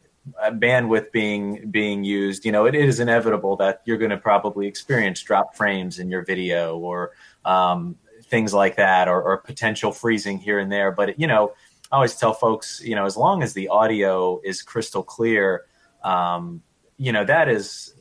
bandwidth 0.52 1.12
being 1.12 1.70
being 1.70 2.04
used, 2.04 2.44
you 2.44 2.52
know, 2.52 2.66
it 2.66 2.74
is 2.74 3.00
inevitable 3.00 3.56
that 3.56 3.82
you're 3.84 3.98
going 3.98 4.10
to 4.10 4.16
probably 4.18 4.66
experience 4.66 5.22
drop 5.22 5.56
frames 5.56 5.98
in 5.98 6.10
your 6.10 6.24
video 6.24 6.76
or 6.78 7.12
um, 7.44 7.96
things 8.24 8.52
like 8.52 8.76
that, 8.76 9.08
or, 9.08 9.22
or 9.22 9.38
potential 9.38 9.92
freezing 9.92 10.38
here 10.38 10.58
and 10.58 10.70
there. 10.70 10.92
But 10.92 11.18
you 11.18 11.26
know, 11.26 11.52
I 11.90 11.96
always 11.96 12.16
tell 12.16 12.32
folks, 12.32 12.80
you 12.84 12.94
know, 12.94 13.06
as 13.06 13.16
long 13.16 13.42
as 13.42 13.54
the 13.54 13.68
audio 13.68 14.40
is 14.44 14.62
crystal 14.62 15.02
clear, 15.02 15.64
um, 16.04 16.62
you 16.96 17.12
know, 17.12 17.24
that 17.24 17.48
is 17.48 17.94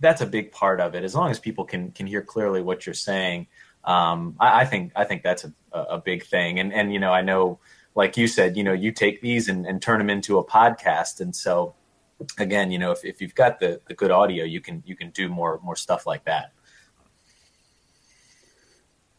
that's 0.00 0.20
a 0.20 0.26
big 0.26 0.52
part 0.52 0.80
of 0.80 0.94
it. 0.94 1.04
As 1.04 1.14
long 1.14 1.30
as 1.30 1.38
people 1.38 1.64
can 1.64 1.92
can 1.92 2.06
hear 2.06 2.22
clearly 2.22 2.62
what 2.62 2.86
you're 2.86 2.94
saying, 2.94 3.46
um, 3.84 4.34
I, 4.40 4.62
I 4.62 4.64
think 4.64 4.92
I 4.96 5.04
think 5.04 5.22
that's 5.22 5.44
a, 5.44 5.52
a 5.72 5.98
big 5.98 6.24
thing. 6.24 6.58
And 6.58 6.72
and 6.72 6.92
you 6.92 6.98
know, 6.98 7.12
I 7.12 7.20
know 7.20 7.60
like 7.96 8.16
you 8.16 8.28
said, 8.28 8.56
you 8.56 8.62
know, 8.62 8.72
you 8.72 8.92
take 8.92 9.20
these 9.20 9.48
and, 9.48 9.66
and 9.66 9.82
turn 9.82 9.98
them 9.98 10.10
into 10.10 10.38
a 10.38 10.44
podcast. 10.44 11.20
And 11.20 11.34
so 11.34 11.74
again, 12.38 12.70
you 12.70 12.78
know, 12.78 12.92
if, 12.92 13.04
if 13.04 13.20
you've 13.20 13.34
got 13.34 13.58
the, 13.58 13.80
the 13.88 13.94
good 13.94 14.10
audio, 14.10 14.44
you 14.44 14.60
can, 14.60 14.82
you 14.86 14.94
can 14.94 15.10
do 15.10 15.28
more, 15.28 15.58
more 15.64 15.74
stuff 15.74 16.06
like 16.06 16.24
that. 16.26 16.52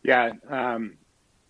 Yeah, 0.04 0.32
um, 0.48 0.98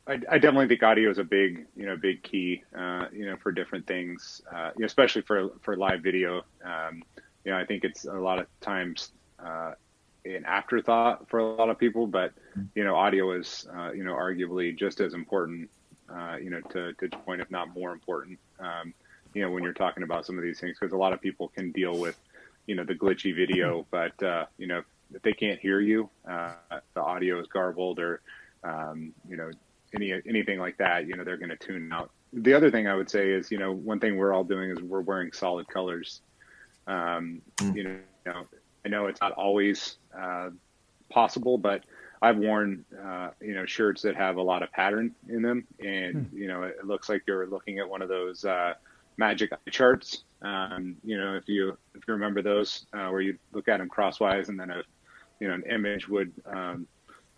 I, 0.07 0.13
I 0.31 0.37
definitely 0.39 0.67
think 0.67 0.81
audio 0.81 1.11
is 1.11 1.19
a 1.19 1.23
big, 1.23 1.67
you 1.75 1.85
know, 1.85 1.97
big 1.97 2.23
key, 2.23 2.63
uh, 2.75 3.05
you 3.11 3.25
know, 3.25 3.35
for 3.35 3.51
different 3.51 3.85
things, 3.85 4.41
uh, 4.51 4.71
you 4.75 4.81
know, 4.81 4.85
especially 4.85 5.21
for 5.21 5.49
for 5.61 5.75
live 5.75 6.01
video. 6.01 6.43
Um, 6.63 7.03
you 7.43 7.51
know, 7.51 7.57
I 7.57 7.65
think 7.65 7.83
it's 7.83 8.05
a 8.05 8.13
lot 8.13 8.39
of 8.39 8.47
times 8.61 9.11
uh, 9.37 9.73
an 10.25 10.45
afterthought 10.45 11.29
for 11.29 11.39
a 11.39 11.55
lot 11.55 11.69
of 11.69 11.77
people, 11.77 12.07
but 12.07 12.33
you 12.73 12.83
know, 12.83 12.95
audio 12.95 13.37
is, 13.37 13.67
uh, 13.75 13.91
you 13.91 14.03
know, 14.03 14.13
arguably 14.13 14.75
just 14.75 15.01
as 15.01 15.13
important, 15.13 15.69
uh, 16.13 16.37
you 16.37 16.49
know, 16.49 16.61
to 16.61 16.93
to 16.93 17.07
the 17.07 17.17
point, 17.17 17.41
if 17.41 17.49
not 17.51 17.73
more 17.73 17.91
important. 17.91 18.39
Um, 18.59 18.93
you 19.33 19.41
know, 19.41 19.51
when 19.51 19.63
you're 19.63 19.73
talking 19.73 20.03
about 20.03 20.25
some 20.25 20.37
of 20.37 20.43
these 20.43 20.59
things, 20.59 20.77
because 20.79 20.93
a 20.93 20.97
lot 20.97 21.13
of 21.13 21.21
people 21.21 21.49
can 21.49 21.71
deal 21.71 21.97
with, 21.97 22.17
you 22.65 22.75
know, 22.75 22.83
the 22.83 22.95
glitchy 22.95 23.35
video, 23.35 23.85
but 23.91 24.21
uh, 24.23 24.45
you 24.57 24.67
know, 24.67 24.81
if 25.13 25.21
they 25.21 25.33
can't 25.33 25.59
hear 25.59 25.79
you, 25.79 26.09
uh, 26.29 26.51
the 26.93 27.01
audio 27.01 27.39
is 27.39 27.47
garbled 27.47 27.99
or 27.99 28.21
um, 28.63 29.13
you 29.29 29.37
know, 29.37 29.51
any 29.93 30.13
anything 30.25 30.59
like 30.59 30.77
that, 30.77 31.07
you 31.07 31.15
know, 31.15 31.23
they're 31.23 31.37
going 31.37 31.49
to 31.49 31.57
tune 31.57 31.91
out. 31.91 32.11
The 32.33 32.53
other 32.53 32.71
thing 32.71 32.87
I 32.87 32.95
would 32.95 33.09
say 33.09 33.31
is, 33.31 33.51
you 33.51 33.57
know, 33.57 33.71
one 33.71 33.99
thing 33.99 34.17
we're 34.17 34.33
all 34.33 34.43
doing 34.43 34.71
is 34.71 34.79
we're 34.81 35.01
wearing 35.01 35.31
solid 35.31 35.67
colors. 35.67 36.21
Um, 36.87 37.41
Mm. 37.57 37.75
You 37.75 37.83
know, 38.25 38.45
I 38.85 38.89
know 38.89 39.07
it's 39.07 39.21
not 39.21 39.33
always 39.33 39.97
uh, 40.17 40.49
possible, 41.09 41.57
but 41.57 41.83
I've 42.21 42.37
worn, 42.37 42.85
uh, 43.03 43.29
you 43.41 43.53
know, 43.53 43.65
shirts 43.65 44.01
that 44.01 44.15
have 44.15 44.37
a 44.37 44.41
lot 44.41 44.63
of 44.63 44.71
pattern 44.71 45.13
in 45.29 45.41
them, 45.41 45.67
and 45.79 46.29
you 46.33 46.47
know, 46.47 46.63
it 46.63 46.85
looks 46.85 47.09
like 47.09 47.23
you're 47.27 47.47
looking 47.47 47.79
at 47.79 47.87
one 47.87 48.01
of 48.01 48.09
those 48.09 48.45
uh, 48.45 48.73
magic 49.17 49.53
eye 49.53 49.69
charts. 49.69 50.23
Um, 50.41 50.97
you 51.03 51.17
know, 51.17 51.35
if 51.35 51.47
you 51.47 51.77
if 51.95 52.07
you 52.07 52.13
remember 52.13 52.41
those, 52.41 52.85
uh, 52.93 53.07
where 53.09 53.21
you 53.21 53.37
look 53.53 53.67
at 53.67 53.77
them 53.77 53.89
crosswise, 53.89 54.49
and 54.49 54.59
then 54.59 54.71
a 54.71 54.83
you 55.39 55.47
know 55.47 55.53
an 55.53 55.63
image 55.69 56.07
would 56.07 56.31
um, 56.45 56.87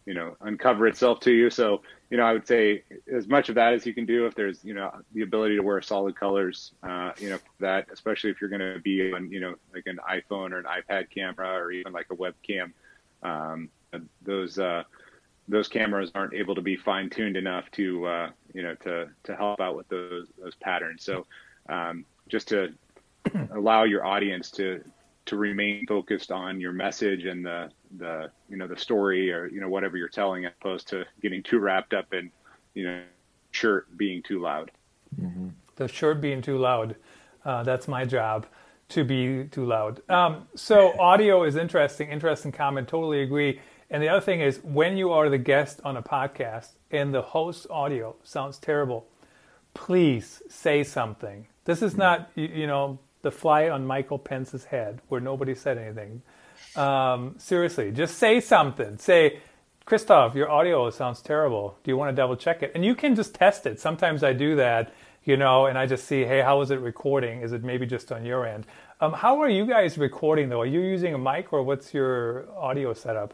you 0.06 0.14
know 0.16 0.36
uncover 0.42 0.88
itself 0.88 1.20
to 1.20 1.32
you 1.32 1.52
so 1.52 1.82
you 2.10 2.18
know 2.18 2.24
i 2.24 2.34
would 2.34 2.48
say 2.48 2.84
as 3.14 3.28
much 3.28 3.50
of 3.50 3.54
that 3.56 3.74
as 3.74 3.86
you 3.86 3.94
can 3.94 4.08
do 4.08 4.26
if 4.26 4.34
there's 4.34 4.64
you 4.64 4.74
know 4.74 4.92
the 5.14 5.22
ability 5.22 5.56
to 5.56 5.62
wear 5.62 5.80
solid 5.84 6.16
colors 6.16 6.74
uh, 6.82 7.12
you 7.20 7.30
know 7.30 7.38
that 7.60 7.86
especially 7.92 8.32
if 8.32 8.42
you're 8.42 8.50
going 8.50 8.60
to 8.60 8.80
be 8.80 9.14
on 9.14 9.32
you 9.32 9.40
know 9.40 9.54
like 9.72 9.84
an 9.86 10.00
iphone 10.12 10.52
or 10.52 10.58
an 10.58 10.66
ipad 10.66 11.10
camera 11.12 11.50
or 11.50 11.72
even 11.72 11.94
like 11.94 12.08
a 12.10 12.16
webcam 12.16 12.72
um, 13.22 13.70
those 14.22 14.60
uh, 14.60 14.84
those 15.48 15.68
cameras 15.68 16.12
aren't 16.14 16.34
able 16.34 16.56
to 16.56 16.62
be 16.62 16.76
fine 16.76 17.10
tuned 17.10 17.36
enough 17.36 17.70
to 17.72 18.06
uh, 18.06 18.30
you 18.54 18.64
know 18.64 18.76
to 18.76 19.10
to 19.24 19.36
help 19.36 19.60
out 19.60 19.76
with 19.76 19.88
those 19.90 20.28
those 20.42 20.56
patterns. 20.56 21.04
So 21.04 21.26
um, 21.68 22.06
just 22.28 22.48
to 22.50 22.74
allow 23.52 23.84
your 23.84 24.06
audience 24.06 24.52
to 24.52 24.84
to 25.26 25.36
remain 25.36 25.86
focused 25.88 26.32
on 26.32 26.60
your 26.60 26.72
message 26.72 27.26
and 27.26 27.46
the 27.46 27.70
the 27.98 28.32
you 28.50 28.58
know 28.58 28.68
the 28.68 28.78
story 28.78 29.32
or 29.32 29.48
you 29.48 29.60
know 29.60 29.70
whatever 29.70 29.98
you're 29.98 30.08
telling, 30.08 30.46
as 30.46 30.52
opposed 30.60 30.88
to 30.90 31.06
getting 31.22 31.44
too 31.44 31.60
wrapped 31.60 31.94
up 31.94 32.14
in 32.14 32.32
you 32.74 32.86
know 32.86 33.02
shirt 33.52 33.96
being 33.98 34.22
too 34.22 34.40
loud. 34.40 34.72
Mm-hmm. 35.20 35.50
The 35.76 35.88
shirt 35.88 36.22
being 36.22 36.42
too 36.42 36.58
loud. 36.58 36.96
Uh, 37.46 37.64
that's 37.64 37.88
my 37.88 38.06
job 38.06 38.46
to 38.90 39.04
be 39.04 39.46
too 39.46 39.66
loud. 39.66 40.02
Um, 40.10 40.48
so 40.56 41.00
audio 41.00 41.44
is 41.44 41.56
interesting. 41.56 42.10
Interesting 42.10 42.52
comment. 42.52 42.88
Totally 42.88 43.22
agree. 43.22 43.60
And 43.90 44.04
the 44.04 44.10
other 44.10 44.22
thing 44.22 44.42
is 44.42 44.60
when 44.64 44.98
you 44.98 45.12
are 45.12 45.30
the 45.30 45.38
guest 45.38 45.82
on 45.84 45.98
a 45.98 46.04
podcast 46.04 46.70
and 46.92 47.14
the 47.14 47.22
host's 47.22 47.66
audio 47.70 48.16
sounds 48.24 48.58
terrible, 48.58 49.08
please 49.74 50.42
say 50.50 50.84
something. 50.84 51.48
This 51.66 51.82
is 51.82 51.98
not, 51.98 52.30
you, 52.36 52.68
know, 52.68 53.00
the 53.22 53.32
fly 53.32 53.70
on 53.70 53.86
Michael 53.86 54.20
Pence's 54.20 54.66
head 54.66 55.02
where 55.08 55.22
nobody 55.22 55.56
said 55.56 55.78
anything. 55.78 56.22
Um, 56.76 57.36
seriously, 57.38 57.92
just 57.92 58.18
say 58.18 58.40
something. 58.40 58.98
Say, 58.98 59.40
Christoph, 59.86 60.36
your 60.36 60.50
audio 60.50 60.90
sounds 60.92 61.22
terrible. 61.22 61.78
Do 61.84 61.90
you 61.90 61.98
want 61.98 62.16
to 62.16 62.16
double 62.16 62.36
check 62.36 62.62
it? 62.62 62.72
And 62.76 62.86
you 62.86 62.94
can 62.94 63.16
just 63.16 63.34
test 63.34 63.66
it. 63.66 63.80
Sometimes 63.80 64.24
I 64.24 64.34
do 64.34 64.56
that, 64.58 64.94
you 65.24 65.36
know, 65.36 65.66
and 65.66 65.78
I 65.78 65.88
just 65.88 66.06
see, 66.06 66.26
hey, 66.26 66.42
how 66.42 66.62
is 66.62 66.70
it 66.70 66.80
recording? 66.80 67.42
Is 67.42 67.54
it 67.54 67.64
maybe 67.64 67.88
just 67.88 68.12
on 68.12 68.24
your 68.24 68.46
end? 68.46 68.68
Um, 69.02 69.14
how 69.14 69.40
are 69.42 69.50
you 69.50 69.66
guys 69.66 69.98
recording 69.98 70.50
though? 70.50 70.62
Are 70.62 70.66
you 70.66 70.82
using 70.82 71.14
a 71.14 71.18
mic 71.18 71.52
or 71.54 71.64
what's 71.64 71.94
your 71.94 72.48
audio 72.56 72.94
setup? 72.94 73.34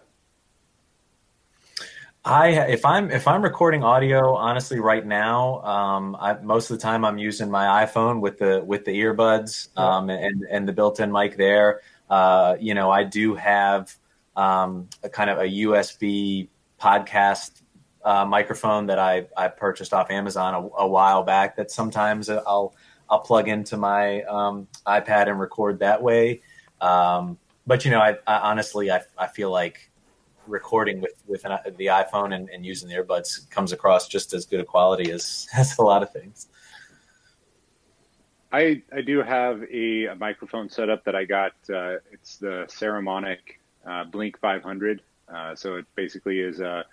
I 2.26 2.48
if 2.70 2.84
I'm 2.86 3.12
if 3.12 3.28
I'm 3.28 3.44
recording 3.44 3.84
audio, 3.84 4.34
honestly, 4.34 4.80
right 4.80 5.06
now, 5.06 5.62
um, 5.62 6.18
I, 6.20 6.34
most 6.34 6.72
of 6.72 6.78
the 6.78 6.82
time 6.82 7.06
I'm 7.06 7.20
using 7.20 7.52
my 7.52 7.86
iPhone 7.86 8.20
with 8.20 8.40
the 8.40 8.64
with 8.66 8.84
the 8.84 9.00
earbuds 9.00 9.68
um, 9.78 10.10
and 10.10 10.44
and 10.50 10.68
the 10.68 10.74
built-in 10.74 11.12
mic 11.12 11.38
there. 11.38 11.82
Uh, 12.10 12.56
you 12.60 12.74
know, 12.74 12.90
I 12.90 13.04
do 13.04 13.36
have 13.36 13.96
um, 14.36 14.90
a 15.04 15.10
kind 15.10 15.30
of 15.30 15.38
a 15.38 15.44
USB 15.44 16.48
podcast 16.82 17.62
uh, 18.04 18.26
microphone 18.26 18.88
that 18.88 18.98
I 18.98 19.28
I 19.38 19.48
purchased 19.48 19.94
off 19.94 20.10
Amazon 20.10 20.56
a, 20.56 20.82
a, 20.82 20.88
while 20.88 21.22
back. 21.22 21.58
That 21.58 21.70
sometimes 21.70 22.28
I'll 22.28 22.74
I'll 23.08 23.20
plug 23.20 23.50
into 23.50 23.78
my 23.78 24.24
um, 24.24 24.68
iPad 24.88 25.30
and 25.30 25.40
record 25.40 25.78
that 25.80 26.02
way. 26.02 26.42
Um, 26.82 27.38
but 27.68 27.86
you 27.86 27.92
know, 27.92 28.00
I, 28.00 28.18
I 28.26 28.50
honestly 28.50 28.90
I, 28.90 29.02
I 29.16 29.28
feel 29.28 29.52
like 29.52 29.92
recording 30.48 31.02
with 31.02 31.22
with 31.28 31.46
an, 31.46 31.58
the 31.78 31.88
iPhone 31.88 32.34
and, 32.34 32.50
and, 32.50 32.66
using 32.66 32.90
the 32.90 32.96
earbuds 32.96 33.50
comes 33.50 33.72
across 33.72 34.08
just 34.08 34.34
as 34.34 34.46
good 34.46 34.60
a 34.60 34.66
quality 34.66 35.12
as 35.12 35.48
as 35.58 35.78
a 35.78 35.82
lot 35.82 36.04
of 36.04 36.12
things. 36.12 36.48
I 38.52 38.82
I 38.94 39.02
do 39.02 39.22
have 39.22 39.64
a, 39.64 40.06
a 40.06 40.16
microphone 40.16 40.70
setup 40.70 41.04
that 41.06 41.16
I 41.16 41.26
got. 41.26 41.54
Uh, 41.70 41.98
it's 42.12 42.38
the 42.38 42.66
Saramonic 42.70 43.40
uh, 43.86 44.04
Blink 44.06 44.40
500. 44.40 45.02
Uh, 45.28 45.56
so 45.56 45.76
it 45.76 45.86
basically 45.96 46.40
is 46.40 46.60
a 46.60 46.86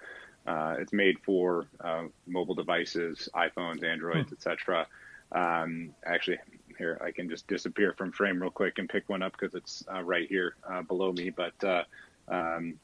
uh, 0.47 0.75
it's 0.79 0.93
made 0.93 1.19
for 1.21 1.67
uh, 1.81 2.05
mobile 2.27 2.55
devices, 2.55 3.29
iPhones, 3.35 3.85
Androids, 3.85 4.31
hmm. 4.31 4.35
etc. 4.35 4.87
Um, 5.31 5.95
actually, 6.05 6.39
here 6.77 7.01
I 7.05 7.13
can 7.13 7.29
just 7.29 7.47
disappear 7.47 7.95
from 7.97 8.11
frame 8.11 8.43
real 8.43 8.51
quick 8.51 8.79
and 8.79 8.89
pick 8.89 9.09
one 9.09 9.23
up 9.23 9.33
because 9.39 9.55
it's 9.55 9.85
uh, 9.93 10.03
right 10.03 10.29
here 10.29 10.57
below 10.89 11.13
me. 11.13 11.31
But 11.31 11.87
um, 12.29 12.75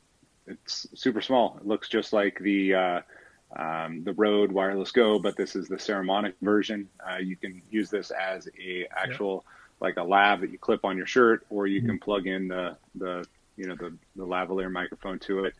it's 0.49 0.87
super 0.95 1.21
small. 1.21 1.57
It 1.61 1.67
looks 1.67 1.89
just 1.89 2.13
like 2.13 2.39
the 2.41 2.75
uh, 2.75 3.01
um, 3.57 4.05
the 4.05 4.13
Rode 4.13 4.53
Wireless 4.53 4.93
Go, 4.93 5.19
but 5.19 5.37
this 5.37 5.57
is 5.57 5.69
the 5.69 5.77
Saramonic 5.77 6.35
version. 6.43 6.89
Uh, 7.09 7.19
you 7.19 7.37
can 7.37 7.63
use 7.71 7.91
this 7.91 8.11
as 8.11 8.49
a 8.61 8.87
actual 8.91 9.45
yeah. 9.47 9.87
like 9.87 9.97
a 9.97 10.03
lav 10.03 10.41
that 10.41 10.51
you 10.51 10.59
clip 10.59 10.85
on 10.85 10.97
your 10.97 11.07
shirt, 11.07 11.47
or 11.51 11.67
you 11.67 11.81
mm-hmm. 11.81 11.91
can 11.91 11.99
plug 11.99 12.27
in 12.27 12.49
the 12.49 12.77
the 12.95 13.27
you 13.57 13.67
know 13.67 13.75
the 13.75 13.97
the 14.17 14.27
lavalier 14.27 14.71
microphone 14.71 15.19
to 15.21 15.45
it. 15.45 15.55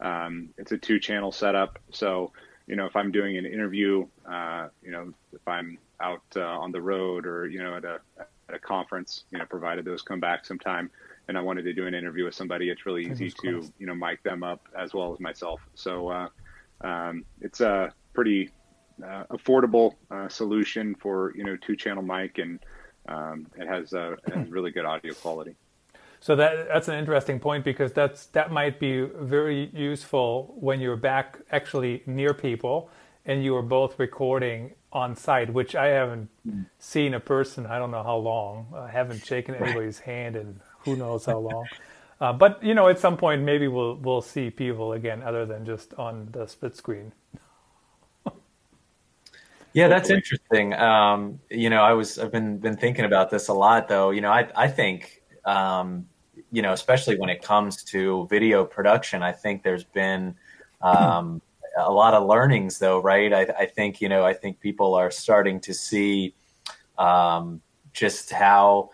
Um, 0.00 0.50
it's 0.56 0.72
a 0.72 0.78
two 0.78 0.98
channel 0.98 1.32
setup, 1.32 1.78
so 1.90 2.32
you 2.66 2.76
know 2.76 2.86
if 2.86 2.96
I'm 2.96 3.12
doing 3.12 3.36
an 3.36 3.46
interview, 3.46 4.06
uh, 4.30 4.68
you 4.82 4.90
know 4.90 5.12
if 5.32 5.46
I'm 5.46 5.78
out 6.00 6.22
uh, 6.36 6.40
on 6.40 6.72
the 6.72 6.80
road 6.80 7.26
or 7.26 7.46
you 7.46 7.62
know 7.62 7.76
at 7.76 7.84
a 7.84 8.00
at 8.18 8.54
a 8.54 8.58
conference, 8.58 9.24
you 9.30 9.38
know 9.38 9.44
provided 9.46 9.84
those 9.84 10.02
come 10.02 10.20
back 10.20 10.44
sometime 10.44 10.90
and 11.28 11.38
I 11.38 11.40
wanted 11.40 11.62
to 11.62 11.72
do 11.72 11.86
an 11.86 11.94
interview 11.94 12.24
with 12.24 12.34
somebody, 12.34 12.70
it's 12.70 12.86
really 12.86 13.10
easy 13.10 13.30
to 13.42 13.62
you 13.78 13.86
know 13.86 13.94
mic 13.94 14.22
them 14.22 14.42
up 14.42 14.66
as 14.76 14.94
well 14.94 15.12
as 15.12 15.20
myself. 15.20 15.60
So 15.74 16.08
uh, 16.08 16.28
um, 16.82 17.24
it's 17.40 17.60
a 17.60 17.92
pretty 18.12 18.50
uh, 19.02 19.24
affordable 19.30 19.94
uh, 20.10 20.28
solution 20.28 20.94
for 20.94 21.32
you 21.36 21.44
know 21.44 21.56
two 21.56 21.76
channel 21.76 22.02
mic, 22.02 22.38
and 22.38 22.60
um, 23.08 23.46
it 23.56 23.66
has, 23.66 23.92
uh, 23.94 24.16
it 24.26 24.34
has 24.34 24.50
really 24.50 24.70
good 24.70 24.84
audio 24.84 25.14
quality. 25.14 25.54
So 26.20 26.36
that 26.36 26.68
that's 26.68 26.88
an 26.88 26.98
interesting 26.98 27.40
point 27.40 27.64
because 27.64 27.92
that's 27.92 28.26
that 28.26 28.52
might 28.52 28.78
be 28.78 29.02
very 29.02 29.70
useful 29.72 30.54
when 30.58 30.80
you're 30.80 30.96
back 30.96 31.38
actually 31.50 32.02
near 32.06 32.34
people 32.34 32.90
and 33.24 33.44
you 33.44 33.54
are 33.56 33.62
both 33.62 33.98
recording 33.98 34.72
on 34.92 35.14
site, 35.14 35.52
which 35.52 35.74
I 35.74 35.88
haven't 35.88 36.28
mm. 36.46 36.66
seen 36.78 37.14
a 37.14 37.20
person. 37.20 37.66
I 37.66 37.78
don't 37.78 37.90
know 37.90 38.02
how 38.02 38.16
long. 38.16 38.66
I 38.76 38.90
haven't 38.90 39.24
shaken 39.24 39.54
anybody's 39.54 40.00
hand 40.00 40.36
in 40.36 40.60
who 40.84 40.96
knows 40.96 41.24
how 41.24 41.38
long. 41.38 41.66
Uh, 42.20 42.32
but 42.32 42.62
you 42.62 42.74
know, 42.74 42.88
at 42.88 42.98
some 42.98 43.16
point, 43.16 43.42
maybe 43.42 43.66
we'll 43.68 43.96
we'll 43.96 44.20
see 44.20 44.50
people 44.50 44.92
again, 44.92 45.22
other 45.22 45.46
than 45.46 45.64
just 45.64 45.94
on 45.94 46.28
the 46.32 46.46
split 46.46 46.76
screen. 46.76 47.12
yeah, 49.72 49.88
that's 49.88 50.10
interesting. 50.10 50.74
Um, 50.74 51.40
you 51.50 51.70
know, 51.70 51.82
I 51.82 51.94
was 51.94 52.18
I've 52.18 52.30
been 52.30 52.58
been 52.58 52.76
thinking 52.76 53.06
about 53.06 53.30
this 53.30 53.48
a 53.48 53.54
lot, 53.54 53.88
though. 53.88 54.10
You 54.10 54.20
know, 54.20 54.30
I 54.30 54.48
I 54.54 54.68
think 54.68 55.22
um, 55.46 56.06
you 56.52 56.62
know, 56.62 56.72
especially 56.72 57.18
when 57.18 57.30
it 57.30 57.42
comes 57.42 57.82
to 57.84 58.26
video 58.28 58.64
production, 58.64 59.22
I 59.22 59.32
think 59.32 59.62
there's 59.62 59.84
been 59.84 60.34
um, 60.82 61.40
a 61.78 61.90
lot 61.90 62.14
of 62.14 62.26
learnings, 62.26 62.78
though, 62.78 63.00
right? 63.00 63.32
I, 63.32 63.42
I, 63.58 63.66
think 63.66 64.00
you 64.00 64.08
know, 64.08 64.24
I 64.24 64.32
think 64.32 64.60
people 64.60 64.94
are 64.94 65.10
starting 65.10 65.60
to 65.60 65.74
see 65.74 66.34
um, 66.98 67.60
just 67.92 68.30
how 68.30 68.90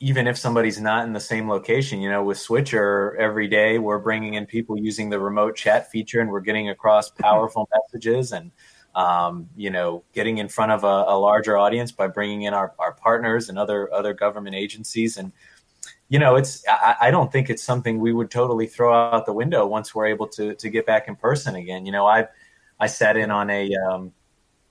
even 0.00 0.26
if 0.26 0.36
somebody's 0.36 0.80
not 0.80 1.04
in 1.06 1.12
the 1.12 1.20
same 1.20 1.48
location, 1.48 2.00
you 2.00 2.10
know, 2.10 2.22
with 2.22 2.38
Switcher 2.38 3.16
every 3.16 3.48
day, 3.48 3.78
we're 3.78 3.98
bringing 3.98 4.34
in 4.34 4.46
people 4.46 4.78
using 4.78 5.10
the 5.10 5.18
remote 5.18 5.56
chat 5.56 5.90
feature 5.90 6.20
and 6.20 6.30
we're 6.30 6.40
getting 6.40 6.68
across 6.68 7.10
powerful 7.10 7.68
messages 7.74 8.32
and, 8.32 8.50
um, 8.94 9.48
you 9.56 9.70
know, 9.70 10.02
getting 10.12 10.38
in 10.38 10.48
front 10.48 10.72
of 10.72 10.84
a, 10.84 10.86
a, 10.86 11.16
larger 11.18 11.56
audience 11.56 11.92
by 11.92 12.06
bringing 12.08 12.42
in 12.42 12.54
our, 12.54 12.74
our 12.78 12.92
partners 12.92 13.48
and 13.48 13.58
other, 13.58 13.92
other 13.92 14.14
government 14.14 14.56
agencies. 14.56 15.18
And, 15.18 15.32
you 16.08 16.18
know, 16.18 16.36
it's, 16.36 16.64
I, 16.68 16.96
I 17.02 17.10
don't 17.10 17.30
think 17.30 17.50
it's 17.50 17.62
something 17.62 18.00
we 18.00 18.12
would 18.12 18.30
totally 18.30 18.66
throw 18.66 18.94
out 18.94 19.26
the 19.26 19.32
window 19.32 19.66
once 19.66 19.94
we're 19.94 20.06
able 20.06 20.28
to, 20.28 20.54
to 20.54 20.70
get 20.70 20.86
back 20.86 21.08
in 21.08 21.16
person 21.16 21.54
again. 21.54 21.86
You 21.86 21.92
know, 21.92 22.06
I, 22.06 22.26
I 22.80 22.86
sat 22.86 23.16
in 23.16 23.30
on 23.30 23.50
a, 23.50 23.70
um, 23.76 24.12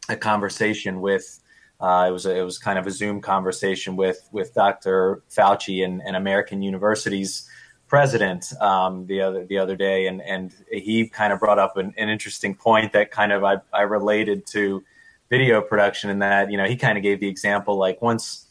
a 0.09 0.15
conversation 0.15 1.01
with, 1.01 1.39
uh, 1.79 2.05
it 2.07 2.11
was 2.11 2.25
a, 2.25 2.35
it 2.35 2.43
was 2.43 2.57
kind 2.57 2.79
of 2.79 2.87
a 2.87 2.91
Zoom 2.91 3.21
conversation 3.21 3.95
with 3.95 4.27
with 4.31 4.53
Dr. 4.53 5.23
Fauci 5.29 5.83
and, 5.83 6.01
and 6.05 6.15
American 6.15 6.61
University's 6.61 7.49
president 7.87 8.53
um, 8.61 9.05
the 9.07 9.21
other 9.21 9.45
the 9.45 9.57
other 9.57 9.75
day, 9.75 10.07
and 10.07 10.21
and 10.21 10.53
he 10.71 11.07
kind 11.07 11.33
of 11.33 11.39
brought 11.39 11.59
up 11.59 11.77
an, 11.77 11.93
an, 11.97 12.09
interesting 12.09 12.55
point 12.55 12.93
that 12.93 13.11
kind 13.11 13.31
of 13.31 13.43
I, 13.43 13.57
I 13.73 13.81
related 13.81 14.45
to 14.47 14.83
video 15.29 15.61
production, 15.61 16.09
in 16.09 16.19
that 16.19 16.49
you 16.49 16.57
know 16.57 16.65
he 16.65 16.77
kind 16.77 16.97
of 16.97 17.03
gave 17.03 17.19
the 17.19 17.27
example 17.27 17.77
like 17.77 18.01
once 18.01 18.47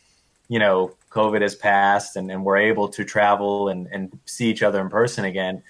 you 0.48 0.58
know 0.58 0.94
COVID 1.10 1.40
has 1.40 1.54
passed 1.54 2.16
and, 2.16 2.30
and 2.30 2.44
we're 2.44 2.58
able 2.58 2.88
to 2.88 3.04
travel 3.04 3.68
and, 3.68 3.88
and 3.90 4.18
see 4.26 4.50
each 4.50 4.62
other 4.62 4.80
in 4.82 4.90
person 4.90 5.24
again, 5.24 5.62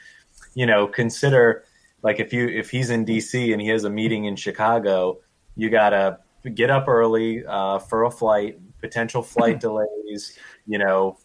you 0.55 0.67
know 0.67 0.89
consider 0.89 1.65
like 2.03 2.19
if 2.19 2.33
you 2.33 2.49
if 2.49 2.69
he's 2.69 2.91
in 2.91 3.07
DC 3.07 3.53
and 3.53 3.63
he 3.63 3.69
has 3.69 3.85
a 3.85 3.91
meeting 3.91 4.25
in 4.25 4.35
Chicago, 4.35 5.21
you 5.57 5.71
gotta 5.71 6.19
get 6.51 6.71
up 6.71 6.89
early 6.89 7.45
uh, 7.47 7.79
for 7.79 8.05
a 8.05 8.11
flight, 8.11 8.59
potential 8.81 9.23
flight 9.35 9.61
delays, 9.61 10.39
you 10.67 10.79
know, 10.79 11.19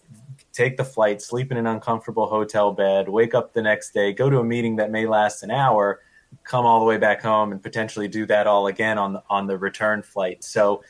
take 0.51 0.77
the 0.77 0.83
flight, 0.83 1.21
sleep 1.21 1.51
in 1.51 1.57
an 1.57 1.67
uncomfortable 1.67 2.27
hotel 2.27 2.71
bed, 2.71 3.07
wake 3.09 3.33
up 3.33 3.53
the 3.53 3.61
next 3.61 3.91
day, 3.91 4.13
go 4.13 4.29
to 4.29 4.39
a 4.39 4.43
meeting 4.43 4.75
that 4.77 4.91
may 4.91 5.05
last 5.05 5.43
an 5.43 5.51
hour, 5.51 6.01
come 6.43 6.65
all 6.65 6.79
the 6.79 6.85
way 6.85 6.97
back 6.97 7.21
home, 7.21 7.51
and 7.51 7.61
potentially 7.61 8.07
do 8.07 8.25
that 8.25 8.47
all 8.47 8.67
again 8.67 8.97
on 8.97 9.13
the, 9.13 9.23
on 9.29 9.47
the 9.47 9.57
return 9.57 10.01
flight. 10.01 10.43
So, 10.43 10.83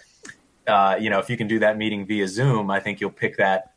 uh, 0.68 0.98
you 1.00 1.10
know, 1.10 1.20
if 1.20 1.30
you 1.30 1.38
can 1.38 1.48
do 1.48 1.60
that 1.60 1.78
meeting 1.78 2.06
via 2.06 2.28
Zoom, 2.28 2.70
I 2.72 2.80
think 2.80 3.02
you'll 3.02 3.12
pick 3.12 3.38
that 3.38 3.74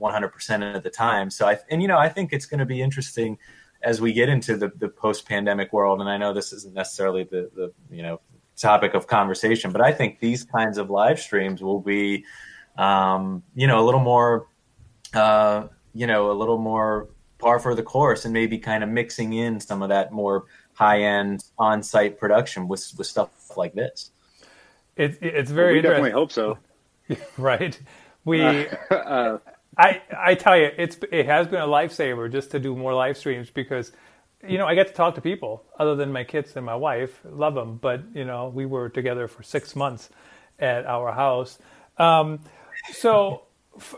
100% 0.00 0.76
of 0.76 0.82
the 0.82 0.90
time. 0.90 1.30
So, 1.30 1.46
I, 1.46 1.58
and 1.70 1.80
you 1.82 1.88
know, 1.88 1.98
I 1.98 2.08
think 2.08 2.32
it's 2.32 2.46
going 2.46 2.60
to 2.60 2.66
be 2.66 2.80
interesting 2.82 3.38
as 3.82 4.00
we 4.00 4.12
get 4.12 4.28
into 4.28 4.56
the, 4.56 4.70
the 4.76 4.88
post 4.88 5.26
pandemic 5.26 5.72
world. 5.72 6.00
And 6.00 6.08
I 6.08 6.18
know 6.18 6.32
this 6.32 6.52
isn't 6.52 6.74
necessarily 6.74 7.24
the, 7.24 7.50
the, 7.54 7.72
you 7.94 8.02
know, 8.02 8.20
topic 8.60 8.94
of 8.94 9.06
conversation. 9.06 9.72
But 9.72 9.80
I 9.80 9.92
think 9.92 10.20
these 10.20 10.44
kinds 10.44 10.78
of 10.78 10.90
live 10.90 11.18
streams 11.18 11.62
will 11.62 11.80
be, 11.80 12.24
um, 12.76 13.42
you 13.54 13.66
know, 13.66 13.80
a 13.80 13.84
little 13.84 14.00
more, 14.00 14.46
uh, 15.14 15.68
you 15.94 16.06
know, 16.06 16.30
a 16.30 16.34
little 16.34 16.58
more 16.58 17.08
par 17.38 17.58
for 17.58 17.74
the 17.74 17.82
course, 17.82 18.24
and 18.24 18.32
maybe 18.34 18.58
kind 18.58 18.84
of 18.84 18.90
mixing 18.90 19.32
in 19.32 19.60
some 19.60 19.82
of 19.82 19.88
that 19.88 20.12
more 20.12 20.44
high 20.74 21.02
end 21.02 21.44
on 21.58 21.82
site 21.82 22.18
production 22.18 22.68
with 22.68 22.92
with 22.96 23.06
stuff 23.06 23.30
like 23.56 23.74
this. 23.74 24.12
It, 24.96 25.18
it's 25.22 25.50
very. 25.50 25.74
We 25.74 25.80
definitely 25.80 26.12
hope 26.12 26.32
so. 26.32 26.58
right. 27.38 27.78
We. 28.24 28.66
Uh, 28.90 29.38
I 29.76 30.02
I 30.16 30.34
tell 30.34 30.58
you, 30.58 30.70
it's 30.76 30.98
it 31.10 31.26
has 31.26 31.46
been 31.46 31.60
a 31.60 31.66
lifesaver 31.66 32.30
just 32.30 32.50
to 32.50 32.58
do 32.58 32.76
more 32.76 32.92
live 32.92 33.16
streams 33.16 33.50
because, 33.50 33.92
you 34.46 34.58
know, 34.58 34.66
I 34.66 34.74
get 34.74 34.88
to 34.88 34.92
talk 34.92 35.14
to 35.16 35.20
people 35.20 35.64
other 35.78 35.94
than 35.94 36.12
my 36.12 36.24
kids 36.24 36.56
and 36.56 36.64
my 36.64 36.76
wife. 36.76 37.20
Love 37.24 37.54
them, 37.54 37.78
but 37.80 38.02
you 38.14 38.24
know, 38.24 38.48
we 38.48 38.66
were 38.66 38.88
together 38.88 39.28
for 39.28 39.42
six 39.42 39.76
months 39.76 40.10
at 40.58 40.86
our 40.86 41.12
house. 41.12 41.58
Um, 41.98 42.40
so. 42.92 43.42
F- 43.76 43.96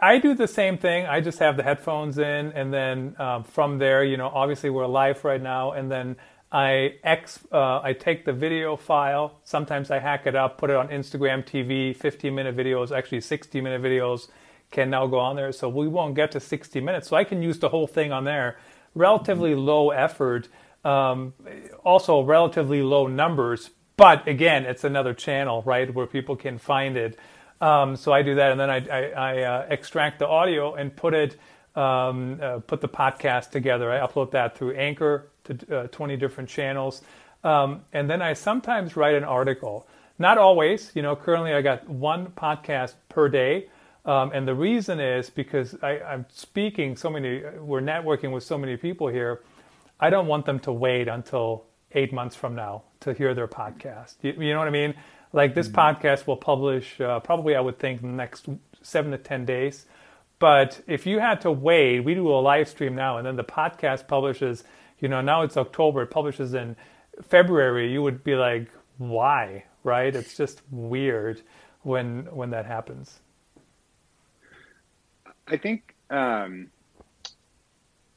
I 0.00 0.18
do 0.18 0.34
the 0.34 0.48
same 0.48 0.76
thing. 0.76 1.06
I 1.06 1.20
just 1.20 1.38
have 1.38 1.56
the 1.56 1.62
headphones 1.62 2.18
in, 2.18 2.52
and 2.52 2.74
then 2.74 3.14
um, 3.18 3.42
from 3.44 3.78
there, 3.78 4.04
you 4.04 4.18
know, 4.18 4.26
obviously 4.28 4.68
we're 4.68 4.86
live 4.86 5.24
right 5.24 5.40
now, 5.40 5.72
and 5.72 5.90
then 5.90 6.16
I 6.54 6.94
ex 7.02 7.40
uh, 7.50 7.80
I 7.82 7.94
take 7.94 8.24
the 8.24 8.32
video 8.32 8.76
file. 8.76 9.40
Sometimes 9.42 9.90
I 9.90 9.98
hack 9.98 10.26
it 10.26 10.36
up, 10.36 10.56
put 10.56 10.70
it 10.70 10.76
on 10.76 10.86
Instagram 10.86 11.44
TV. 11.44 11.96
15 11.96 12.32
minute 12.32 12.56
videos, 12.56 12.96
actually 12.96 13.22
60 13.22 13.60
minute 13.60 13.82
videos, 13.82 14.28
can 14.70 14.88
now 14.88 15.08
go 15.08 15.18
on 15.18 15.34
there. 15.34 15.50
So 15.50 15.68
we 15.68 15.88
won't 15.88 16.14
get 16.14 16.30
to 16.30 16.40
60 16.40 16.80
minutes. 16.80 17.08
So 17.08 17.16
I 17.16 17.24
can 17.24 17.42
use 17.42 17.58
the 17.58 17.68
whole 17.68 17.88
thing 17.88 18.12
on 18.12 18.22
there. 18.22 18.56
Relatively 18.94 19.54
low 19.54 19.90
effort, 19.90 20.48
um, 20.84 21.34
also 21.84 22.22
relatively 22.22 22.82
low 22.82 23.06
numbers. 23.06 23.70
But 23.96 24.26
again, 24.26 24.64
it's 24.64 24.84
another 24.84 25.14
channel, 25.14 25.62
right, 25.62 25.92
where 25.92 26.06
people 26.06 26.36
can 26.36 26.58
find 26.58 26.96
it. 26.96 27.18
Um, 27.60 27.96
so 27.96 28.12
I 28.12 28.22
do 28.22 28.34
that, 28.34 28.50
and 28.50 28.60
then 28.60 28.70
I, 28.70 28.88
I, 28.88 29.02
I 29.10 29.42
uh, 29.42 29.66
extract 29.70 30.18
the 30.18 30.26
audio 30.26 30.74
and 30.74 30.94
put 30.94 31.14
it, 31.14 31.36
um, 31.76 32.38
uh, 32.42 32.58
put 32.58 32.80
the 32.80 32.88
podcast 32.88 33.50
together. 33.50 33.90
I 33.90 34.04
upload 34.06 34.32
that 34.32 34.58
through 34.58 34.74
Anchor 34.74 35.28
to 35.44 35.78
uh, 35.78 35.86
20 35.88 36.16
different 36.16 36.50
channels, 36.50 37.02
um, 37.44 37.82
and 37.92 38.10
then 38.10 38.20
I 38.22 38.32
sometimes 38.32 38.96
write 38.96 39.14
an 39.14 39.24
article. 39.24 39.86
Not 40.18 40.38
always, 40.38 40.92
you 40.94 41.02
know. 41.02 41.16
Currently, 41.16 41.54
I 41.54 41.62
got 41.62 41.88
one 41.88 42.26
podcast 42.28 42.94
per 43.08 43.28
day, 43.28 43.68
um, 44.04 44.32
and 44.32 44.46
the 44.46 44.54
reason 44.54 45.00
is 45.00 45.30
because 45.30 45.76
I, 45.82 45.98
I'm 46.00 46.26
speaking 46.28 46.96
so 46.96 47.08
many. 47.08 47.42
We're 47.58 47.80
networking 47.80 48.32
with 48.32 48.44
so 48.44 48.58
many 48.58 48.76
people 48.76 49.08
here. 49.08 49.42
I 49.98 50.10
don't 50.10 50.26
want 50.26 50.44
them 50.44 50.58
to 50.60 50.72
wait 50.72 51.08
until 51.08 51.64
eight 51.92 52.12
months 52.12 52.36
from 52.36 52.54
now 52.54 52.82
to 53.00 53.14
hear 53.14 53.34
their 53.34 53.48
podcast. 53.48 54.16
You, 54.22 54.32
you 54.32 54.52
know 54.52 54.58
what 54.58 54.68
I 54.68 54.72
mean? 54.72 54.94
Like 55.32 55.54
this 55.54 55.68
mm-hmm. 55.68 55.96
podcast 55.96 56.26
will 56.26 56.36
publish 56.36 57.00
uh, 57.00 57.20
probably, 57.20 57.56
I 57.56 57.60
would 57.60 57.78
think, 57.78 58.02
in 58.02 58.08
the 58.08 58.16
next 58.16 58.46
seven 58.82 59.10
to 59.12 59.18
10 59.18 59.44
days. 59.44 59.86
But 60.38 60.82
if 60.86 61.06
you 61.06 61.20
had 61.20 61.40
to 61.42 61.50
wait, 61.50 62.00
we 62.00 62.14
do 62.14 62.28
a 62.28 62.38
live 62.40 62.68
stream 62.68 62.94
now, 62.94 63.18
and 63.18 63.26
then 63.26 63.36
the 63.36 63.44
podcast 63.44 64.06
publishes, 64.06 64.64
you 64.98 65.08
know, 65.08 65.20
now 65.20 65.42
it's 65.42 65.56
October, 65.56 66.02
it 66.02 66.08
publishes 66.08 66.54
in 66.54 66.76
February, 67.22 67.90
you 67.92 68.02
would 68.02 68.24
be 68.24 68.34
like, 68.34 68.68
why? 68.98 69.64
Right? 69.84 70.14
It's 70.14 70.36
just 70.36 70.60
weird 70.70 71.40
when 71.82 72.26
when 72.34 72.50
that 72.50 72.66
happens. 72.66 73.20
I 75.46 75.56
think 75.56 75.94
um, 76.10 76.68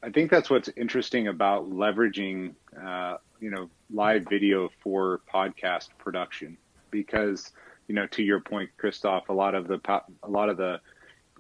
I 0.02 0.10
think 0.10 0.32
that's 0.32 0.50
what's 0.50 0.70
interesting 0.78 1.28
about 1.28 1.70
leveraging, 1.70 2.54
uh, 2.82 3.18
you 3.40 3.50
know, 3.50 3.70
live 3.92 4.26
video 4.30 4.70
for 4.82 5.22
podcast 5.34 5.90
production 5.98 6.58
because 6.92 7.52
you 7.88 7.96
know 7.96 8.08
to 8.08 8.24
your 8.24 8.40
point 8.40 8.70
christoph 8.78 9.30
a 9.30 9.34
lot 9.34 9.56
of 9.56 9.68
the 9.68 9.80
a 10.24 10.30
lot 10.30 10.50
of 10.50 10.58
the 10.58 10.80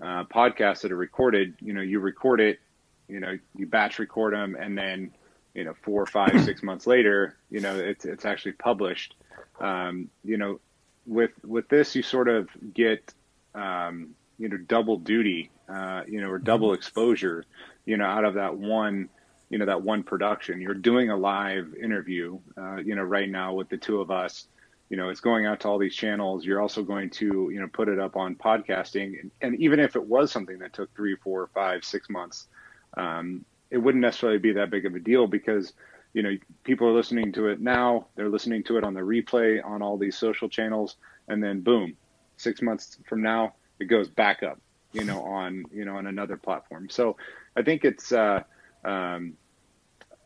uh, 0.02 0.24
podcasts 0.26 0.82
that 0.82 0.92
are 0.92 0.98
recorded 0.98 1.54
you 1.62 1.74
know 1.74 1.82
you 1.82 2.00
record 2.00 2.40
it 2.40 2.60
you 3.08 3.20
know 3.20 3.38
you 3.56 3.66
batch 3.66 4.00
record 4.00 4.34
them 4.34 4.56
and 4.60 4.78
then 4.78 5.12
you 5.54 5.64
know 5.64 5.74
four 5.84 6.06
five 6.06 6.42
six 6.46 6.62
months 6.64 6.88
later 6.88 7.36
you 7.50 7.60
know 7.60 7.76
it's 7.76 8.06
it's 8.06 8.26
actually 8.26 8.54
published. 8.54 9.16
Um, 9.60 10.10
you 10.24 10.38
know 10.38 10.60
with 11.06 11.32
with 11.44 11.68
this 11.70 11.96
you 11.96 12.04
sort 12.04 12.28
of 12.28 12.50
get 12.74 13.14
um, 13.56 14.16
you 14.38 14.50
know 14.50 14.58
double 14.58 14.98
duty 14.98 15.50
uh, 15.70 16.04
you 16.08 16.22
know 16.22 16.30
or 16.30 16.40
double 16.40 16.74
exposure 16.74 17.44
you 17.86 17.98
know 17.98 18.06
out 18.06 18.26
of 18.26 18.36
that 18.36 18.56
one 18.56 19.10
you 19.50 19.58
know 19.58 19.66
that 19.66 19.82
one 19.82 20.04
production. 20.04 20.60
You're 20.60 20.74
doing 20.74 21.10
a 21.10 21.16
live 21.16 21.74
interview 21.82 22.40
uh, 22.58 22.78
you 22.78 22.96
know 22.96 23.04
right 23.04 23.30
now 23.30 23.54
with 23.54 23.70
the 23.70 23.78
two 23.78 24.02
of 24.02 24.12
us. 24.12 24.48
You 24.90 24.98
know 24.98 25.10
it's 25.10 25.22
going 25.22 25.46
out 25.46 25.62
to 25.62 25.68
all 25.68 25.78
these 25.78 25.96
channels. 25.96 26.46
You're 26.46 26.62
also 26.62 26.84
going 26.84 27.10
to 27.12 27.50
you 27.52 27.60
know 27.60 27.68
put 27.68 27.88
it 27.90 28.00
up 28.00 28.16
on 28.16 28.36
podcasting. 28.36 29.20
And, 29.20 29.32
and 29.42 29.56
even 29.60 29.80
if 29.80 29.96
it 29.96 30.04
was 30.04 30.32
something 30.32 30.60
that 30.60 30.74
took 30.74 30.94
three 30.96 31.16
four 31.16 31.50
five 31.54 31.84
six 31.84 32.10
months 32.10 32.48
um, 32.96 33.46
it 33.70 33.78
wouldn't 33.78 34.02
necessarily 34.02 34.40
be 34.40 34.54
that 34.54 34.70
big 34.70 34.86
of 34.86 34.96
a 34.96 35.00
deal 35.00 35.28
because 35.28 35.74
you 36.14 36.24
know 36.24 36.36
people 36.64 36.88
are 36.88 36.94
listening 36.94 37.32
to 37.34 37.48
it 37.48 37.60
now. 37.60 38.08
They're 38.16 38.30
listening 38.30 38.64
to 38.66 38.78
it 38.78 38.84
on 38.84 38.94
the 38.94 39.02
replay 39.02 39.64
on 39.64 39.82
all 39.82 39.98
these 39.98 40.18
social 40.18 40.50
channels. 40.50 40.96
And 41.28 41.44
then 41.44 41.62
boom 41.62 41.98
six 42.38 42.62
months 42.62 42.98
from 43.08 43.22
now 43.22 43.54
it 43.80 43.86
goes 43.86 44.10
back 44.10 44.44
up 44.44 44.60
you 44.94 45.04
know 45.04 45.22
on 45.24 45.66
you 45.72 45.86
know 45.86 45.98
on 45.98 46.08
another 46.08 46.38
platform 46.38 46.90
so 46.90 47.18
i 47.56 47.62
think 47.62 47.84
it's 47.84 48.12
uh, 48.12 48.42
um, 48.86 49.34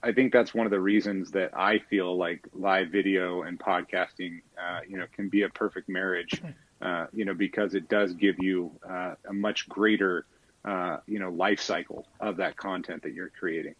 I 0.04 0.12
think 0.12 0.34
that's 0.34 0.54
one 0.54 0.66
of 0.66 0.72
the 0.72 0.80
reasons 0.80 1.32
that 1.32 1.56
I 1.56 1.80
feel 1.80 2.18
like 2.18 2.48
live 2.54 2.90
video 2.90 3.44
and 3.44 3.60
podcasting, 3.60 4.42
uh, 4.58 4.80
you 4.88 4.98
know, 4.98 5.06
can 5.14 5.30
be 5.30 5.44
a 5.44 5.50
perfect 5.50 5.90
marriage, 5.90 6.42
uh, 6.82 7.06
you 7.14 7.26
know, 7.26 7.34
because 7.34 7.76
it 7.76 7.88
does 7.88 8.14
give 8.14 8.36
you 8.40 8.72
uh, 8.88 9.14
a 9.30 9.34
much 9.34 9.70
greater, 9.70 10.26
uh, 10.66 10.98
you 11.08 11.20
know, 11.20 11.30
life 11.30 11.60
cycle 11.60 12.08
of 12.20 12.38
that 12.38 12.58
content 12.58 13.04
that 13.04 13.14
you're 13.14 13.30
creating. 13.30 13.76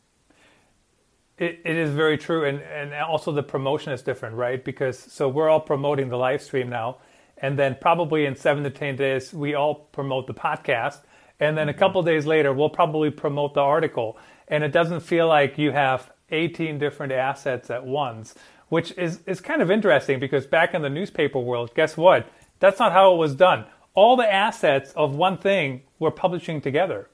It, 1.40 1.62
it 1.66 1.76
is 1.76 1.90
very 1.90 2.20
true, 2.20 2.46
and 2.46 2.62
and 2.62 2.94
also 2.94 3.32
the 3.32 3.42
promotion 3.42 3.92
is 3.94 4.04
different, 4.04 4.36
right? 4.36 4.64
Because 4.64 5.00
so 5.00 5.28
we're 5.28 5.50
all 5.50 5.62
promoting 5.62 6.10
the 6.10 6.18
live 6.18 6.44
stream 6.44 6.70
now, 6.70 6.98
and 7.42 7.58
then 7.58 7.76
probably 7.82 8.26
in 8.26 8.36
seven 8.36 8.64
to 8.64 8.70
ten 8.70 8.96
days 8.96 9.34
we 9.34 9.56
all 9.56 9.76
promote 9.76 10.28
the 10.28 10.34
podcast, 10.34 11.00
and 11.40 11.58
then 11.58 11.68
a 11.68 11.72
mm-hmm. 11.72 11.80
couple 11.80 12.04
days 12.04 12.26
later 12.26 12.54
we'll 12.54 12.70
probably 12.70 13.10
promote 13.10 13.54
the 13.54 13.62
article 13.62 14.18
and 14.52 14.64
it 14.66 14.72
doesn't 14.72 15.00
feel 15.00 15.28
like 15.28 15.58
you 15.58 15.72
have 15.72 16.12
18 16.30 16.78
different 16.78 17.14
assets 17.14 17.72
at 17.72 17.86
once, 17.86 18.36
which 18.68 18.92
is, 18.98 19.22
is 19.26 19.40
kind 19.40 19.62
of 19.62 19.72
interesting 19.72 20.20
because 20.20 20.46
back 20.46 20.74
in 20.74 20.82
the 20.82 20.90
newspaper 20.90 21.40
world, 21.40 21.72
guess 21.74 21.98
what? 21.98 22.28
That's 22.60 22.78
not 22.78 22.92
how 22.92 23.14
it 23.14 23.18
was 23.18 23.34
done. 23.34 23.66
All 23.94 24.18
the 24.18 24.32
assets 24.32 24.92
of 24.94 25.16
one 25.16 25.38
thing 25.38 25.82
were 26.00 26.12
publishing 26.12 26.62
together. 26.62 27.10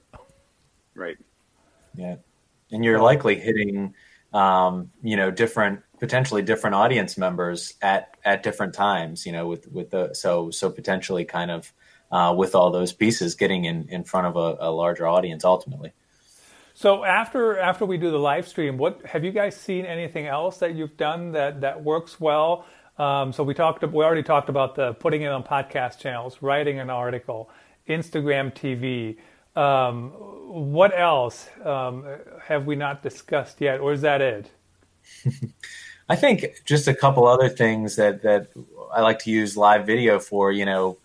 Right. 0.94 1.16
Yeah. 1.94 2.16
And 2.72 2.84
you're 2.84 3.00
likely 3.00 3.36
hitting, 3.36 3.94
um, 4.32 4.90
you 5.02 5.16
know, 5.16 5.30
different, 5.30 5.80
potentially 5.98 6.42
different 6.42 6.76
audience 6.76 7.16
members 7.18 7.74
at, 7.82 8.16
at 8.24 8.42
different 8.42 8.74
times, 8.74 9.26
you 9.26 9.32
know, 9.32 9.46
with, 9.46 9.70
with 9.72 9.90
the, 9.90 10.14
so, 10.14 10.50
so 10.50 10.70
potentially 10.70 11.24
kind 11.24 11.50
of, 11.50 11.72
uh, 12.10 12.34
with 12.36 12.54
all 12.54 12.70
those 12.70 12.92
pieces 12.92 13.34
getting 13.34 13.64
in, 13.64 13.88
in 13.88 14.04
front 14.04 14.26
of 14.26 14.36
a, 14.36 14.68
a 14.68 14.70
larger 14.70 15.06
audience 15.06 15.44
ultimately. 15.44 15.92
So 16.78 17.04
after 17.04 17.58
after 17.58 17.84
we 17.84 17.98
do 17.98 18.12
the 18.12 18.20
live 18.20 18.46
stream, 18.46 18.78
what 18.78 19.04
have 19.04 19.24
you 19.24 19.32
guys 19.32 19.56
seen 19.56 19.84
anything 19.84 20.28
else 20.28 20.58
that 20.58 20.76
you've 20.76 20.96
done 20.96 21.32
that 21.32 21.62
that 21.62 21.82
works 21.82 22.20
well? 22.20 22.66
Um, 22.98 23.32
so 23.32 23.42
we 23.42 23.52
talked 23.52 23.82
we 23.82 24.04
already 24.04 24.22
talked 24.22 24.48
about 24.48 24.76
the 24.76 24.94
putting 24.94 25.22
it 25.22 25.26
on 25.26 25.42
podcast 25.42 25.98
channels, 25.98 26.38
writing 26.40 26.78
an 26.78 26.88
article, 26.88 27.50
Instagram 27.88 28.54
TV. 28.54 29.16
Um, 29.58 30.10
what 30.10 30.96
else 30.96 31.48
um, 31.64 32.06
have 32.44 32.66
we 32.66 32.76
not 32.76 33.02
discussed 33.02 33.60
yet, 33.60 33.80
or 33.80 33.92
is 33.92 34.02
that 34.02 34.20
it? 34.20 34.50
I 36.08 36.16
think 36.16 36.62
just 36.64 36.88
a 36.88 36.94
couple 36.94 37.26
other 37.26 37.48
things 37.48 37.96
that 37.96 38.22
that 38.22 38.48
I 38.92 39.00
like 39.00 39.18
to 39.20 39.30
use 39.30 39.56
live 39.56 39.84
video 39.84 40.20
for. 40.20 40.52
You 40.52 40.64
know, 40.64 40.98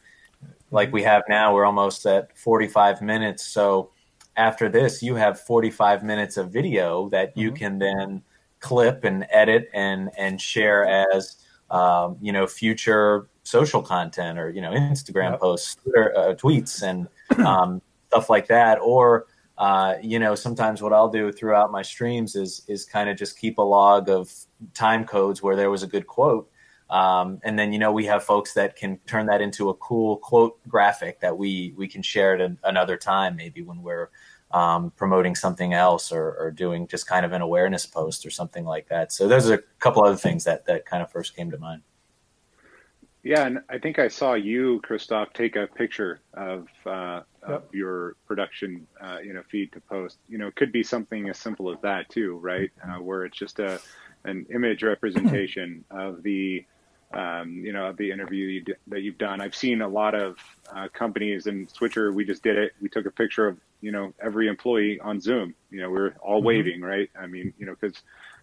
like 0.71 0.93
we 0.93 1.03
have 1.03 1.23
now, 1.27 1.53
we're 1.53 1.65
almost 1.65 2.05
at 2.05 2.37
45 2.37 3.01
minutes, 3.01 3.43
so 3.43 3.89
after 4.35 4.69
this, 4.69 5.01
you 5.01 5.15
have 5.15 5.39
45 5.39 6.03
minutes 6.03 6.37
of 6.37 6.51
video 6.51 7.09
that 7.09 7.35
you 7.37 7.49
mm-hmm. 7.49 7.57
can 7.57 7.79
then 7.79 8.23
clip 8.59 9.03
and 9.03 9.25
edit 9.31 9.69
and 9.73 10.09
and 10.17 10.39
share 10.39 10.85
as 10.85 11.37
um, 11.69 12.17
you 12.21 12.31
know 12.31 12.45
future 12.45 13.27
social 13.43 13.81
content 13.81 14.37
or 14.37 14.49
you 14.49 14.61
know 14.61 14.71
Instagram 14.71 15.31
yep. 15.31 15.39
posts, 15.39 15.75
Twitter, 15.75 16.13
uh, 16.15 16.33
tweets, 16.35 16.83
and 16.83 17.07
um, 17.45 17.81
stuff 18.13 18.29
like 18.29 18.47
that. 18.47 18.79
Or 18.79 19.25
uh, 19.57 19.95
you 20.01 20.19
know, 20.19 20.35
sometimes 20.35 20.81
what 20.81 20.93
I'll 20.93 21.09
do 21.09 21.31
throughout 21.31 21.71
my 21.71 21.81
streams 21.81 22.35
is 22.35 22.63
is 22.67 22.85
kind 22.85 23.09
of 23.09 23.17
just 23.17 23.37
keep 23.39 23.57
a 23.57 23.61
log 23.61 24.09
of 24.09 24.31
time 24.73 25.05
codes 25.05 25.41
where 25.41 25.55
there 25.55 25.69
was 25.69 25.83
a 25.83 25.87
good 25.87 26.07
quote. 26.07 26.49
Um, 26.89 27.39
and 27.43 27.57
then 27.57 27.73
you 27.73 27.79
know 27.79 27.91
we 27.91 28.05
have 28.05 28.23
folks 28.23 28.53
that 28.53 28.75
can 28.75 28.99
turn 29.07 29.25
that 29.27 29.41
into 29.41 29.69
a 29.69 29.73
cool 29.75 30.17
quote 30.17 30.57
graphic 30.67 31.19
that 31.21 31.37
we 31.37 31.73
we 31.77 31.87
can 31.87 32.01
share 32.01 32.39
at 32.39 32.51
another 32.63 32.97
time, 32.97 33.35
maybe 33.35 33.61
when 33.61 33.81
we're 33.81 34.09
um, 34.51 34.91
promoting 34.91 35.33
something 35.33 35.73
else 35.73 36.11
or, 36.11 36.35
or, 36.37 36.51
doing 36.51 36.87
just 36.87 37.07
kind 37.07 37.25
of 37.25 37.31
an 37.31 37.41
awareness 37.41 37.87
post 37.87 38.23
or 38.23 38.29
something 38.29 38.65
like 38.65 38.87
that. 38.87 39.11
So 39.11 39.27
those 39.27 39.49
are 39.49 39.55
a 39.55 39.61
couple 39.79 40.05
other 40.05 40.15
things 40.15 40.43
that 40.43 40.67
that 40.67 40.85
kind 40.85 41.01
of 41.01 41.11
first 41.11 41.35
came 41.35 41.49
to 41.49 41.57
mind. 41.57 41.81
Yeah, 43.23 43.45
and 43.47 43.59
I 43.69 43.77
think 43.77 43.99
I 43.99 44.09
saw 44.09 44.33
you, 44.33 44.81
Christoph, 44.83 45.31
take 45.31 45.55
a 45.55 45.65
picture 45.65 46.19
of, 46.33 46.67
uh, 46.85 47.21
yep. 47.41 47.49
of 47.49 47.63
your 47.73 48.17
production, 48.27 48.85
uh, 48.99 49.19
you 49.23 49.31
know, 49.31 49.43
feed 49.49 49.71
to 49.71 49.79
post. 49.79 50.17
You 50.27 50.37
know, 50.37 50.47
it 50.47 50.55
could 50.57 50.73
be 50.73 50.83
something 50.83 51.29
as 51.29 51.37
simple 51.37 51.71
as 51.71 51.79
that 51.81 52.09
too, 52.09 52.37
right? 52.39 52.69
Uh, 52.83 53.01
where 53.01 53.23
it's 53.23 53.37
just 53.37 53.59
a 53.59 53.79
an 54.25 54.45
image 54.53 54.83
representation 54.83 55.85
of 55.91 56.21
the, 56.23 56.65
um, 57.13 57.63
you 57.63 57.71
know, 57.71 57.87
of 57.87 57.97
the 57.97 58.11
interview 58.11 58.45
you 58.45 58.61
d- 58.61 58.73
that 58.87 59.01
you've 59.01 59.17
done. 59.17 59.39
I've 59.39 59.55
seen 59.55 59.81
a 59.81 59.87
lot 59.87 60.15
of 60.15 60.37
uh, 60.73 60.89
companies 60.89 61.47
and 61.47 61.69
Switcher. 61.69 62.11
We 62.11 62.25
just 62.25 62.43
did 62.43 62.57
it. 62.57 62.73
We 62.81 62.89
took 62.89 63.05
a 63.05 63.11
picture 63.11 63.47
of 63.47 63.57
you 63.79 63.93
know 63.93 64.13
every 64.21 64.49
employee 64.49 64.99
on 64.99 65.21
Zoom. 65.21 65.55
You 65.71 65.81
know, 65.81 65.89
we're 65.89 66.15
all 66.21 66.39
mm-hmm. 66.39 66.47
waving, 66.47 66.81
right? 66.81 67.09
I 67.17 67.27
mean, 67.27 67.53
you 67.57 67.67
know, 67.67 67.75
because 67.79 68.01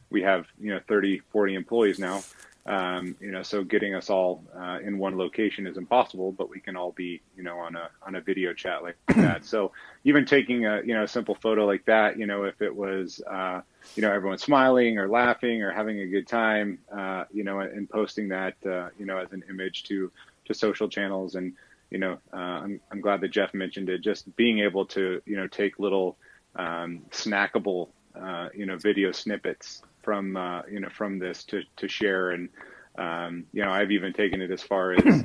we 0.09 0.23
have 0.23 0.47
you 0.59 0.73
know 0.73 0.81
30, 0.89 1.21
40 1.33 1.55
employees 1.55 1.99
now 1.99 2.23
um, 2.67 3.17
you 3.21 3.31
know, 3.31 3.43
so 3.43 3.65
getting 3.65 3.95
us 3.95 4.11
all 4.11 4.45
uh, 4.55 4.79
in 4.83 4.99
one 4.99 5.17
location 5.17 5.67
is 5.67 5.79
impossible, 5.79 6.33
but 6.33 6.51
we 6.51 6.61
can 6.61 6.77
all 6.77 6.93
be, 6.93 7.23
you 7.37 7.43
know, 7.43 7.59
on 7.59 7.75
a 7.75 7.89
on 8.07 8.15
a 8.15 8.21
video 8.21 8.53
chat 8.53 8.83
like 8.83 8.97
that. 9.17 9.45
So 9.47 9.73
even 10.05 10.27
taking 10.27 10.67
a 10.67 10.83
you 10.85 10.95
know 10.95 11.05
a 11.05 11.09
simple 11.09 11.35
photo 11.35 11.67
like 11.67 11.87
that, 11.87 12.19
you 12.19 12.27
know, 12.27 12.45
if 12.45 12.61
it 12.61 12.75
was 12.75 13.23
uh, 13.27 13.63
you 13.97 14.03
know 14.03 14.13
everyone 14.13 14.39
smiling 14.39 14.99
or 14.99 15.09
laughing 15.09 15.63
or 15.63 15.73
having 15.73 16.01
a 16.01 16.07
good 16.07 16.29
time, 16.29 16.79
uh, 16.93 17.25
you 17.33 17.45
know, 17.45 17.61
and 17.61 17.89
posting 17.89 18.29
that 18.29 18.55
uh, 18.67 18.91
you 18.99 19.07
know 19.07 19.17
as 19.19 19.33
an 19.33 19.43
image 19.49 19.85
to 19.85 20.13
to 20.45 20.55
social 20.55 20.89
channels 20.89 21.35
and 21.37 21.55
you 21.91 21.99
know, 21.99 22.19
uh, 22.33 22.37
I'm 22.37 22.81
I'm 22.91 23.01
glad 23.01 23.21
that 23.23 23.29
Jeff 23.29 23.53
mentioned 23.53 23.89
it. 23.89 24.01
Just 24.01 24.35
being 24.37 24.61
able 24.61 24.87
to 24.87 25.23
you 25.27 25.37
know 25.37 25.49
take 25.49 25.79
little 25.79 26.17
um, 26.57 27.03
snackable 27.11 27.89
uh, 28.15 28.49
you 28.55 28.67
know 28.67 28.77
video 28.77 29.13
snippets 29.13 29.83
from 30.03 30.37
uh, 30.37 30.63
you 30.71 30.81
know 30.81 30.89
from 30.91 31.19
this 31.19 31.45
to 31.45 31.63
to 31.77 31.89
share. 31.89 32.31
And 32.31 32.49
um, 32.99 33.47
you 33.53 33.65
know 33.65 33.71
I've 33.71 33.91
even 33.91 34.13
taken 34.13 34.41
it 34.41 34.51
as 34.51 34.63
far 34.63 34.93
as 34.93 35.25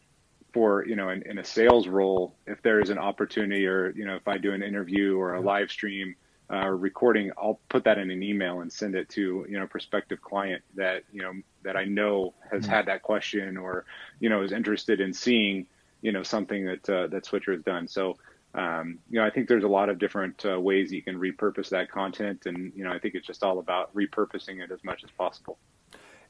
for 0.52 0.86
you 0.86 0.96
know 0.96 1.10
in, 1.10 1.22
in, 1.22 1.38
a 1.38 1.44
sales 1.44 1.86
role 1.86 2.34
if 2.46 2.62
there 2.62 2.80
is 2.80 2.90
an 2.90 2.98
opportunity 2.98 3.66
or 3.66 3.90
you 3.90 4.06
know 4.06 4.16
if 4.16 4.26
I 4.26 4.38
do 4.38 4.52
an 4.52 4.62
interview 4.62 5.18
or 5.18 5.34
a 5.34 5.40
live 5.40 5.70
stream 5.70 6.16
uh, 6.50 6.68
recording 6.68 7.30
I'll 7.36 7.60
put 7.68 7.84
that 7.84 7.98
in 7.98 8.10
an 8.10 8.22
email 8.22 8.60
and 8.60 8.72
send 8.72 8.94
it 8.94 9.08
to 9.10 9.46
you 9.48 9.58
know 9.58 9.66
prospective 9.66 10.22
client 10.22 10.62
that 10.74 11.02
you 11.12 11.20
know 11.20 11.32
that 11.62 11.76
I 11.76 11.84
know 11.84 12.32
has 12.50 12.62
mm-hmm. 12.62 12.70
had 12.70 12.86
that 12.86 13.02
question 13.02 13.56
or 13.56 13.84
you 14.18 14.30
know 14.30 14.42
is 14.42 14.52
interested 14.52 15.00
in 15.00 15.12
seeing 15.12 15.66
you 16.02 16.12
know 16.12 16.22
something 16.22 16.64
that 16.64 16.88
uh, 16.88 17.06
that 17.08 17.26
Switcher 17.26 17.52
has 17.52 17.62
done. 17.62 17.88
So 17.88 18.16
um, 18.56 18.98
you 19.10 19.20
know, 19.20 19.26
I 19.26 19.30
think 19.30 19.48
there's 19.48 19.64
a 19.64 19.68
lot 19.68 19.88
of 19.88 19.98
different 19.98 20.44
uh, 20.46 20.58
ways 20.58 20.90
you 20.90 21.02
can 21.02 21.18
repurpose 21.18 21.68
that 21.70 21.90
content, 21.90 22.46
and 22.46 22.72
you 22.74 22.84
know, 22.84 22.92
I 22.92 22.98
think 22.98 23.14
it's 23.14 23.26
just 23.26 23.42
all 23.42 23.58
about 23.58 23.94
repurposing 23.94 24.62
it 24.62 24.70
as 24.70 24.82
much 24.82 25.04
as 25.04 25.10
possible. 25.10 25.58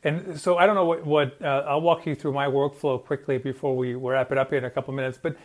And 0.02 0.38
so 0.38 0.56
I 0.56 0.66
don't 0.66 0.74
know 0.74 0.84
what, 0.84 1.06
what 1.06 1.42
uh, 1.42 1.64
I'll 1.66 1.80
walk 1.80 2.06
you 2.06 2.14
through 2.14 2.32
my 2.32 2.46
workflow 2.46 3.02
quickly 3.02 3.38
before 3.38 3.76
we 3.76 3.94
wrap 3.94 4.30
it 4.30 4.38
up 4.38 4.50
here 4.50 4.58
in 4.58 4.64
a 4.64 4.70
couple 4.70 4.92
minutes. 4.92 5.18
But 5.20 5.36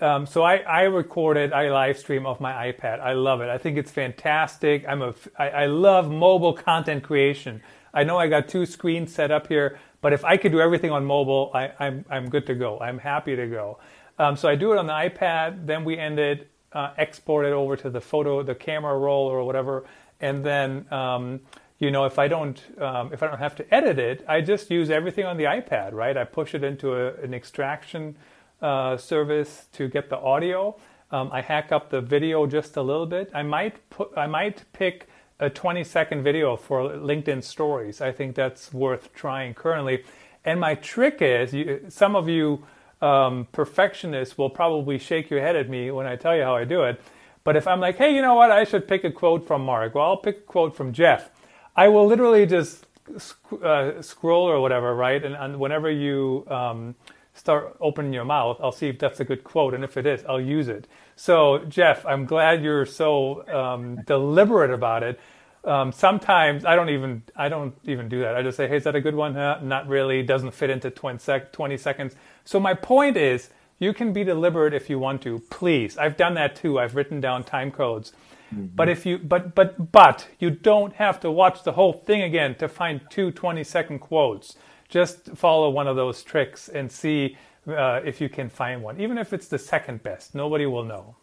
um, 0.00 0.26
so 0.26 0.42
I, 0.42 0.56
I 0.58 0.82
recorded, 0.82 1.52
I 1.52 1.70
live 1.70 1.98
stream 1.98 2.26
off 2.26 2.40
my 2.40 2.72
iPad. 2.72 3.00
I 3.00 3.12
love 3.12 3.40
it. 3.40 3.48
I 3.48 3.58
think 3.58 3.76
it's 3.76 3.90
fantastic. 3.90 4.84
I'm 4.88 5.02
a, 5.02 5.14
I, 5.38 5.48
I 5.50 5.66
love 5.66 6.10
mobile 6.10 6.52
content 6.52 7.02
creation. 7.02 7.62
I 7.92 8.04
know 8.04 8.16
I 8.16 8.28
got 8.28 8.48
two 8.48 8.64
screens 8.64 9.12
set 9.12 9.30
up 9.30 9.48
here, 9.48 9.78
but 10.00 10.12
if 10.12 10.24
I 10.24 10.36
could 10.36 10.52
do 10.52 10.60
everything 10.60 10.90
on 10.90 11.04
mobile, 11.04 11.50
I, 11.54 11.72
I'm 11.80 12.04
I'm 12.08 12.28
good 12.28 12.46
to 12.46 12.54
go. 12.54 12.78
I'm 12.78 12.98
happy 12.98 13.34
to 13.34 13.46
go. 13.46 13.78
Um, 14.18 14.36
so 14.36 14.48
I 14.48 14.56
do 14.56 14.72
it 14.72 14.78
on 14.78 14.86
the 14.86 14.92
iPad. 14.92 15.66
Then 15.66 15.84
we 15.84 15.96
end 15.96 16.18
it, 16.18 16.50
uh, 16.72 16.92
export 16.96 17.46
it 17.46 17.52
over 17.52 17.76
to 17.76 17.90
the 17.90 18.00
photo, 18.00 18.42
the 18.42 18.54
camera 18.54 18.96
roll 18.96 19.26
or 19.26 19.44
whatever, 19.44 19.84
and 20.20 20.44
then 20.44 20.92
um, 20.92 21.40
you 21.78 21.90
know 21.90 22.04
if 22.04 22.18
I 22.18 22.28
don't 22.28 22.60
um, 22.80 23.12
if 23.12 23.22
I 23.22 23.28
don't 23.28 23.38
have 23.38 23.56
to 23.56 23.74
edit 23.74 23.98
it, 23.98 24.24
I 24.28 24.40
just 24.40 24.70
use 24.70 24.90
everything 24.90 25.24
on 25.24 25.36
the 25.36 25.44
iPad, 25.44 25.92
right? 25.92 26.16
I 26.16 26.24
push 26.24 26.54
it 26.54 26.64
into 26.64 26.94
a, 26.94 27.14
an 27.22 27.32
extraction 27.32 28.16
uh, 28.60 28.96
service 28.96 29.66
to 29.72 29.88
get 29.88 30.10
the 30.10 30.18
audio. 30.18 30.76
Um, 31.10 31.30
I 31.32 31.40
hack 31.40 31.72
up 31.72 31.90
the 31.90 32.00
video 32.00 32.46
just 32.46 32.76
a 32.76 32.82
little 32.82 33.06
bit. 33.06 33.30
I 33.32 33.42
might 33.42 33.88
put 33.88 34.10
I 34.16 34.26
might 34.26 34.64
pick 34.72 35.08
a 35.40 35.48
20 35.48 35.84
second 35.84 36.22
video 36.22 36.56
for 36.56 36.82
LinkedIn 36.90 37.44
stories. 37.44 38.00
I 38.00 38.12
think 38.12 38.34
that's 38.34 38.72
worth 38.72 39.14
trying 39.14 39.54
currently. 39.54 40.04
And 40.44 40.60
my 40.60 40.74
trick 40.74 41.18
is, 41.20 41.52
you, 41.52 41.86
some 41.88 42.16
of 42.16 42.28
you 42.28 42.64
um, 43.00 43.46
perfectionist 43.52 44.38
will 44.38 44.50
probably 44.50 44.98
shake 44.98 45.30
your 45.30 45.40
head 45.40 45.56
at 45.56 45.68
me 45.68 45.90
when 45.90 46.06
I 46.06 46.16
tell 46.16 46.36
you 46.36 46.42
how 46.42 46.56
I 46.56 46.64
do 46.64 46.84
it. 46.84 47.00
But 47.44 47.56
if 47.56 47.66
I'm 47.66 47.80
like, 47.80 47.96
hey, 47.96 48.14
you 48.14 48.22
know 48.22 48.34
what, 48.34 48.50
I 48.50 48.64
should 48.64 48.86
pick 48.88 49.04
a 49.04 49.10
quote 49.10 49.46
from 49.46 49.64
Marc, 49.64 49.94
well, 49.94 50.04
I'll 50.04 50.16
pick 50.16 50.38
a 50.38 50.40
quote 50.40 50.76
from 50.76 50.92
Jeff. 50.92 51.30
I 51.76 51.88
will 51.88 52.06
literally 52.06 52.44
just 52.44 52.86
sc- 53.16 53.62
uh, 53.62 54.02
scroll 54.02 54.44
or 54.44 54.60
whatever, 54.60 54.94
right? 54.94 55.24
And, 55.24 55.34
and 55.34 55.58
whenever 55.58 55.90
you 55.90 56.44
um, 56.48 56.94
start 57.34 57.76
opening 57.80 58.12
your 58.12 58.24
mouth, 58.24 58.58
I'll 58.60 58.72
see 58.72 58.88
if 58.88 58.98
that's 58.98 59.20
a 59.20 59.24
good 59.24 59.44
quote. 59.44 59.74
And 59.74 59.84
if 59.84 59.96
it 59.96 60.06
is, 60.06 60.24
I'll 60.28 60.40
use 60.40 60.68
it. 60.68 60.86
So, 61.16 61.58
Jeff, 61.68 62.04
I'm 62.04 62.26
glad 62.26 62.62
you're 62.62 62.86
so 62.86 63.46
um, 63.48 64.02
deliberate 64.06 64.72
about 64.72 65.02
it. 65.02 65.20
Um, 65.68 65.92
sometimes 65.92 66.64
I 66.64 66.74
don't 66.74 66.88
even 66.88 67.22
I 67.36 67.48
don't 67.48 67.74
even 67.84 68.08
do 68.08 68.20
that. 68.20 68.34
I 68.34 68.42
just 68.42 68.56
say, 68.56 68.66
"Hey, 68.68 68.76
is 68.76 68.84
that 68.84 68.96
a 68.96 69.00
good 69.00 69.14
one?" 69.14 69.34
Not 69.34 69.86
really. 69.86 70.22
Doesn't 70.22 70.52
fit 70.52 70.70
into 70.70 70.90
20, 70.90 71.18
sec- 71.18 71.52
20 71.52 71.76
seconds. 71.76 72.16
So 72.44 72.58
my 72.58 72.74
point 72.74 73.16
is, 73.16 73.50
you 73.78 73.92
can 73.92 74.12
be 74.12 74.24
deliberate 74.24 74.74
if 74.74 74.88
you 74.90 74.98
want 74.98 75.22
to. 75.22 75.40
Please, 75.50 75.98
I've 75.98 76.16
done 76.16 76.34
that 76.34 76.56
too. 76.56 76.78
I've 76.80 76.96
written 76.96 77.20
down 77.20 77.44
time 77.44 77.70
codes. 77.70 78.12
Mm-hmm. 78.52 78.66
But 78.74 78.88
if 78.88 79.04
you 79.04 79.18
but 79.18 79.54
but 79.54 79.92
but 79.92 80.26
you 80.38 80.50
don't 80.50 80.94
have 80.94 81.20
to 81.20 81.30
watch 81.30 81.62
the 81.64 81.72
whole 81.72 81.92
thing 81.92 82.22
again 82.22 82.54
to 82.56 82.68
find 82.68 83.00
two 83.10 83.30
20 83.30 83.62
second 83.62 83.98
quotes. 83.98 84.56
Just 84.88 85.36
follow 85.36 85.68
one 85.68 85.86
of 85.86 85.96
those 85.96 86.22
tricks 86.22 86.68
and 86.70 86.90
see 86.90 87.36
uh, 87.68 88.00
if 88.04 88.22
you 88.22 88.30
can 88.30 88.48
find 88.48 88.82
one, 88.82 88.98
even 88.98 89.18
if 89.18 89.34
it's 89.34 89.48
the 89.48 89.58
second 89.58 90.02
best. 90.02 90.34
Nobody 90.34 90.64
will 90.64 90.84
know. 90.84 91.16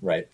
Right. 0.00 0.26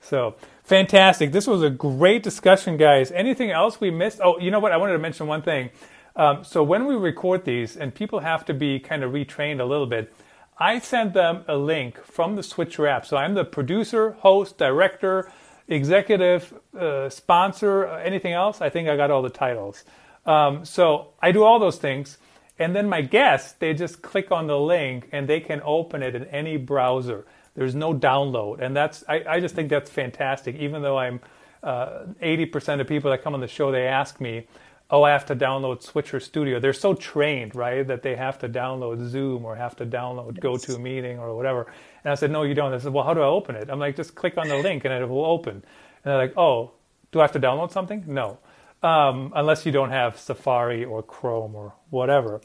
So 0.00 0.36
fantastic. 0.70 1.32
This 1.32 1.48
was 1.48 1.64
a 1.64 1.68
great 1.68 2.22
discussion, 2.22 2.76
guys. 2.76 3.10
Anything 3.10 3.50
else 3.50 3.80
we 3.80 3.90
missed? 3.90 4.20
Oh, 4.22 4.38
you 4.38 4.52
know 4.52 4.60
what? 4.60 4.70
I 4.70 4.76
wanted 4.76 4.92
to 4.92 5.00
mention 5.00 5.26
one 5.26 5.42
thing. 5.42 5.70
Um, 6.14 6.44
so 6.44 6.62
when 6.62 6.86
we 6.86 6.94
record 6.94 7.44
these, 7.44 7.76
and 7.76 7.92
people 7.92 8.20
have 8.20 8.44
to 8.44 8.54
be 8.54 8.78
kind 8.78 9.02
of 9.02 9.10
retrained 9.10 9.60
a 9.60 9.64
little 9.64 9.86
bit, 9.86 10.14
I 10.58 10.78
send 10.78 11.12
them 11.12 11.44
a 11.48 11.56
link 11.56 12.00
from 12.04 12.36
the 12.36 12.44
Switcher 12.44 12.86
app. 12.86 13.04
So 13.04 13.16
I'm 13.16 13.34
the 13.34 13.44
producer, 13.44 14.12
host, 14.12 14.58
director, 14.58 15.32
executive, 15.66 16.54
uh, 16.78 17.08
sponsor, 17.10 17.86
anything 17.86 18.32
else. 18.32 18.60
I 18.60 18.70
think 18.70 18.88
I 18.88 18.96
got 18.96 19.10
all 19.10 19.22
the 19.22 19.28
titles. 19.28 19.84
Um, 20.24 20.64
so 20.64 21.14
I 21.20 21.32
do 21.32 21.42
all 21.42 21.58
those 21.58 21.78
things. 21.78 22.18
And 22.60 22.76
then 22.76 22.88
my 22.88 23.00
guests, 23.00 23.54
they 23.54 23.74
just 23.74 24.02
click 24.02 24.30
on 24.30 24.46
the 24.46 24.58
link 24.58 25.08
and 25.10 25.28
they 25.28 25.40
can 25.40 25.62
open 25.64 26.00
it 26.04 26.14
in 26.14 26.26
any 26.26 26.58
browser. 26.58 27.26
There's 27.54 27.74
no 27.74 27.94
download. 27.94 28.60
And 28.60 28.76
that's, 28.76 29.04
I, 29.08 29.24
I 29.28 29.40
just 29.40 29.54
think 29.54 29.68
that's 29.70 29.90
fantastic. 29.90 30.56
Even 30.56 30.82
though 30.82 30.98
I'm 30.98 31.20
uh, 31.62 32.06
80% 32.22 32.80
of 32.80 32.86
people 32.86 33.10
that 33.10 33.22
come 33.22 33.34
on 33.34 33.40
the 33.40 33.48
show, 33.48 33.70
they 33.70 33.86
ask 33.86 34.20
me, 34.20 34.46
oh, 34.90 35.02
I 35.02 35.10
have 35.10 35.26
to 35.26 35.36
download 35.36 35.82
Switcher 35.82 36.20
Studio. 36.20 36.58
They're 36.58 36.72
so 36.72 36.94
trained, 36.94 37.54
right, 37.54 37.86
that 37.86 38.02
they 38.02 38.16
have 38.16 38.38
to 38.40 38.48
download 38.48 39.06
Zoom 39.08 39.44
or 39.44 39.56
have 39.56 39.76
to 39.76 39.86
download 39.86 40.38
yes. 40.42 40.66
GoToMeeting 40.66 41.18
or 41.18 41.36
whatever. 41.36 41.66
And 42.04 42.10
I 42.10 42.14
said, 42.14 42.30
no, 42.30 42.42
you 42.42 42.54
don't. 42.54 42.72
They 42.72 42.78
said, 42.78 42.92
well, 42.92 43.04
how 43.04 43.14
do 43.14 43.20
I 43.20 43.26
open 43.26 43.54
it? 43.56 43.68
I'm 43.70 43.78
like, 43.78 43.96
just 43.96 44.14
click 44.14 44.36
on 44.36 44.48
the 44.48 44.56
link 44.62 44.84
and 44.84 44.92
it 44.92 45.08
will 45.08 45.24
open. 45.24 45.54
And 45.54 45.64
they're 46.04 46.16
like, 46.16 46.36
oh, 46.36 46.72
do 47.12 47.20
I 47.20 47.22
have 47.22 47.32
to 47.32 47.40
download 47.40 47.72
something? 47.72 48.04
No, 48.06 48.38
um, 48.82 49.32
unless 49.34 49.66
you 49.66 49.72
don't 49.72 49.90
have 49.90 50.18
Safari 50.18 50.84
or 50.84 51.02
Chrome 51.02 51.54
or 51.54 51.74
whatever. 51.90 52.40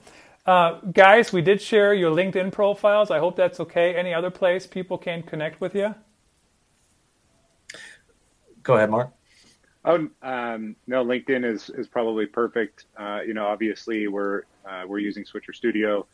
Uh, 0.45 0.79
guys, 0.93 1.33
we 1.33 1.41
did 1.41 1.59
share 1.59 1.93
your 1.93 2.11
LinkedIn 2.11 2.51
profiles. 2.51 3.09
I 3.09 3.17
hope 3.17 3.35
that's 3.35 3.59
okay. 3.59 3.95
Any 3.95 4.13
other 4.13 4.29
place 4.29 4.67
people 4.67 4.97
can 4.97 5.23
connect 5.23 5.59
with 5.59 5.73
you? 5.73 5.95
Go 8.61 8.75
ahead, 8.75 8.91
Marc. 8.91 9.11
Oh 9.85 10.07
um, 10.23 10.75
no, 10.87 11.05
LinkedIn 11.05 11.45
is 11.45 11.69
is 11.69 11.87
probably 11.87 12.25
perfect. 12.25 12.85
Uh, 12.97 13.19
you 13.25 13.35
know, 13.35 13.45
obviously 13.45 14.07
we're 14.07 14.43
uh, 14.67 14.83
we're 14.87 14.99
using 14.99 15.25
Switcher 15.25 15.53
Studio, 15.53 16.07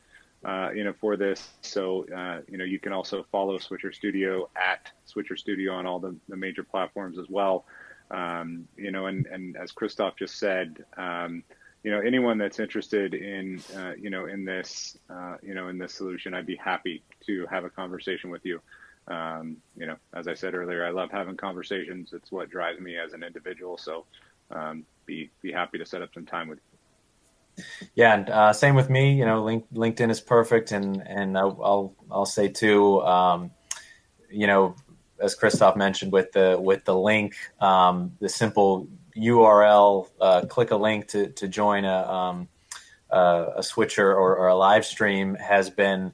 uh, 0.44 0.70
you 0.76 0.84
know, 0.84 0.94
for 1.00 1.16
this. 1.16 1.50
So 1.62 2.06
uh, 2.14 2.42
you 2.50 2.58
know, 2.58 2.66
you 2.66 2.80
can 2.80 2.92
also 2.92 3.26
follow 3.32 3.58
Switcher 3.58 3.94
Studio 3.94 4.50
at 4.58 4.92
Switcher 5.06 5.38
Studio 5.38 5.74
on 5.74 5.86
all 5.86 6.00
the, 6.00 6.14
the 6.28 6.36
major 6.36 6.64
platforms 6.64 7.18
as 7.18 7.28
well. 7.30 7.66
Um, 8.12 8.68
you 8.76 8.92
know, 8.92 9.06
and 9.06 9.26
and 9.28 9.56
as 9.56 9.72
Christoph 9.72 10.18
just 10.18 10.38
said, 10.38 10.84
um, 10.98 11.44
you 11.84 11.90
know, 11.90 12.00
anyone 12.00 12.38
that's 12.38 12.60
interested 12.60 13.14
in 13.14 13.62
uh, 13.76 13.94
you 13.98 14.10
know 14.10 14.26
in 14.26 14.46
this 14.46 14.98
uh, 15.10 15.38
you 15.42 15.56
know 15.56 15.68
in 15.68 15.78
this 15.78 15.94
solution, 15.94 16.34
I'd 16.34 16.46
be 16.46 16.56
happy 16.56 17.04
to 17.26 17.48
have 17.48 17.64
a 17.64 17.70
conversation 17.70 18.30
with 18.30 18.46
you. 18.46 18.62
Um, 19.08 19.58
you 19.76 19.88
know, 19.88 19.96
as 20.14 20.28
I 20.28 20.36
said 20.36 20.54
earlier, 20.54 20.86
I 20.86 20.92
love 20.92 21.10
having 21.12 21.36
conversations. 21.36 22.14
It's 22.14 22.32
what 22.32 22.50
drives 22.50 22.80
me 22.80 22.98
as 22.98 23.14
an 23.14 23.24
individual. 23.24 23.78
So, 23.78 24.06
um, 24.52 24.86
be 25.06 25.32
be 25.42 25.52
happy 25.52 25.80
to 25.80 25.86
set 25.86 26.02
up 26.02 26.14
some 26.14 26.26
time 26.26 26.50
with 26.50 26.60
you. 26.60 27.64
Yeah, 27.96 28.14
and 28.14 28.30
uh, 28.30 28.54
same 28.54 28.76
with 28.76 28.90
me. 28.90 29.14
You 29.14 29.26
know, 29.26 29.44
link, 29.44 29.66
LinkedIn 29.74 30.12
is 30.12 30.22
perfect, 30.22 30.72
and 30.72 31.02
and 31.08 31.36
I'll 31.38 31.96
I'll, 32.12 32.26
say 32.26 32.48
too. 32.48 33.02
Um, 33.02 33.52
you 34.30 34.46
know, 34.46 34.76
as 35.20 35.34
Christoph 35.34 35.76
mentioned 35.76 36.12
with 36.12 36.32
the 36.32 36.58
with 36.62 36.86
the 36.86 36.96
link, 36.96 37.36
um, 37.60 38.14
the 38.20 38.30
simple 38.30 38.88
URL, 39.16 40.08
uh, 40.20 40.42
click 40.42 40.72
a 40.72 40.76
link 40.76 41.08
to 41.10 41.28
to 41.28 41.48
join 41.48 41.86
a 41.86 42.12
um, 42.12 42.48
uh, 43.12 43.48
a 43.58 43.64
switcher 43.64 44.12
or, 44.12 44.38
or, 44.38 44.48
a 44.48 44.56
live 44.56 44.86
stream 44.86 45.36
has 45.36 45.70
been 45.70 46.14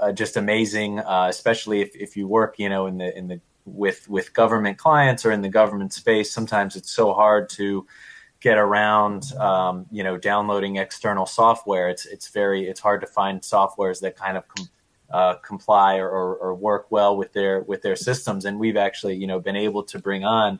uh, 0.00 0.12
just 0.12 0.38
amazing, 0.38 0.98
uh, 0.98 1.26
especially 1.28 1.82
if, 1.82 1.94
if 1.94 2.16
you 2.16 2.26
work, 2.26 2.58
you 2.58 2.68
know, 2.68 2.86
in 2.86 2.98
the 2.98 3.16
in 3.16 3.28
the 3.28 3.40
with 3.64 4.08
with 4.08 4.32
government 4.32 4.78
clients 4.78 5.24
or 5.24 5.32
in 5.32 5.42
the 5.42 5.48
government 5.48 5.92
space. 5.92 6.32
Sometimes 6.32 6.76
it's 6.76 6.90
so 6.90 7.12
hard 7.12 7.48
to 7.50 7.86
get 8.40 8.58
around, 8.58 9.32
um, 9.34 9.86
you 9.90 10.02
know, 10.02 10.16
downloading 10.16 10.76
external 10.76 11.26
software. 11.26 11.88
It's 11.88 12.06
it's 12.06 12.28
very 12.28 12.68
it's 12.68 12.80
hard 12.80 13.00
to 13.02 13.06
find 13.06 13.40
softwares 13.40 14.00
that 14.00 14.16
kind 14.16 14.36
of 14.36 14.44
com- 14.48 14.68
uh, 15.10 15.34
comply 15.36 15.96
or, 15.96 16.08
or, 16.08 16.36
or, 16.36 16.54
work 16.54 16.86
well 16.90 17.14
with 17.14 17.34
their 17.34 17.60
with 17.62 17.82
their 17.82 17.96
systems. 17.96 18.46
And 18.46 18.58
we've 18.58 18.78
actually, 18.78 19.14
you 19.16 19.26
know, 19.26 19.38
been 19.40 19.56
able 19.56 19.82
to 19.84 19.98
bring 19.98 20.24
on, 20.24 20.58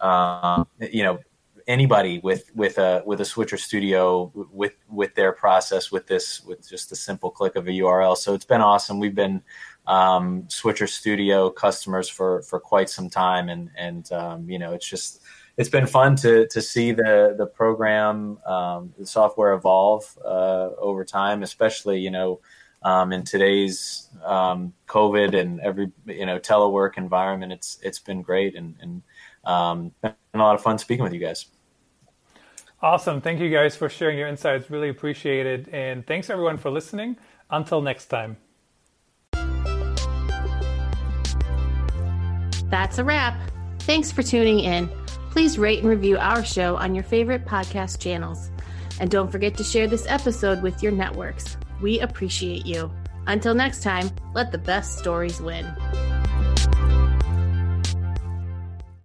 um, 0.00 0.66
you 0.80 1.02
know, 1.02 1.18
anybody 1.66 2.20
with 2.20 2.50
with 2.54 2.78
a 2.78 3.02
with 3.04 3.20
a 3.20 3.24
switcher 3.24 3.56
studio 3.56 4.30
with 4.52 4.76
with 4.88 5.14
their 5.16 5.32
process 5.32 5.90
with 5.90 6.06
this 6.06 6.44
with 6.44 6.68
just 6.68 6.92
a 6.92 6.96
simple 6.96 7.28
click 7.28 7.56
of 7.56 7.66
a 7.66 7.72
url 7.72 8.16
so 8.16 8.34
it's 8.34 8.44
been 8.44 8.60
awesome. 8.60 9.00
We've 9.00 9.16
been 9.16 9.42
um, 9.86 10.44
switcher 10.48 10.86
studio 10.86 11.50
customers 11.50 12.08
for 12.08 12.42
for 12.42 12.60
quite 12.60 12.90
some 12.90 13.08
time. 13.08 13.48
And 13.48 13.70
and 13.76 14.10
um, 14.12 14.48
you 14.50 14.58
know 14.58 14.72
it's 14.72 14.88
just 14.88 15.22
it's 15.56 15.68
been 15.68 15.86
fun 15.86 16.16
to 16.16 16.46
to 16.48 16.62
see 16.62 16.92
the 16.92 17.34
the 17.36 17.46
program 17.46 18.38
um, 18.46 18.92
the 18.98 19.06
software 19.06 19.52
evolve 19.54 20.18
uh, 20.24 20.70
over 20.78 21.04
time 21.04 21.42
especially 21.42 22.00
you 22.00 22.10
know 22.10 22.40
um, 22.82 23.12
in 23.12 23.24
today's 23.24 24.08
um, 24.24 24.72
covid 24.86 25.38
and 25.38 25.60
every 25.60 25.90
you 26.06 26.26
know 26.26 26.38
telework 26.38 26.96
environment 26.96 27.52
it's 27.52 27.78
it's 27.82 27.98
been 27.98 28.22
great. 28.22 28.56
And 28.56 28.74
and 28.80 29.02
um, 29.46 29.92
been 30.02 30.14
a 30.34 30.38
lot 30.38 30.54
of 30.54 30.62
fun 30.62 30.78
speaking 30.78 31.02
with 31.04 31.14
you 31.14 31.20
guys 31.20 31.46
Awesome. 32.82 33.20
Thank 33.20 33.40
you 33.40 33.50
guys 33.50 33.74
for 33.74 33.88
sharing 33.88 34.18
your 34.18 34.28
insights. 34.28 34.70
Really 34.70 34.90
appreciate 34.90 35.46
it. 35.46 35.68
And 35.72 36.06
thanks 36.06 36.28
everyone 36.28 36.58
for 36.58 36.70
listening. 36.70 37.16
Until 37.50 37.80
next 37.80 38.06
time. 38.06 38.36
That's 42.68 42.98
a 42.98 43.04
wrap. 43.04 43.38
Thanks 43.80 44.12
for 44.12 44.22
tuning 44.22 44.60
in. 44.60 44.90
Please 45.30 45.58
rate 45.58 45.80
and 45.80 45.88
review 45.88 46.18
our 46.18 46.44
show 46.44 46.76
on 46.76 46.94
your 46.94 47.04
favorite 47.04 47.44
podcast 47.44 48.00
channels. 48.00 48.50
And 49.00 49.10
don't 49.10 49.30
forget 49.30 49.56
to 49.56 49.64
share 49.64 49.86
this 49.86 50.06
episode 50.08 50.62
with 50.62 50.82
your 50.82 50.92
networks. 50.92 51.56
We 51.80 52.00
appreciate 52.00 52.66
you. 52.66 52.90
Until 53.26 53.54
next 53.54 53.82
time, 53.82 54.10
let 54.34 54.52
the 54.52 54.58
best 54.58 54.98
stories 54.98 55.40
win. 55.40 55.66